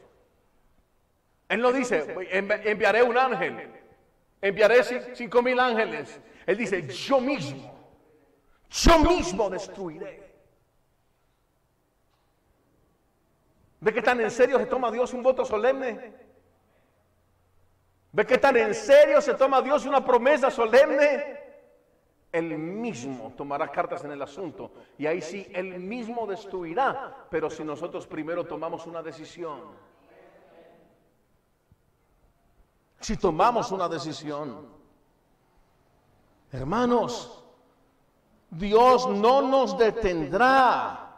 Él 1.49 1.63
no 1.63 1.73
dice, 1.73 2.15
enviaré 2.65 3.03
un 3.03 3.17
ángel, 3.17 3.71
enviaré 4.43 5.15
cinco 5.15 5.41
mil 5.41 5.59
ángeles. 5.59 6.21
Él 6.45 6.59
dice, 6.59 6.87
yo 6.87 7.19
mismo 7.19 7.78
yo 8.71 8.99
mismo 9.01 9.49
destruiré. 9.49 10.29
¿Ve 13.81 13.95
que 13.95 14.03
tan 14.03 14.21
en 14.21 14.31
serio 14.31 14.59
se 14.59 14.67
toma 14.67 14.91
Dios 14.91 15.13
un 15.13 15.23
voto 15.23 15.45
solemne? 15.45 16.13
¿Ve 18.13 18.27
que 18.27 18.39
tan 18.39 18.57
en 18.57 18.75
serio 18.75 19.21
se 19.21 19.35
toma 19.35 19.63
Dios 19.63 19.87
una 19.87 20.05
promesa 20.05 20.51
solemne? 20.51 21.39
Él 22.31 22.59
mismo 22.59 23.33
tomará 23.37 23.71
cartas 23.71 24.05
en 24.05 24.13
el 24.13 24.21
asunto 24.21 24.73
y 24.99 25.07
ahí 25.07 25.23
sí, 25.23 25.51
Él 25.55 25.79
mismo 25.81 26.27
destruirá, 26.27 27.27
pero 27.31 27.49
si 27.49 27.65
nosotros 27.65 28.07
primero 28.07 28.45
tomamos 28.45 28.87
una 28.87 29.03
decisión. 29.03 29.63
Si 33.01 33.17
tomamos 33.17 33.71
una 33.71 33.89
decisión, 33.89 34.67
hermanos, 36.51 37.48
Dios 38.51 39.09
no 39.09 39.43
nos 39.43 39.77
detendrá 39.77 41.17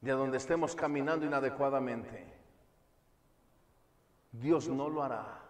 de 0.00 0.12
donde 0.12 0.36
estemos 0.36 0.74
caminando 0.74 1.24
inadecuadamente. 1.26 2.26
Dios 4.32 4.68
no 4.68 4.88
lo 4.88 5.02
hará. 5.02 5.42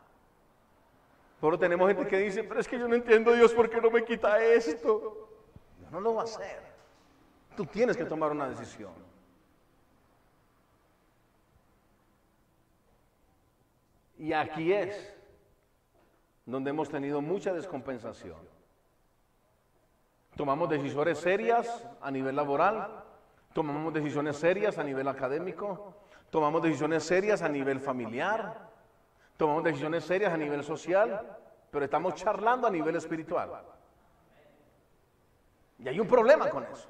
Pero 1.40 1.58
tenemos 1.58 1.88
gente 1.88 2.06
que 2.06 2.18
dice, 2.18 2.44
pero 2.44 2.60
es 2.60 2.68
que 2.68 2.78
yo 2.78 2.88
no 2.88 2.94
entiendo 2.94 3.32
Dios, 3.32 3.52
¿por 3.52 3.68
qué 3.68 3.80
no 3.80 3.90
me 3.90 4.04
quita 4.04 4.42
esto? 4.42 5.22
no 5.90 6.00
lo 6.00 6.14
va 6.14 6.22
a 6.22 6.24
hacer. 6.24 6.60
Tú 7.56 7.64
tienes 7.64 7.96
que 7.96 8.04
tomar 8.04 8.32
una 8.32 8.48
decisión. 8.48 8.92
Y 14.18 14.32
aquí 14.32 14.72
es 14.72 15.15
donde 16.46 16.70
hemos 16.70 16.88
tenido 16.88 17.20
mucha 17.20 17.52
descompensación. 17.52 18.38
Tomamos 20.36 20.68
decisiones 20.68 21.18
serias 21.18 21.86
a 22.00 22.10
nivel 22.10 22.36
laboral, 22.36 23.04
tomamos 23.52 23.92
decisiones 23.92 24.36
serias 24.36 24.78
a 24.78 24.84
nivel 24.84 25.08
académico, 25.08 25.94
tomamos 26.30 26.62
decisiones 26.62 27.02
serias 27.02 27.42
a 27.42 27.48
nivel 27.48 27.80
familiar, 27.80 28.70
tomamos 29.36 29.64
decisiones 29.64 30.04
serias 30.04 30.32
a 30.32 30.36
nivel 30.36 30.62
social, 30.62 31.36
pero 31.70 31.84
estamos 31.84 32.14
charlando 32.14 32.68
a 32.68 32.70
nivel 32.70 32.94
espiritual. 32.96 33.50
Y 35.78 35.88
hay 35.88 35.98
un 35.98 36.06
problema 36.06 36.48
con 36.48 36.64
eso. 36.64 36.88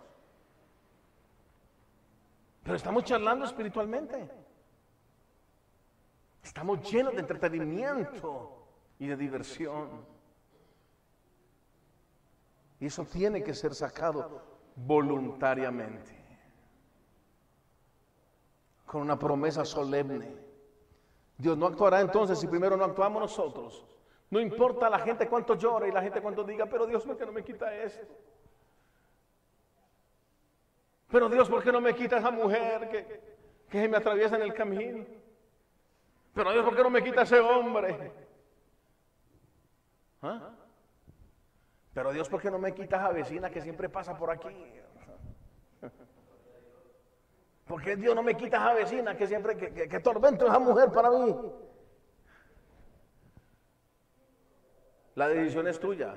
Pero 2.62 2.76
estamos 2.76 3.04
charlando 3.04 3.44
espiritualmente. 3.44 4.28
Estamos 6.42 6.80
llenos 6.90 7.14
de 7.14 7.20
entretenimiento 7.20 8.55
y 8.98 9.06
de 9.06 9.16
diversión. 9.16 9.88
Y 12.80 12.86
eso 12.86 13.04
tiene 13.04 13.42
que 13.42 13.54
ser 13.54 13.74
sacado 13.74 14.42
voluntariamente. 14.76 16.14
Con 18.84 19.02
una 19.02 19.18
promesa 19.18 19.64
solemne. 19.64 20.36
Dios 21.38 21.56
no 21.58 21.66
actuará 21.66 22.00
entonces 22.00 22.38
si 22.38 22.46
primero 22.46 22.76
no 22.76 22.84
actuamos 22.84 23.20
nosotros. 23.20 23.84
No 24.30 24.40
importa 24.40 24.90
la 24.90 24.98
gente 24.98 25.28
cuánto 25.28 25.54
llore 25.54 25.88
y 25.88 25.92
la 25.92 26.02
gente 26.02 26.20
cuánto 26.20 26.44
diga, 26.44 26.66
pero 26.66 26.86
Dios, 26.86 27.04
¿por 27.04 27.16
qué 27.16 27.26
no 27.26 27.32
me 27.32 27.44
quita 27.44 27.74
esto? 27.74 28.14
Pero 31.08 31.28
Dios, 31.28 31.48
¿por 31.48 31.62
qué 31.62 31.70
no 31.70 31.80
me 31.80 31.94
quita 31.94 32.18
esa 32.18 32.30
mujer 32.30 32.88
que, 32.88 33.20
que 33.68 33.80
se 33.80 33.88
me 33.88 33.96
atraviesa 33.96 34.36
en 34.36 34.42
el 34.42 34.54
camino? 34.54 35.04
Pero 36.34 36.52
Dios, 36.52 36.64
¿por 36.64 36.76
qué 36.76 36.82
no 36.82 36.90
me 36.90 37.02
quita 37.02 37.22
ese 37.22 37.38
hombre? 37.38 38.25
¿Ah? 40.26 40.50
Pero 41.94 42.12
Dios, 42.12 42.28
¿por 42.28 42.42
qué 42.42 42.50
no 42.50 42.58
me 42.58 42.74
quitas 42.74 43.00
a 43.00 43.10
vecina 43.10 43.48
que 43.48 43.60
siempre 43.60 43.88
pasa 43.88 44.16
por 44.16 44.30
aquí? 44.30 44.54
¿Por 47.66 47.82
qué 47.82 47.96
Dios 47.96 48.14
no 48.14 48.22
me 48.22 48.36
quitas 48.36 48.60
a 48.60 48.74
vecina 48.74 49.16
que 49.16 49.26
siempre, 49.26 49.56
que, 49.56 49.88
que, 49.88 50.00
tormento 50.00 50.46
esa 50.46 50.58
mujer 50.58 50.92
para 50.92 51.10
mí? 51.10 51.34
La 55.14 55.28
decisión 55.28 55.66
es 55.66 55.80
tuya. 55.80 56.14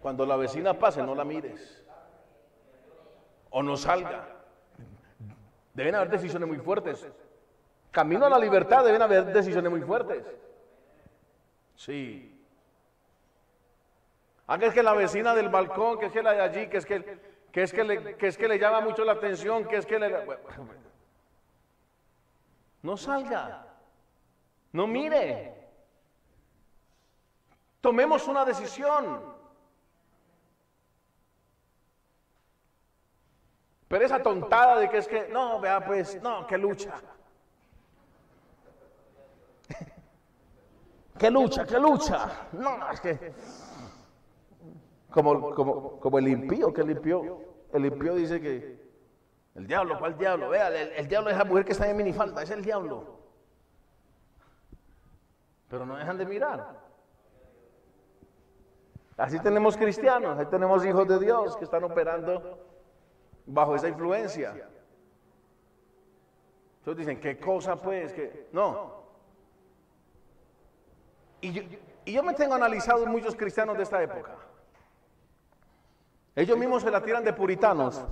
Cuando 0.00 0.26
la 0.26 0.36
vecina 0.36 0.76
pase, 0.78 1.02
no 1.02 1.14
la 1.14 1.24
mires. 1.24 1.82
O 3.50 3.62
no 3.62 3.76
salga. 3.76 4.26
Deben 5.72 5.94
haber 5.94 6.10
decisiones 6.10 6.48
muy 6.48 6.58
fuertes. 6.58 7.06
Camino 7.92 8.26
a 8.26 8.30
la 8.30 8.38
libertad 8.38 8.84
deben 8.84 9.02
haber 9.02 9.26
decisiones 9.26 9.70
muy 9.70 9.82
fuertes. 9.82 10.26
Sí. 11.76 12.33
Ah, 14.46 14.58
que 14.58 14.66
es 14.66 14.74
que 14.74 14.82
la 14.82 14.92
vecina 14.92 15.34
del 15.34 15.48
balcón, 15.48 15.98
que 15.98 16.06
es 16.06 16.12
que 16.12 16.22
la 16.22 16.32
de 16.32 16.40
allí, 16.42 16.66
que 16.68 16.76
es 16.76 16.84
que, 16.84 16.96
es 17.52 17.72
que, 17.72 17.84
le, 17.84 18.16
es 18.18 18.36
que 18.36 18.48
le 18.48 18.58
llama 18.58 18.80
mucho 18.80 19.04
la 19.04 19.12
atención, 19.12 19.66
que 19.66 19.76
es 19.76 19.86
que 19.86 19.98
le... 19.98 20.26
No 22.82 22.98
salga, 22.98 23.66
no 24.72 24.86
mire. 24.86 25.54
Tomemos 27.80 28.28
una 28.28 28.44
decisión. 28.44 29.34
Pero 33.88 34.04
esa 34.04 34.22
tontada 34.22 34.78
de 34.78 34.90
que 34.90 34.98
es 34.98 35.08
que, 35.08 35.28
no, 35.28 35.60
vea 35.60 35.82
pues, 35.84 36.20
no, 36.20 36.46
que 36.46 36.58
lucha. 36.58 36.94
que 41.18 41.30
lucha, 41.30 41.64
que 41.64 41.78
lucha. 41.78 42.48
No, 42.52 42.90
es 42.90 43.00
que 43.00 43.32
como, 45.14 45.54
como, 45.54 46.00
como 46.00 46.18
el 46.18 46.26
impío 46.26 46.72
que 46.74 46.82
limpió. 46.82 47.40
El 47.72 47.86
impío 47.86 48.16
dice 48.16 48.40
que 48.40 48.80
el 49.54 49.64
diablo, 49.64 49.96
¿cuál 49.96 50.18
diablo? 50.18 50.48
Vea, 50.48 50.68
el, 50.68 51.06
diablo 51.06 51.30
es 51.30 51.36
la 51.36 51.44
mujer 51.44 51.64
que 51.64 51.70
está 51.70 51.88
en 51.88 51.96
minifalda, 51.96 52.42
es 52.42 52.50
el 52.50 52.64
diablo. 52.64 53.20
Pero 55.68 55.86
no 55.86 55.96
dejan 55.96 56.18
de 56.18 56.26
mirar. 56.26 56.80
Así 59.16 59.38
tenemos 59.38 59.76
cristianos, 59.76 60.36
ahí 60.36 60.46
tenemos 60.46 60.84
hijos 60.84 61.06
de 61.06 61.20
Dios 61.20 61.56
que 61.56 61.64
están 61.64 61.84
operando 61.84 62.58
bajo 63.46 63.76
esa 63.76 63.86
influencia. 63.86 64.68
Entonces 66.80 67.06
dicen, 67.06 67.20
¿qué 67.20 67.38
cosa 67.38 67.76
pues? 67.76 68.12
que 68.12 68.48
No. 68.50 69.04
Y 71.40 71.52
yo, 71.52 71.62
y 72.04 72.12
yo 72.12 72.22
me 72.24 72.34
tengo 72.34 72.54
analizado 72.54 73.06
muchos 73.06 73.36
cristianos 73.36 73.76
de 73.76 73.84
esta 73.84 74.02
época. 74.02 74.43
Ellos 76.36 76.58
mismos 76.58 76.82
se 76.82 76.90
la 76.90 77.02
tiran 77.02 77.24
de 77.24 77.32
puritanos 77.32 78.04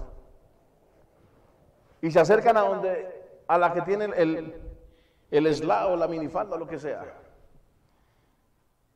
y 2.01 2.11
se 2.11 2.21
acercan 2.21 2.57
a 2.57 2.61
donde 2.61 3.23
a 3.47 3.59
la 3.59 3.73
que 3.73 3.83
tiene 3.83 4.05
el, 4.17 4.55
el 5.31 5.71
o 5.71 5.97
la 5.97 6.09
minifalda 6.09 6.57
o 6.57 6.59
lo 6.59 6.67
que 6.67 6.79
sea. 6.79 7.19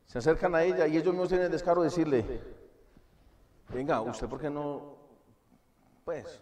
Se 0.06 0.18
acercan 0.18 0.54
a 0.54 0.62
ella 0.62 0.86
y 0.86 0.96
ellos 0.96 1.12
mismos 1.12 1.28
tienen 1.28 1.46
el 1.46 1.52
descaro 1.52 1.82
de 1.82 1.88
decirle, 1.88 2.40
venga, 3.68 4.00
¿usted 4.00 4.28
por 4.28 4.40
qué 4.40 4.48
no? 4.48 4.96
Pues, 6.04 6.40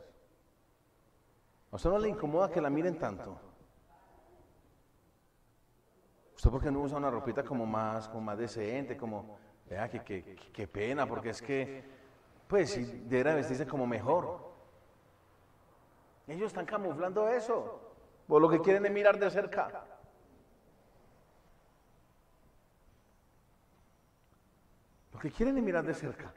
¿a 1.70 1.76
usted 1.76 1.90
no 1.90 1.98
le 1.98 2.08
incomoda 2.10 2.50
que 2.50 2.60
la 2.60 2.68
miren 2.68 2.98
tanto? 2.98 3.38
¿Usted 6.36 6.50
por 6.50 6.62
qué 6.62 6.70
no 6.70 6.80
usa 6.80 6.98
una 6.98 7.10
ropita 7.10 7.42
como 7.42 7.64
más, 7.64 8.06
como 8.08 8.20
más 8.20 8.36
decente, 8.36 8.98
como, 8.98 9.38
vea, 9.66 9.88
que, 9.88 10.68
pena, 10.70 11.06
porque 11.06 11.30
es 11.30 11.40
que 11.40 11.93
pues 12.48 12.70
si 12.70 12.84
debería 12.84 13.34
vestirse 13.34 13.66
como 13.66 13.86
mejor. 13.86 14.52
Ellos 16.26 16.48
están 16.48 16.66
camuflando 16.66 17.28
eso. 17.28 17.80
Por 18.26 18.40
lo 18.40 18.48
que 18.48 18.60
quieren 18.60 18.86
es 18.86 18.92
mirar 18.92 19.18
de 19.18 19.30
cerca. 19.30 19.84
Lo 25.12 25.18
que 25.18 25.30
quieren 25.30 25.56
es 25.58 25.62
mirar 25.62 25.84
de 25.84 25.94
cerca. 25.94 26.32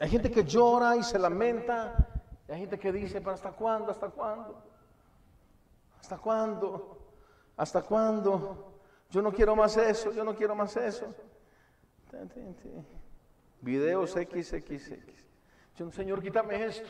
Hay 0.00 0.08
gente 0.08 0.30
que 0.30 0.44
llora 0.44 0.96
y 0.96 1.02
se 1.02 1.18
lamenta. 1.18 2.06
Hay 2.48 2.60
gente 2.60 2.78
que 2.78 2.92
dice, 2.92 3.20
¿para 3.20 3.34
hasta 3.34 3.50
cuándo? 3.50 3.90
¿Hasta 3.90 4.08
cuándo? 4.08 4.62
¿Hasta 6.00 6.18
cuándo? 6.18 6.98
¿Hasta 7.56 7.82
cuándo? 7.82 8.67
Yo 9.10 9.22
no 9.22 9.32
quiero 9.32 9.56
más 9.56 9.76
eso, 9.76 10.12
yo 10.12 10.22
no 10.22 10.34
quiero 10.34 10.54
más 10.54 10.76
eso. 10.76 11.14
Videos 13.60 14.12
XXX. 14.12 15.26
Yo, 15.76 15.90
Señor, 15.90 16.22
quítame 16.22 16.64
esto. 16.64 16.88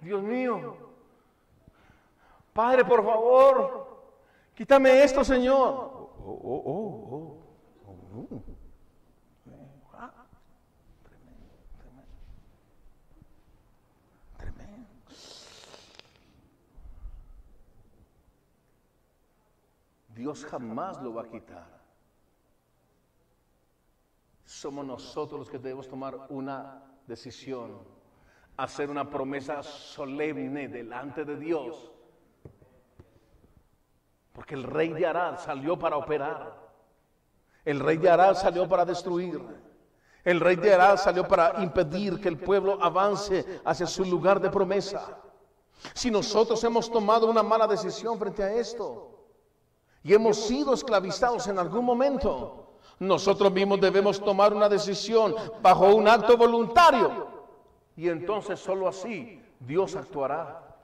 Dios 0.00 0.22
mío. 0.22 0.76
Padre, 2.52 2.84
por 2.84 3.04
favor, 3.04 4.02
quítame 4.54 5.02
esto, 5.02 5.24
Señor. 5.24 5.58
Oh, 6.24 6.40
oh, 6.44 6.62
oh, 6.66 7.38
oh. 8.30 8.51
Dios 20.32 20.46
jamás 20.46 21.02
lo 21.02 21.12
va 21.12 21.22
a 21.24 21.28
quitar. 21.28 21.66
Somos 24.46 24.86
nosotros 24.86 25.40
los 25.40 25.50
que 25.50 25.58
debemos 25.58 25.86
tomar 25.86 26.26
una 26.30 26.82
decisión, 27.06 27.78
hacer 28.56 28.88
una 28.88 29.10
promesa 29.10 29.62
solemne 29.62 30.68
delante 30.68 31.26
de 31.26 31.36
Dios. 31.36 31.92
Porque 34.32 34.54
el 34.54 34.62
rey 34.62 34.94
de 34.94 35.06
Arad 35.06 35.38
salió 35.38 35.78
para 35.78 35.98
operar. 35.98 36.58
El 37.62 37.78
rey 37.78 37.98
de 37.98 38.08
Arad 38.08 38.34
salió 38.34 38.66
para 38.66 38.86
destruir. 38.86 39.38
El 40.24 40.40
rey 40.40 40.56
de 40.56 40.72
Arad 40.72 40.96
salió 40.96 41.28
para 41.28 41.62
impedir 41.62 42.18
que 42.18 42.28
el 42.28 42.38
pueblo 42.38 42.82
avance 42.82 43.60
hacia 43.66 43.86
su 43.86 44.02
lugar 44.06 44.40
de 44.40 44.48
promesa. 44.48 45.18
Si 45.92 46.10
nosotros 46.10 46.64
hemos 46.64 46.90
tomado 46.90 47.28
una 47.28 47.42
mala 47.42 47.66
decisión 47.66 48.18
frente 48.18 48.42
a 48.42 48.54
esto, 48.54 49.11
y 50.02 50.14
hemos 50.14 50.36
sido 50.36 50.74
esclavizados 50.74 51.46
en 51.46 51.58
algún 51.58 51.84
momento, 51.84 52.62
nosotros 52.98 53.52
mismos 53.52 53.80
debemos 53.80 54.22
tomar 54.22 54.52
una 54.52 54.68
decisión 54.68 55.34
bajo 55.60 55.94
un 55.94 56.08
acto 56.08 56.36
voluntario. 56.36 57.28
Y 57.96 58.08
entonces 58.08 58.58
solo 58.58 58.88
así 58.88 59.40
Dios 59.60 59.96
actuará. 59.96 60.76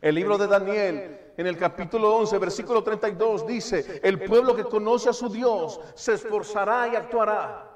El 0.00 0.14
libro 0.14 0.38
de 0.38 0.46
Daniel, 0.46 1.32
en 1.36 1.46
el 1.46 1.56
capítulo 1.56 2.16
11, 2.16 2.38
versículo 2.38 2.82
32, 2.82 3.46
dice, 3.46 4.00
el 4.02 4.24
pueblo 4.24 4.54
que 4.54 4.64
conoce 4.64 5.10
a 5.10 5.12
su 5.12 5.28
Dios 5.28 5.80
se 5.94 6.14
esforzará 6.14 6.88
y 6.88 6.96
actuará. 6.96 7.68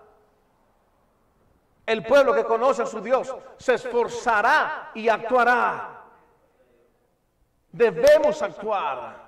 El 1.84 2.04
pueblo 2.04 2.34
que 2.34 2.44
conoce 2.44 2.82
a 2.82 2.86
su 2.86 3.00
Dios 3.00 3.34
se 3.58 3.74
esforzará 3.74 4.90
y 4.94 5.08
actuará. 5.08 5.95
Debemos 7.76 8.40
actuar. 8.40 9.26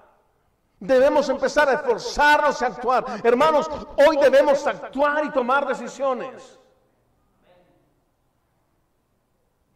Debemos 0.81 1.29
empezar 1.29 1.69
a 1.69 1.75
esforzarnos 1.75 2.63
y 2.63 2.65
actuar. 2.65 3.05
Hermanos, 3.23 3.69
hoy 3.97 4.17
debemos 4.17 4.67
actuar 4.67 5.25
y 5.27 5.31
tomar 5.31 5.67
decisiones. 5.67 6.59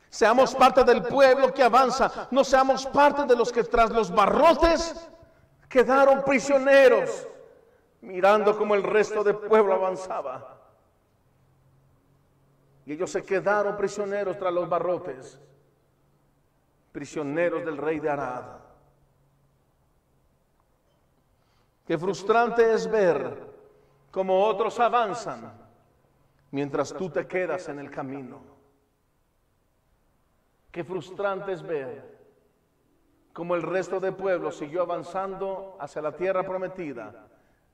Seamos 0.08 0.54
parte 0.54 0.84
del 0.84 1.02
pueblo 1.02 1.52
que 1.52 1.62
avanza. 1.62 2.28
No 2.30 2.44
seamos 2.44 2.86
parte 2.86 3.26
de 3.26 3.36
los 3.36 3.52
que 3.52 3.64
tras 3.64 3.90
los 3.90 4.10
barrotes 4.10 5.08
quedaron 5.68 6.22
prisioneros, 6.22 7.28
mirando 8.00 8.56
como 8.56 8.74
el 8.74 8.82
resto 8.82 9.22
del 9.22 9.36
pueblo 9.36 9.74
avanzaba. 9.74 10.60
Y 12.86 12.92
ellos 12.92 13.10
se 13.10 13.22
quedaron 13.22 13.76
prisioneros 13.76 14.38
tras 14.38 14.52
los 14.52 14.68
barrotes, 14.68 15.38
prisioneros 16.90 17.64
del 17.64 17.76
rey 17.76 18.00
de 18.00 18.10
Arad. 18.10 18.61
Qué 21.86 21.98
frustrante 21.98 22.72
es 22.72 22.90
ver 22.90 23.52
cómo 24.10 24.44
otros 24.44 24.78
avanzan 24.78 25.52
mientras 26.50 26.92
tú 26.94 27.10
te 27.10 27.26
quedas 27.26 27.68
en 27.68 27.80
el 27.80 27.90
camino. 27.90 28.40
Qué 30.70 30.84
frustrante 30.84 31.52
es 31.52 31.62
ver 31.62 32.18
cómo 33.32 33.54
el 33.54 33.62
resto 33.62 33.98
del 33.98 34.14
pueblo 34.14 34.52
siguió 34.52 34.82
avanzando 34.82 35.76
hacia 35.80 36.02
la 36.02 36.12
tierra 36.12 36.44
prometida 36.44 37.26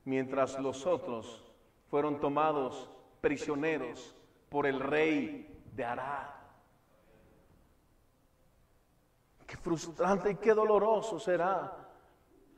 mientras 0.05 0.59
los 0.59 0.85
otros 0.85 1.45
fueron 1.89 2.19
tomados 2.19 2.89
prisioneros 3.21 4.15
por 4.49 4.65
el 4.65 4.79
rey 4.79 5.63
de 5.75 5.85
Arad. 5.85 6.29
Qué 9.45 9.57
frustrante 9.57 10.31
y 10.31 10.35
qué 10.35 10.53
doloroso 10.53 11.19
será 11.19 11.88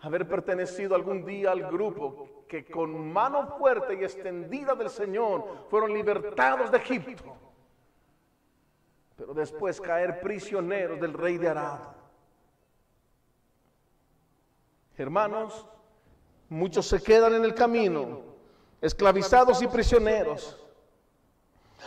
haber 0.01 0.27
pertenecido 0.27 0.95
algún 0.95 1.25
día 1.25 1.51
al 1.51 1.63
grupo 1.71 2.45
que 2.47 2.65
con 2.65 3.11
mano 3.11 3.55
fuerte 3.57 3.95
y 3.95 4.03
extendida 4.03 4.75
del 4.75 4.89
Señor 4.89 5.67
fueron 5.69 5.93
libertados 5.93 6.71
de 6.71 6.77
Egipto, 6.77 7.35
pero 9.15 9.33
después 9.33 9.79
caer 9.79 10.19
prisioneros 10.21 10.99
del 10.99 11.13
rey 11.13 11.37
de 11.37 11.49
Arad. 11.49 11.79
Hermanos, 14.97 15.65
muchos 16.49 16.87
se 16.87 17.01
quedan 17.01 17.33
en 17.33 17.45
el 17.45 17.53
camino, 17.53 18.21
esclavizados 18.81 19.61
y 19.61 19.67
prisioneros 19.67 20.61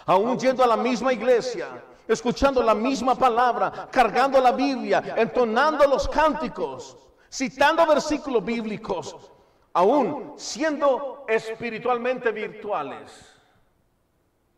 aún 0.06 0.38
yendo 0.38 0.62
a 0.62 0.66
la 0.66 0.76
misma 0.76 1.12
iglesia, 1.12 1.82
escuchando 2.06 2.62
la 2.62 2.74
misma 2.74 3.14
palabra, 3.14 3.88
cargando 3.90 4.40
la 4.40 4.52
Biblia, 4.52 5.14
entonando 5.16 5.86
los 5.86 6.08
cánticos, 6.08 6.96
citando 7.34 7.84
versículos 7.84 8.44
bíblicos, 8.44 9.32
aún 9.72 10.34
siendo 10.36 11.24
espiritualmente 11.26 12.30
virtuales, 12.30 13.34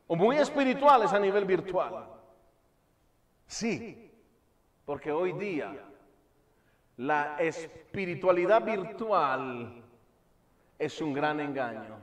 o 0.06 0.14
muy 0.14 0.36
espirituales 0.36 1.10
a 1.12 1.18
nivel 1.18 1.46
virtual. 1.46 2.06
Sí, 3.46 4.12
porque 4.84 5.10
hoy 5.10 5.32
día 5.32 5.74
la 6.98 7.36
espiritualidad 7.38 8.62
virtual 8.62 9.82
es 10.78 11.00
un 11.00 11.14
gran 11.14 11.40
engaño. 11.40 11.96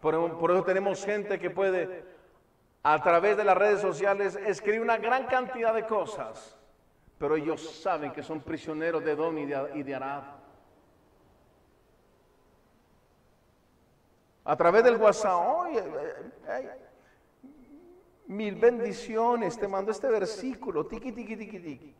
Por, 0.00 0.50
eso 0.50 0.64
tenemos 0.64 1.04
gente 1.04 1.40
que 1.40 1.50
puede, 1.50 2.04
a 2.84 3.02
través 3.02 3.36
de 3.36 3.44
las 3.44 3.56
redes 3.56 3.80
sociales, 3.80 4.36
escribir 4.36 4.80
una 4.80 4.98
gran 4.98 5.26
cantidad 5.26 5.74
de 5.74 5.86
cosas, 5.86 6.56
pero 7.22 7.36
ellos 7.36 7.60
saben 7.80 8.10
que 8.10 8.20
son 8.20 8.40
prisioneros 8.40 9.04
de 9.04 9.14
Don 9.14 9.38
y 9.38 9.46
de, 9.46 9.94
Arad. 9.94 10.24
A 14.42 14.56
través 14.56 14.82
del 14.82 14.96
WhatsApp, 14.96 15.40
oye, 15.40 15.84
mil 18.26 18.56
bendiciones, 18.56 19.56
te 19.56 19.68
mando 19.68 19.92
este 19.92 20.08
versículo, 20.08 20.84
tiki, 20.84 21.12
tiki, 21.12 21.36
tiki, 21.36 21.60
tiki. 21.60 21.94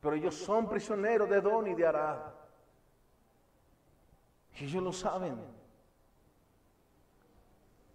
Pero 0.00 0.16
ellos 0.16 0.34
son 0.34 0.68
prisioneros 0.68 1.30
de 1.30 1.40
Don 1.40 1.68
y 1.68 1.74
de 1.76 1.86
Arad. 1.86 2.18
Y 4.56 4.64
ellos 4.64 4.82
lo 4.82 4.92
saben. 4.92 5.38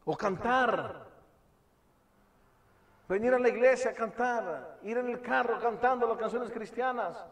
O 0.05 0.15
cantar. 0.15 1.02
Venir 3.13 3.31
a 3.31 3.37
la 3.37 3.49
iglesia 3.49 3.91
a 3.91 3.93
cantar. 3.93 4.79
Ir 4.81 4.97
en 4.97 5.07
el 5.07 5.21
carro 5.21 5.59
cantando 5.59 6.07
las 6.07 6.17
canciones 6.17 6.49
cristianas. 6.49 7.23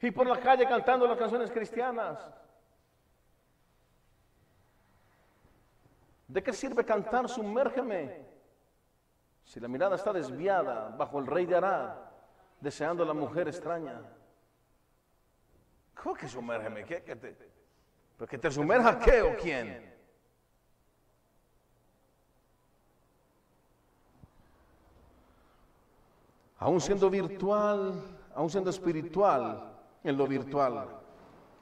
Y 0.00 0.10
por 0.10 0.26
la 0.26 0.40
calle 0.40 0.66
cantando 0.66 1.06
las 1.06 1.18
canciones 1.18 1.50
cristianas. 1.50 2.18
¿De 6.26 6.42
qué 6.42 6.54
sirve 6.54 6.86
cantar? 6.86 7.28
Sumérgeme. 7.28 8.24
Si 9.44 9.60
la 9.60 9.68
mirada 9.68 9.96
está 9.96 10.10
desviada 10.10 10.88
bajo 10.96 11.18
el 11.18 11.26
rey 11.26 11.44
de 11.44 11.56
Arad, 11.56 11.90
deseando 12.58 13.02
a 13.02 13.06
la 13.06 13.12
mujer 13.12 13.48
extraña. 13.48 14.00
¿Cómo 16.02 16.14
que 16.14 16.26
sumérgeme? 16.26 16.86
¿Qué, 16.86 17.02
qué 17.02 17.14
te, 17.14 17.36
¿Pero 18.16 18.40
te 18.40 18.50
sumerja 18.50 18.98
qué 18.98 19.20
o 19.20 19.36
quién? 19.36 19.91
Aún 26.62 26.80
siendo 26.80 27.10
virtual, 27.10 27.92
aún 28.36 28.48
siendo 28.48 28.70
espiritual 28.70 29.68
en 30.04 30.16
lo 30.16 30.28
virtual. 30.28 30.86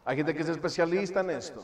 Hay 0.04 0.16
gente 0.16 0.34
que 0.34 0.42
es 0.42 0.48
especialista 0.50 1.20
en 1.20 1.30
esto. 1.30 1.62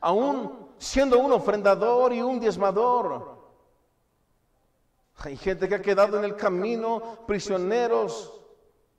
Aún 0.00 0.70
siendo 0.78 1.18
un 1.18 1.30
ofrendador 1.30 2.10
y 2.14 2.22
un 2.22 2.40
diezmador. 2.40 3.36
Hay 5.18 5.36
gente 5.36 5.68
que 5.68 5.74
ha 5.74 5.82
quedado 5.82 6.18
en 6.18 6.24
el 6.24 6.34
camino 6.34 7.18
prisioneros, 7.26 8.40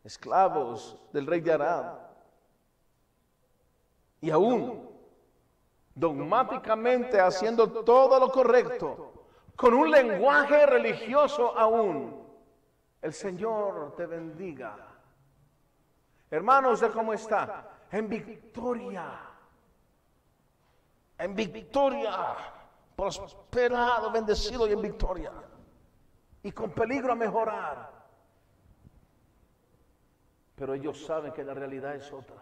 esclavos 0.03 0.95
del 1.11 1.25
rey 1.25 1.41
de 1.41 1.53
Arad 1.53 1.93
y 4.21 4.29
aún 4.29 4.87
dogmáticamente 5.95 7.19
haciendo 7.19 7.67
todo 7.83 8.19
lo 8.19 8.29
correcto, 8.29 9.25
con 9.55 9.73
un 9.73 9.89
lenguaje 9.89 10.67
religioso 10.67 11.57
aún, 11.57 12.22
el 13.03 13.13
Señor 13.13 13.93
te 13.97 14.05
bendiga. 14.05 14.77
Hermanos, 16.31 16.79
¿de 16.79 16.89
cómo 16.89 17.13
está? 17.13 17.85
En 17.91 18.07
victoria. 18.07 19.19
En 21.17 21.35
victoria. 21.35 22.35
Prosperado, 22.95 24.09
bendecido 24.09 24.67
y 24.69 24.71
en 24.71 24.81
victoria. 24.81 25.33
Y 26.43 26.51
con 26.53 26.71
peligro 26.71 27.11
a 27.11 27.15
mejorar. 27.15 27.91
Pero 30.55 30.73
ellos 30.73 31.05
saben 31.05 31.33
que 31.33 31.43
la 31.43 31.53
realidad 31.53 31.95
es 31.95 32.09
otra. 32.11 32.41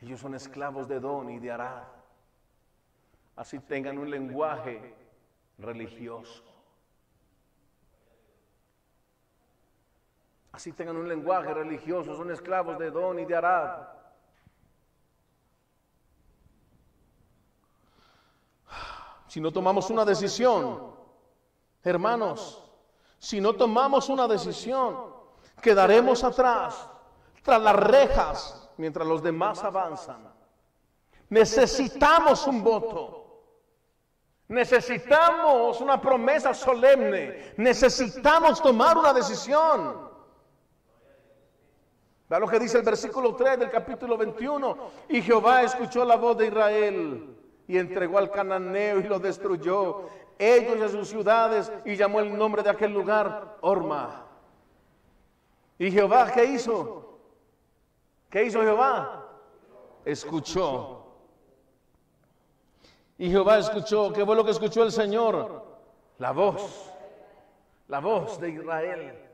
Ellos 0.00 0.18
son 0.18 0.34
esclavos 0.34 0.88
de 0.88 0.98
Don 0.98 1.28
y 1.28 1.38
de 1.38 1.50
Arad. 1.50 1.84
Así 3.36 3.58
tengan 3.58 3.98
un 3.98 4.08
lenguaje 4.08 4.94
religioso. 5.58 6.47
Así 10.52 10.72
tengan 10.72 10.96
un 10.96 11.08
lenguaje 11.08 11.52
religioso, 11.52 12.16
son 12.16 12.30
esclavos 12.30 12.78
de 12.78 12.90
Don 12.90 13.18
y 13.18 13.24
de 13.24 13.36
Arad. 13.36 13.88
Si 19.28 19.40
no 19.40 19.52
tomamos 19.52 19.90
una 19.90 20.04
decisión, 20.04 20.94
hermanos, 21.82 22.64
si 23.18 23.40
no 23.40 23.52
tomamos 23.54 24.08
una 24.08 24.26
decisión, 24.26 25.12
quedaremos 25.60 26.24
atrás, 26.24 26.88
tras 27.42 27.60
las 27.60 27.76
rejas 27.76 28.70
mientras 28.78 29.06
los 29.06 29.22
demás 29.22 29.62
avanzan. 29.62 30.32
Necesitamos 31.28 32.46
un 32.46 32.64
voto. 32.64 33.14
Necesitamos 34.48 35.78
una 35.82 36.00
promesa 36.00 36.54
solemne. 36.54 37.52
Necesitamos 37.58 38.62
tomar 38.62 38.96
una 38.96 39.12
decisión. 39.12 40.07
Vea 42.28 42.38
lo 42.38 42.46
que 42.46 42.58
dice 42.58 42.78
el 42.78 42.84
versículo 42.84 43.34
3 43.34 43.58
del 43.58 43.70
capítulo 43.70 44.16
21. 44.18 44.76
Y 45.08 45.22
Jehová 45.22 45.62
escuchó 45.62 46.04
la 46.04 46.16
voz 46.16 46.36
de 46.36 46.48
Israel 46.48 47.36
y 47.66 47.78
entregó 47.78 48.18
al 48.18 48.30
cananeo 48.30 48.98
y 49.00 49.04
lo 49.04 49.18
destruyó, 49.18 50.08
ellos 50.38 50.90
y 50.90 50.96
sus 50.96 51.08
ciudades, 51.08 51.72
y 51.84 51.96
llamó 51.96 52.20
el 52.20 52.36
nombre 52.36 52.62
de 52.62 52.70
aquel 52.70 52.92
lugar 52.92 53.56
Orma. 53.60 54.26
¿Y 55.78 55.90
Jehová 55.90 56.30
qué 56.32 56.44
hizo? 56.44 57.18
¿Qué 58.30 58.44
hizo 58.44 58.60
Jehová? 58.60 59.26
Escuchó. 60.04 61.06
Y 63.16 63.30
Jehová 63.30 63.58
escuchó. 63.58 64.12
¿Qué 64.12 64.24
fue 64.24 64.36
lo 64.36 64.44
que 64.44 64.50
escuchó 64.50 64.82
el 64.82 64.92
Señor? 64.92 65.64
La 66.18 66.32
voz. 66.32 66.92
La 67.88 68.00
voz 68.00 68.38
de 68.40 68.50
Israel. 68.50 69.27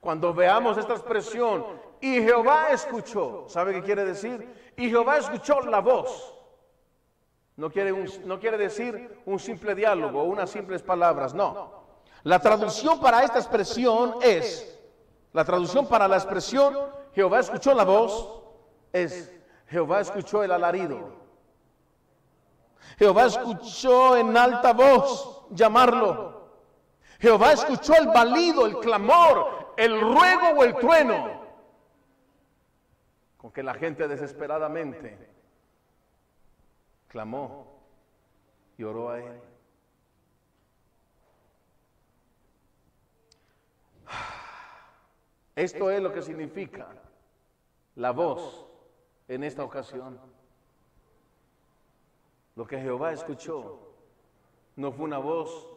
Cuando 0.00 0.32
veamos 0.32 0.78
esta 0.78 0.92
expresión, 0.92 1.64
y 2.00 2.22
Jehová 2.22 2.70
escuchó, 2.70 3.46
¿sabe 3.48 3.74
qué 3.74 3.82
quiere 3.82 4.04
decir? 4.04 4.72
Y 4.76 4.88
Jehová 4.88 5.18
escuchó 5.18 5.60
la 5.62 5.80
voz. 5.80 6.34
No 7.56 7.70
quiere, 7.70 7.92
no 8.24 8.38
quiere 8.38 8.56
decir 8.56 9.20
un 9.26 9.40
simple 9.40 9.74
diálogo 9.74 10.22
unas 10.22 10.50
simples 10.50 10.82
palabras, 10.82 11.34
no. 11.34 11.78
La 12.22 12.38
traducción 12.38 13.00
para 13.00 13.24
esta 13.24 13.38
expresión 13.38 14.16
es, 14.22 14.78
la 15.32 15.44
traducción 15.44 15.86
para 15.88 16.06
la 16.06 16.16
expresión 16.16 16.76
Jehová 17.18 17.40
escuchó 17.40 17.74
la 17.74 17.84
voz 17.84 18.42
es 18.92 19.34
Jehová 19.66 20.00
escuchó 20.00 20.44
el 20.44 20.52
alarido. 20.52 21.16
Jehová 22.96 23.26
escuchó 23.26 24.16
en 24.16 24.36
alta 24.36 24.72
voz 24.72 25.46
llamarlo. 25.50 26.48
Jehová 27.18 27.52
escuchó 27.52 27.94
el 27.96 28.06
balido, 28.06 28.66
el 28.66 28.78
clamor, 28.78 29.57
el 29.78 30.00
ruego 30.00 30.48
o 30.58 30.64
el 30.64 30.74
trueno. 30.74 31.46
Con 33.36 33.52
que 33.52 33.62
la 33.62 33.74
gente 33.74 34.08
desesperadamente 34.08 35.16
clamó 37.06 37.78
y 38.76 38.82
oró 38.82 39.10
a 39.10 39.20
él. 39.20 39.40
Esto 45.54 45.92
es 45.92 46.02
lo 46.02 46.12
que 46.12 46.22
significa 46.22 46.88
la 47.94 48.10
voz 48.10 48.66
en 49.28 49.44
esta 49.44 49.62
ocasión. 49.62 50.18
Lo 52.56 52.66
que 52.66 52.80
Jehová 52.80 53.12
escuchó 53.12 53.94
no 54.74 54.90
fue 54.90 55.04
una 55.04 55.18
voz 55.18 55.68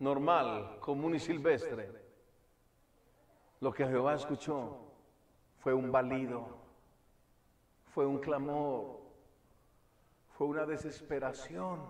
normal, 0.00 0.80
común 0.80 1.14
y 1.14 1.20
silvestre. 1.20 2.07
Lo 3.60 3.72
que 3.72 3.86
Jehová 3.86 4.14
escuchó 4.14 4.76
fue 5.58 5.74
un 5.74 5.90
balido, 5.90 6.46
fue 7.92 8.06
un 8.06 8.18
clamor, 8.18 9.00
fue 10.36 10.46
una 10.46 10.64
desesperación 10.64 11.80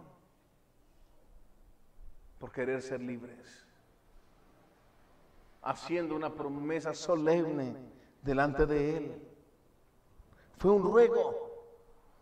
por 2.38 2.50
querer 2.50 2.80
ser 2.80 3.00
libres, 3.00 3.66
haciendo 5.62 6.14
una 6.14 6.32
promesa 6.32 6.94
solemne 6.94 7.76
delante 8.22 8.64
de 8.64 8.96
Él. 8.96 9.28
Fue 10.56 10.70
un 10.70 10.82
ruego. 10.82 11.48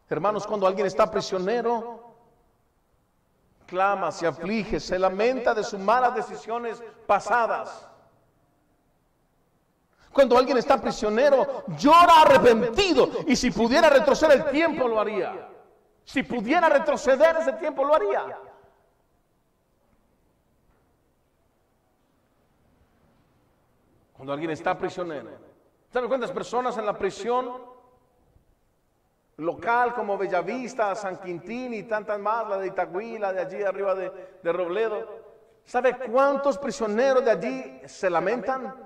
Hermanos, 0.08 0.46
cuando 0.46 0.66
alguien 0.66 0.86
está 0.86 1.08
prisionero, 1.10 2.00
clama, 3.66 4.10
se 4.10 4.26
aflige, 4.26 4.80
se 4.80 4.98
lamenta 4.98 5.54
de 5.54 5.62
sus 5.62 5.78
malas 5.78 6.14
decisiones 6.14 6.82
pasadas. 7.06 7.88
Cuando 10.16 10.38
alguien 10.38 10.56
está 10.56 10.80
prisionero, 10.80 11.64
llora 11.76 12.22
arrepentido. 12.22 13.10
Y 13.26 13.36
si 13.36 13.50
pudiera 13.50 13.90
retroceder 13.90 14.38
el 14.38 14.50
tiempo, 14.50 14.88
lo 14.88 14.98
haría. 14.98 15.46
Si 16.04 16.22
pudiera 16.22 16.70
retroceder 16.70 17.36
ese 17.36 17.52
tiempo, 17.52 17.84
lo 17.84 17.94
haría. 17.94 18.38
Cuando 24.14 24.32
alguien 24.32 24.52
está 24.52 24.78
prisionero. 24.78 25.28
¿Saben 25.90 26.08
cuántas 26.08 26.32
personas 26.32 26.78
en 26.78 26.86
la 26.86 26.96
prisión 26.96 27.52
local 29.36 29.92
como 29.92 30.16
Bellavista, 30.16 30.94
San 30.94 31.18
Quintín 31.18 31.74
y 31.74 31.82
tantas 31.82 32.18
más, 32.18 32.48
la 32.48 32.56
de 32.56 32.68
Itagüí, 32.68 33.18
la 33.18 33.34
de 33.34 33.40
allí 33.42 33.62
arriba 33.62 33.94
de, 33.94 34.10
de 34.42 34.50
Robledo. 34.50 35.26
¿Sabe 35.62 35.98
cuántos 36.10 36.56
prisioneros 36.56 37.22
de 37.22 37.30
allí 37.30 37.80
se 37.84 38.08
lamentan? 38.08 38.85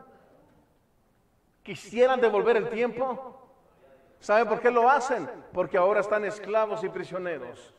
Quisieran 1.63 2.21
devolver 2.21 2.57
el 2.57 2.71
tiempo. 2.71 3.37
¿Sabe 4.19 4.47
por 4.47 4.61
qué 4.61 4.71
lo 4.71 4.89
hacen? 4.89 5.29
Porque 5.53 5.79
ahora 5.79 6.01
están 6.01 6.25
esclavos 6.25 6.85
y 6.85 6.89
prisioneros. 6.89 7.75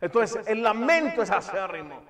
Entonces, 0.00 0.46
el 0.46 0.62
lamento 0.62 1.22
es 1.22 1.30
acérrimo. 1.30 2.02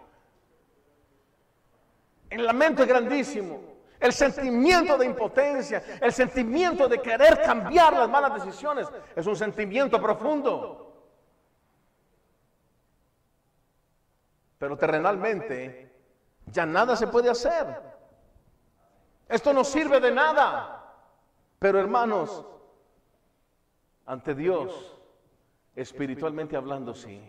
El 2.30 2.46
lamento 2.46 2.82
es 2.82 2.88
grandísimo. 2.88 3.60
El 4.00 4.12
sentimiento 4.12 4.98
de 4.98 5.06
impotencia, 5.06 5.82
el 6.00 6.12
sentimiento 6.12 6.88
de 6.88 7.00
querer 7.00 7.40
cambiar 7.42 7.92
las 7.92 8.08
malas 8.08 8.34
decisiones, 8.34 8.88
es 9.14 9.26
un 9.26 9.36
sentimiento 9.36 10.02
profundo. 10.02 10.92
Pero 14.58 14.76
terrenalmente 14.76 15.92
ya 16.46 16.66
nada 16.66 16.96
se 16.96 17.06
puede 17.06 17.30
hacer. 17.30 17.80
Esto 19.28 19.52
no 19.52 19.62
sirve 19.62 20.00
de 20.00 20.10
nada. 20.10 20.82
Pero 21.62 21.78
hermanos, 21.78 22.44
ante 24.04 24.34
Dios, 24.34 24.98
espiritualmente 25.76 26.56
hablando, 26.56 26.92
sí. 26.92 27.22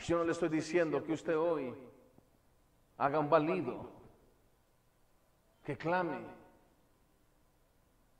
Yo 0.00 0.18
no 0.18 0.24
le 0.24 0.32
estoy 0.32 0.50
diciendo 0.50 1.02
que 1.02 1.14
usted 1.14 1.38
hoy 1.38 1.74
haga 2.98 3.18
un 3.18 3.30
balido, 3.30 3.88
que 5.64 5.74
clame. 5.74 6.18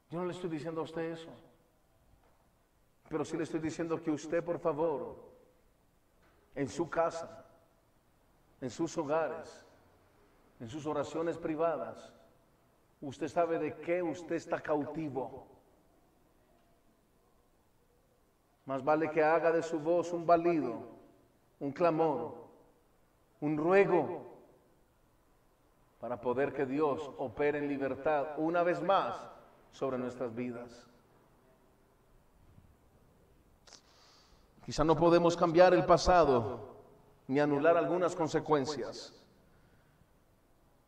Yo 0.09 0.21
no 0.21 0.25
le 0.25 0.33
estoy 0.33 0.49
diciendo 0.49 0.81
a 0.81 0.85
usted 0.85 1.03
eso, 1.03 1.29
pero 3.11 3.27
sí 3.27 3.37
le 3.37 3.43
estoy 3.43 3.61
diciendo 3.61 4.03
que 4.03 4.11
usted, 4.11 4.43
por 4.43 4.59
favor, 4.59 5.17
en 6.55 6.67
su 6.67 6.89
casa, 6.89 7.45
en 8.63 8.71
sus 8.71 8.97
hogares, 8.97 9.64
en 10.61 10.69
sus 10.69 10.87
oraciones 10.87 11.39
privadas, 11.39 12.13
usted 13.01 13.29
sabe 13.29 13.59
de 13.59 13.77
qué 13.77 14.03
usted 14.03 14.37
está 14.37 14.61
cautivo. 14.61 15.47
Más 18.67 18.83
vale 18.83 19.11
que 19.11 19.23
haga 19.23 19.53
de 19.53 19.63
su 19.63 19.79
voz 19.79 20.13
un 20.13 20.25
balido, 20.25 20.89
un 21.61 21.73
clamor, 21.73 22.35
un 23.41 23.57
ruego 23.57 24.35
para 26.01 26.21
poder 26.21 26.53
que 26.53 26.67
Dios 26.67 27.11
opere 27.19 27.59
en 27.59 27.69
libertad 27.69 28.39
una 28.39 28.63
vez 28.63 28.83
más 28.83 29.17
sobre 29.73 29.99
nuestras 29.99 30.35
vidas. 30.35 30.87
Quizá 34.65 34.85
no 34.85 34.97
podemos 34.97 35.37
cambiar 35.37 35.75
el 35.75 35.85
pasado 35.85 36.75
ni 37.27 37.41
anular 37.41 37.77
algunas 37.77 38.15
consecuencias, 38.15 39.15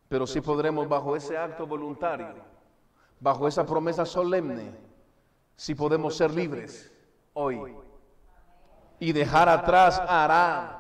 pero 0.08 0.26
sí 0.26 0.40
podremos 0.40 0.88
bajo 0.88 1.16
ese 1.16 1.36
acto 1.36 1.66
voluntario, 1.66 2.34
bajo 3.20 3.48
esa 3.48 3.64
promesa 3.64 4.04
solemne, 4.06 4.72
sí 5.56 5.74
podemos 5.74 6.16
ser 6.16 6.32
libres 6.32 6.92
hoy 7.32 7.74
y 8.98 9.12
dejar 9.12 9.48
atrás 9.48 9.98
a 9.98 10.24
Arán 10.24 10.78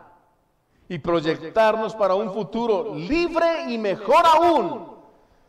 y 0.88 0.98
proyectarnos 0.98 1.94
para 1.94 2.14
un 2.14 2.32
futuro 2.32 2.94
libre 2.94 3.64
y 3.68 3.78
mejor 3.78 4.24
aún, 4.24 4.96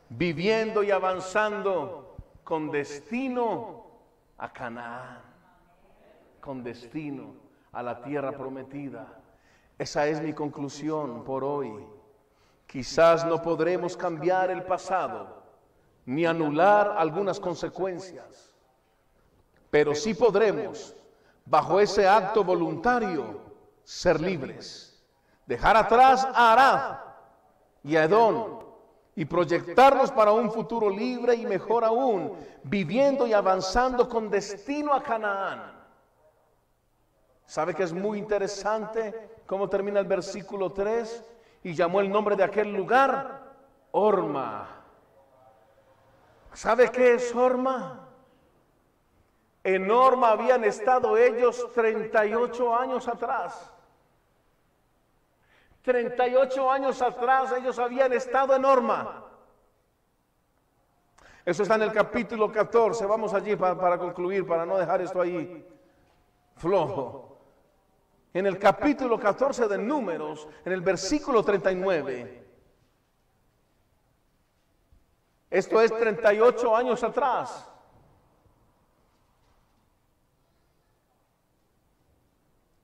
viviendo 0.10 0.84
y 0.84 0.92
avanzando 0.92 2.16
con 2.44 2.72
destino 2.72 3.86
a 4.38 4.52
Canaán, 4.52 5.22
con 6.40 6.64
destino 6.64 7.36
a 7.72 7.84
la 7.84 8.02
tierra 8.02 8.32
prometida. 8.32 9.22
Esa 9.78 10.08
es 10.08 10.22
mi 10.22 10.34
conclusión 10.34 11.24
por 11.24 11.44
hoy. 11.44 11.86
Quizás 12.68 13.26
no 13.26 13.42
podremos 13.42 13.98
cambiar 13.98 14.52
el 14.52 14.64
pasado 14.64 15.44
ni 16.06 16.26
anular 16.26 16.96
algunas 16.98 17.40
consecuencias, 17.40 18.54
pero 19.70 19.96
sí 19.96 20.14
podremos, 20.14 20.94
bajo 21.46 21.80
ese 21.80 22.08
acto 22.08 22.44
voluntario, 22.44 23.42
ser 23.84 24.22
libres 24.22 24.88
dejar 25.48 25.78
atrás 25.78 26.28
a 26.34 26.52
Arad 26.54 26.98
y 27.84 27.96
a 27.96 28.04
Edom 28.04 28.60
y 29.16 29.26
proyectarnos 29.26 30.12
para 30.12 30.32
un 30.32 30.52
futuro 30.52 30.90
libre 30.90 31.34
y 31.34 31.46
mejor 31.46 31.84
aún, 31.84 32.34
viviendo 32.64 33.26
y 33.26 33.34
avanzando 33.34 34.08
con 34.08 34.30
destino 34.30 34.94
a 34.94 35.02
Canaán. 35.02 35.74
¿Sabe 37.46 37.74
que 37.74 37.84
es 37.84 37.94
muy 37.94 38.20
interesante 38.20 39.42
cómo 39.48 39.68
termina 39.68 40.00
el 40.00 40.06
versículo 40.06 40.72
3? 40.72 41.24
Y 41.68 41.74
llamó 41.74 42.00
el 42.00 42.10
nombre 42.10 42.38
de 42.38 42.46
aquel 42.46 42.72
lugar 42.72 43.42
Orma. 43.92 44.70
¿Sabe 46.54 46.90
qué 46.90 47.16
es 47.16 47.36
Orma? 47.36 48.08
En 49.66 49.92
Orma 49.92 50.30
habían 50.30 50.64
estado 50.64 51.18
ellos 51.18 51.68
38 51.74 52.74
años 52.74 53.06
atrás. 53.10 53.70
38 55.82 56.72
años 56.72 57.02
atrás 57.02 57.52
ellos 57.52 57.78
habían 57.80 58.14
estado 58.14 58.56
en 58.56 58.62
Norma. 58.62 59.26
Eso 61.44 61.64
está 61.64 61.76
en 61.76 61.82
el 61.82 61.92
capítulo 61.92 62.50
14. 62.50 63.06
Vamos 63.06 63.34
allí 63.34 63.58
para, 63.58 63.78
para, 63.78 63.98
concluir, 63.98 64.48
para 64.48 64.66
no 64.66 64.78
dejar 64.78 65.02
esto 65.02 65.20
ahí 65.20 65.68
flojo. 66.56 67.37
En 68.34 68.46
el 68.46 68.60
capítulo 68.60 69.20
14 69.20 69.68
de 69.68 69.78
Números, 69.78 70.48
en 70.66 70.74
el 70.74 70.82
versículo 70.82 71.44
39, 71.44 72.48
Esto 75.50 75.82
es 75.82 75.96
38 75.96 76.76
años 76.76 77.04
atrás. 77.04 77.70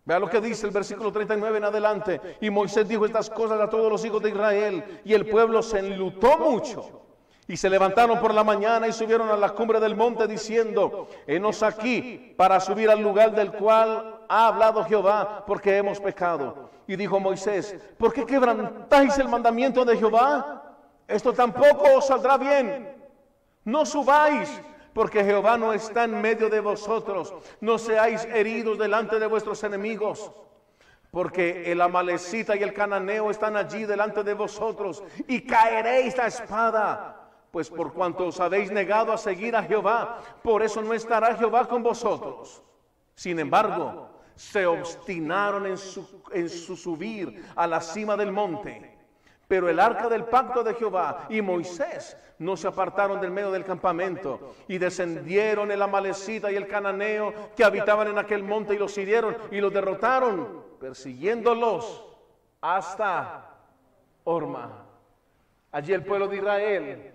Vea 0.05 0.19
lo 0.19 0.29
que 0.29 0.41
dice 0.41 0.65
el 0.65 0.73
versículo 0.73 1.11
39 1.11 1.57
en 1.57 1.63
adelante. 1.63 2.21
Y 2.41 2.49
Moisés 2.49 2.87
dijo 2.87 3.05
estas 3.05 3.29
cosas 3.29 3.59
a 3.59 3.69
todos 3.69 3.91
los 3.91 4.03
hijos 4.03 4.21
de 4.21 4.29
Israel 4.29 5.01
y 5.05 5.13
el 5.13 5.27
pueblo 5.27 5.61
se 5.61 5.79
enlutó 5.79 6.37
mucho. 6.37 7.01
Y 7.47 7.57
se 7.57 7.69
levantaron 7.69 8.19
por 8.19 8.33
la 8.33 8.43
mañana 8.43 8.87
y 8.87 8.93
subieron 8.93 9.29
a 9.29 9.35
la 9.35 9.49
cumbre 9.49 9.81
del 9.81 9.97
monte 9.97 10.27
diciendo, 10.27 11.09
henos 11.27 11.61
aquí 11.61 12.33
para 12.37 12.59
subir 12.61 12.89
al 12.89 13.01
lugar 13.01 13.35
del 13.35 13.51
cual 13.51 14.12
ha 14.33 14.47
hablado 14.47 14.83
Jehová, 14.83 15.43
porque 15.45 15.77
hemos 15.77 15.99
pecado. 15.99 16.69
Y 16.87 16.95
dijo 16.95 17.19
Moisés, 17.19 17.75
¿por 17.97 18.11
qué 18.11 18.25
quebrantáis 18.25 19.17
el 19.19 19.27
mandamiento 19.27 19.85
de 19.85 19.97
Jehová? 19.97 20.63
Esto 21.07 21.33
tampoco 21.33 21.97
os 21.97 22.07
saldrá 22.07 22.37
bien. 22.37 22.95
No 23.63 23.85
subáis, 23.85 24.49
porque 24.93 25.23
Jehová 25.23 25.57
no 25.57 25.71
está 25.71 26.05
en 26.05 26.19
medio 26.19 26.49
de 26.49 26.59
vosotros. 26.59 27.33
No 27.61 27.77
seáis 27.77 28.25
heridos 28.25 28.77
delante 28.77 29.19
de 29.19 29.27
vuestros 29.27 29.63
enemigos 29.63 30.31
porque 31.11 31.71
el 31.71 31.79
amalecita 31.79 32.55
y 32.55 32.63
el 32.63 32.73
cananeo 32.73 33.29
están 33.29 33.55
allí 33.55 33.85
delante 33.85 34.23
de 34.23 34.33
vosotros 34.33 35.03
y 35.27 35.41
caeréis 35.41 36.17
la 36.17 36.25
espada 36.25 37.23
pues 37.51 37.69
por 37.69 37.93
cuanto 37.93 38.25
os 38.25 38.39
habéis 38.39 38.71
negado 38.71 39.13
a 39.13 39.17
seguir 39.17 39.55
a 39.55 39.61
Jehová, 39.61 40.17
por 40.41 40.63
eso 40.63 40.81
no 40.81 40.91
estará 40.91 41.35
Jehová 41.35 41.67
con 41.67 41.83
vosotros. 41.83 42.63
Sin 43.13 43.37
embargo, 43.37 44.09
se 44.35 44.65
obstinaron 44.65 45.65
en 45.65 45.77
su, 45.77 46.23
en 46.31 46.49
su 46.49 46.75
subir 46.75 47.45
a 47.55 47.67
la 47.67 47.81
cima 47.81 48.17
del 48.17 48.31
monte. 48.31 48.97
Pero 49.47 49.69
el 49.69 49.79
arca 49.79 50.09
del 50.09 50.25
pacto 50.25 50.63
de 50.63 50.73
Jehová 50.73 51.27
y 51.29 51.41
Moisés 51.41 52.17
no 52.39 52.57
se 52.57 52.67
apartaron 52.67 53.21
del 53.21 53.31
medio 53.31 53.51
del 53.51 53.63
campamento 53.63 54.55
y 54.67 54.77
descendieron 54.77 55.71
el 55.71 55.81
amalecita 55.81 56.51
y 56.51 56.55
el 56.55 56.67
cananeo 56.67 57.33
que 57.55 57.63
habitaban 57.63 58.07
en 58.07 58.17
aquel 58.17 58.43
monte 58.43 58.73
y 58.73 58.77
los 58.77 58.97
hirieron 58.97 59.37
y 59.51 59.61
los 59.61 59.71
derrotaron, 59.71 60.63
persiguiéndolos 60.79 62.03
hasta 62.61 63.49
Orma. 64.23 64.85
Allí 65.71 65.93
el 65.93 66.03
pueblo 66.03 66.27
de 66.27 66.37
Israel 66.37 67.13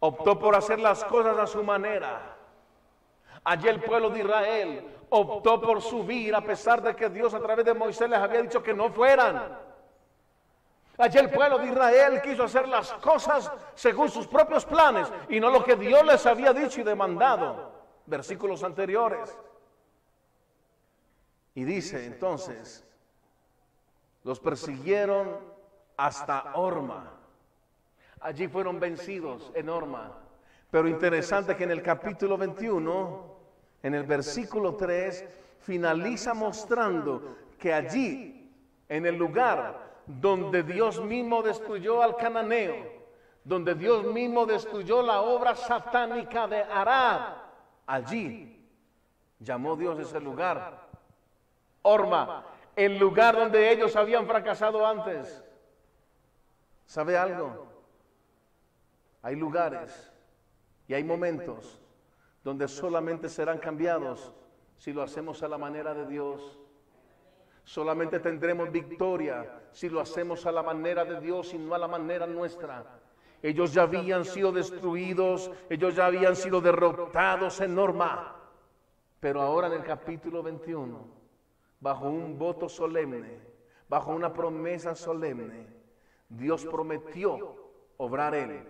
optó 0.00 0.38
por 0.38 0.54
hacer 0.54 0.78
las 0.78 1.04
cosas 1.04 1.36
a 1.38 1.46
su 1.46 1.62
manera. 1.64 2.36
Allí 3.42 3.68
el 3.68 3.80
pueblo 3.80 4.10
de 4.10 4.20
Israel 4.20 4.97
optó 5.10 5.60
por 5.60 5.80
subir 5.82 6.34
a 6.34 6.40
pesar 6.40 6.82
de 6.82 6.94
que 6.94 7.08
Dios 7.08 7.34
a 7.34 7.40
través 7.40 7.64
de 7.64 7.74
Moisés 7.74 8.08
les 8.08 8.18
había 8.18 8.42
dicho 8.42 8.62
que 8.62 8.74
no 8.74 8.90
fueran. 8.90 9.58
Allí 10.98 11.18
el 11.18 11.30
pueblo 11.30 11.58
de 11.58 11.66
Israel 11.68 12.20
quiso 12.22 12.44
hacer 12.44 12.66
las 12.66 12.92
cosas 12.94 13.50
según 13.74 14.10
sus 14.10 14.26
propios 14.26 14.64
planes 14.64 15.08
y 15.28 15.38
no 15.38 15.48
lo 15.48 15.62
que 15.62 15.76
Dios 15.76 16.04
les 16.04 16.26
había 16.26 16.52
dicho 16.52 16.80
y 16.80 16.84
demandado. 16.84 17.72
Versículos 18.06 18.64
anteriores. 18.64 19.38
Y 21.54 21.64
dice 21.64 22.04
entonces, 22.04 22.84
los 24.24 24.40
persiguieron 24.40 25.38
hasta 25.96 26.52
Orma. 26.54 27.12
Allí 28.20 28.48
fueron 28.48 28.80
vencidos 28.80 29.52
en 29.54 29.68
Orma. 29.68 30.18
Pero 30.70 30.88
interesante 30.88 31.56
que 31.56 31.64
en 31.64 31.70
el 31.70 31.82
capítulo 31.82 32.36
21, 32.36 33.27
en 33.82 33.94
el 33.94 34.04
versículo 34.04 34.74
3, 34.74 35.24
finaliza 35.60 36.34
mostrando 36.34 37.36
que 37.58 37.72
allí, 37.72 38.50
en 38.88 39.06
el 39.06 39.16
lugar 39.16 40.02
donde 40.06 40.62
Dios 40.62 41.02
mismo 41.02 41.42
destruyó 41.42 42.02
al 42.02 42.16
cananeo, 42.16 42.98
donde 43.44 43.74
Dios 43.74 44.04
mismo 44.04 44.46
destruyó 44.46 45.02
la 45.02 45.20
obra 45.20 45.54
satánica 45.54 46.46
de 46.46 46.62
Arad, 46.62 47.36
allí 47.86 48.66
llamó 49.38 49.76
Dios 49.76 49.98
ese 50.00 50.20
lugar 50.20 50.88
Orma, 51.82 52.44
el 52.76 52.98
lugar 52.98 53.36
donde 53.36 53.70
ellos 53.70 53.96
habían 53.96 54.26
fracasado 54.26 54.86
antes. 54.86 55.42
¿Sabe 56.86 57.16
algo? 57.16 57.66
Hay 59.22 59.36
lugares 59.36 60.12
y 60.86 60.94
hay 60.94 61.04
momentos 61.04 61.80
donde 62.48 62.66
solamente 62.66 63.28
serán 63.28 63.58
cambiados 63.58 64.32
si 64.78 64.94
lo 64.94 65.02
hacemos 65.02 65.42
a 65.42 65.48
la 65.48 65.58
manera 65.58 65.92
de 65.92 66.06
Dios. 66.06 66.58
Solamente 67.62 68.20
tendremos 68.20 68.72
victoria 68.72 69.64
si 69.70 69.90
lo 69.90 70.00
hacemos 70.00 70.46
a 70.46 70.52
la 70.52 70.62
manera 70.62 71.04
de 71.04 71.20
Dios 71.20 71.52
y 71.52 71.58
no 71.58 71.74
a 71.74 71.78
la 71.78 71.86
manera 71.86 72.26
nuestra. 72.26 73.02
Ellos 73.42 73.74
ya 73.74 73.82
habían 73.82 74.24
sido 74.24 74.50
destruidos, 74.50 75.50
ellos 75.68 75.94
ya 75.94 76.06
habían 76.06 76.34
sido 76.34 76.62
derrotados 76.62 77.60
en 77.60 77.74
norma. 77.74 78.34
Pero 79.20 79.42
ahora 79.42 79.66
en 79.66 79.74
el 79.74 79.84
capítulo 79.84 80.42
21, 80.42 81.06
bajo 81.80 82.08
un 82.08 82.38
voto 82.38 82.66
solemne, 82.66 83.42
bajo 83.90 84.12
una 84.12 84.32
promesa 84.32 84.94
solemne, 84.94 85.66
Dios 86.30 86.64
prometió 86.64 87.56
obrar 87.98 88.34
en 88.34 88.66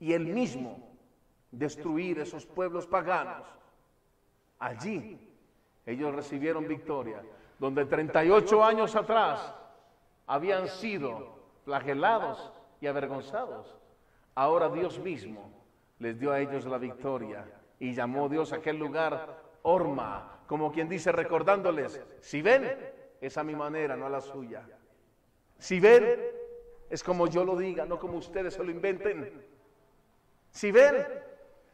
y 0.00 0.12
él 0.12 0.26
mismo 0.26 0.91
destruir 1.52 2.18
esos 2.18 2.44
pueblos 2.44 2.86
paganos. 2.86 3.46
Allí 4.58 5.18
ellos 5.86 6.14
recibieron 6.14 6.66
victoria, 6.66 7.22
donde 7.58 7.84
38 7.84 8.64
años 8.64 8.96
atrás 8.96 9.54
habían 10.26 10.66
sido 10.66 11.38
flagelados 11.64 12.52
y 12.80 12.86
avergonzados. 12.86 13.76
Ahora 14.34 14.68
Dios 14.68 14.98
mismo 14.98 15.50
les 15.98 16.18
dio 16.18 16.32
a 16.32 16.40
ellos 16.40 16.64
la 16.64 16.78
victoria 16.78 17.44
y 17.78 17.94
llamó 17.94 18.28
Dios 18.28 18.52
a 18.52 18.56
aquel 18.56 18.78
lugar 18.78 19.42
Orma, 19.62 20.40
como 20.46 20.72
quien 20.72 20.88
dice 20.88 21.12
recordándoles, 21.12 22.00
si 22.20 22.42
ven, 22.42 22.76
es 23.20 23.38
a 23.38 23.44
mi 23.44 23.54
manera, 23.54 23.96
no 23.96 24.06
a 24.06 24.10
la 24.10 24.20
suya. 24.20 24.66
Si 25.58 25.78
ven, 25.78 26.20
es 26.90 27.02
como 27.02 27.28
yo 27.28 27.44
lo 27.44 27.56
diga, 27.56 27.84
no 27.84 27.98
como 27.98 28.18
ustedes 28.18 28.54
se 28.54 28.64
lo 28.64 28.70
inventen. 28.70 29.44
Si 30.50 30.72
ven, 30.72 31.06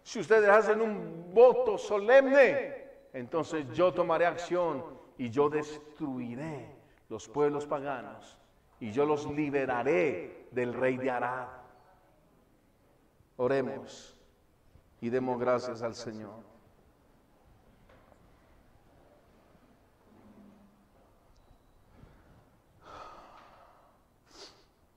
si 0.09 0.21
ustedes 0.21 0.49
hacen 0.49 0.81
un 0.81 1.35
voto 1.35 1.77
solemne, 1.77 3.11
entonces 3.13 3.67
yo 3.75 3.93
tomaré 3.93 4.25
acción 4.25 4.83
y 5.19 5.29
yo 5.29 5.51
destruiré 5.51 6.75
los 7.11 7.29
pueblos 7.29 7.67
paganos 7.67 8.39
y 8.81 8.91
yo 8.91 9.05
los 9.05 9.27
liberaré 9.27 10.49
del 10.51 10.73
rey 10.73 10.97
de 10.97 11.11
Arad. 11.11 11.49
Oremos 13.37 14.19
y 15.03 15.11
demos 15.11 15.39
gracias 15.39 15.83
al 15.83 15.95
Señor. 15.95 16.41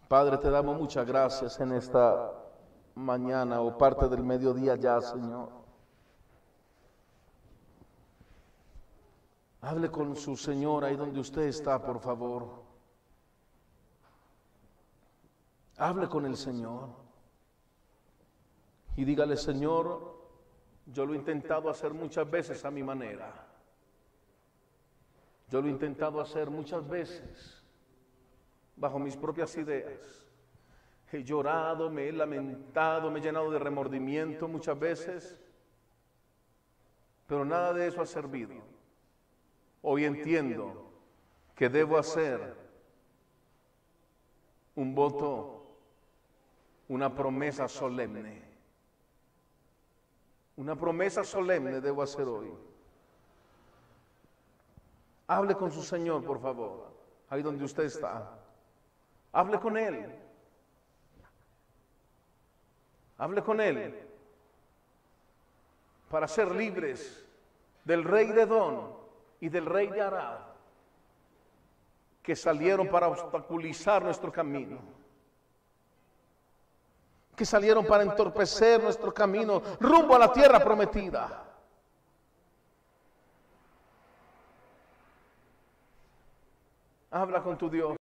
Padre, 0.08 0.38
te 0.38 0.50
damos 0.50 0.80
muchas 0.80 1.06
gracias 1.06 1.60
en 1.60 1.74
esta 1.74 2.41
mañana 2.96 3.62
o 3.62 3.78
parte 3.78 4.08
del 4.08 4.24
mediodía 4.24 4.76
ya, 4.76 5.02
Señor. 5.02 5.50
Hable 9.62 9.92
con 9.92 10.16
su 10.16 10.36
Señor 10.36 10.84
ahí 10.84 10.96
donde 10.96 11.20
usted 11.20 11.44
está, 11.44 11.82
por 11.82 12.00
favor. 12.00 12.64
Hable 15.78 16.08
con 16.10 16.26
el 16.26 16.36
Señor. 16.36 16.90
Y 18.96 19.06
dígale, 19.06 19.38
Señor, 19.38 20.16
yo 20.88 21.06
lo 21.06 21.14
he 21.14 21.18
intentado 21.18 21.70
hacer 21.70 21.94
muchas 21.94 22.30
veces 22.30 22.66
a 22.66 22.72
mi 22.72 22.84
manera. 22.84 23.48
Yo 25.50 25.62
lo 25.62 25.68
he 25.68 25.72
intentado 25.72 26.20
hacer 26.20 26.50
muchas 26.50 26.88
veces 26.88 27.62
bajo 28.76 28.98
mis 29.00 29.16
propias 29.16 29.56
ideas. 29.58 30.31
He 31.12 31.24
llorado, 31.24 31.90
me 31.90 32.08
he 32.08 32.12
lamentado, 32.14 33.12
me 33.12 33.20
he 33.20 33.22
llenado 33.22 33.52
de 33.52 33.60
remordimiento 33.60 34.48
muchas 34.48 34.80
veces, 34.80 35.38
pero 37.28 37.44
nada 37.44 37.74
de 37.74 37.88
eso 37.88 38.02
ha 38.02 38.06
servido. 38.06 38.56
Hoy 39.82 40.06
entiendo 40.06 40.90
que 41.56 41.68
debo 41.68 41.98
hacer 41.98 42.56
un 44.76 44.96
voto, 44.96 45.66
una 46.88 47.14
promesa 47.14 47.68
solemne. 47.68 48.42
Una 50.56 50.76
promesa 50.76 51.24
solemne 51.24 51.82
debo 51.82 52.04
hacer 52.04 52.28
hoy. 52.28 52.54
Hable 55.28 55.56
con 55.56 55.72
su 55.72 55.82
Señor, 55.82 56.24
por 56.24 56.40
favor, 56.40 56.92
ahí 57.30 57.42
donde 57.42 57.66
usted 57.66 57.84
está. 57.84 58.38
Hable 59.34 59.60
con 59.60 59.78
Él. 59.78 60.21
Hable 63.22 63.44
con 63.44 63.62
Él 63.62 63.94
para 66.10 66.28
ser 66.28 66.50
libres 66.56 67.24
del 67.86 68.04
rey 68.04 68.32
de 68.32 68.48
Don 68.48 68.96
y 69.40 69.48
del 69.48 69.68
rey 69.68 69.90
de 69.90 70.02
Arad 70.02 70.40
que 72.24 72.36
salieron 72.36 72.88
para 72.88 73.08
obstaculizar 73.10 74.02
nuestro 74.02 74.32
camino, 74.32 74.80
que 77.36 77.46
salieron 77.46 77.86
para 77.86 78.02
entorpecer 78.02 78.82
nuestro 78.82 79.14
camino 79.14 79.62
rumbo 79.80 80.16
a 80.16 80.20
la 80.20 80.34
tierra 80.34 80.60
prometida. 80.60 81.46
Habla 87.12 87.44
con 87.44 87.56
tu 87.56 87.70
Dios. 87.70 87.88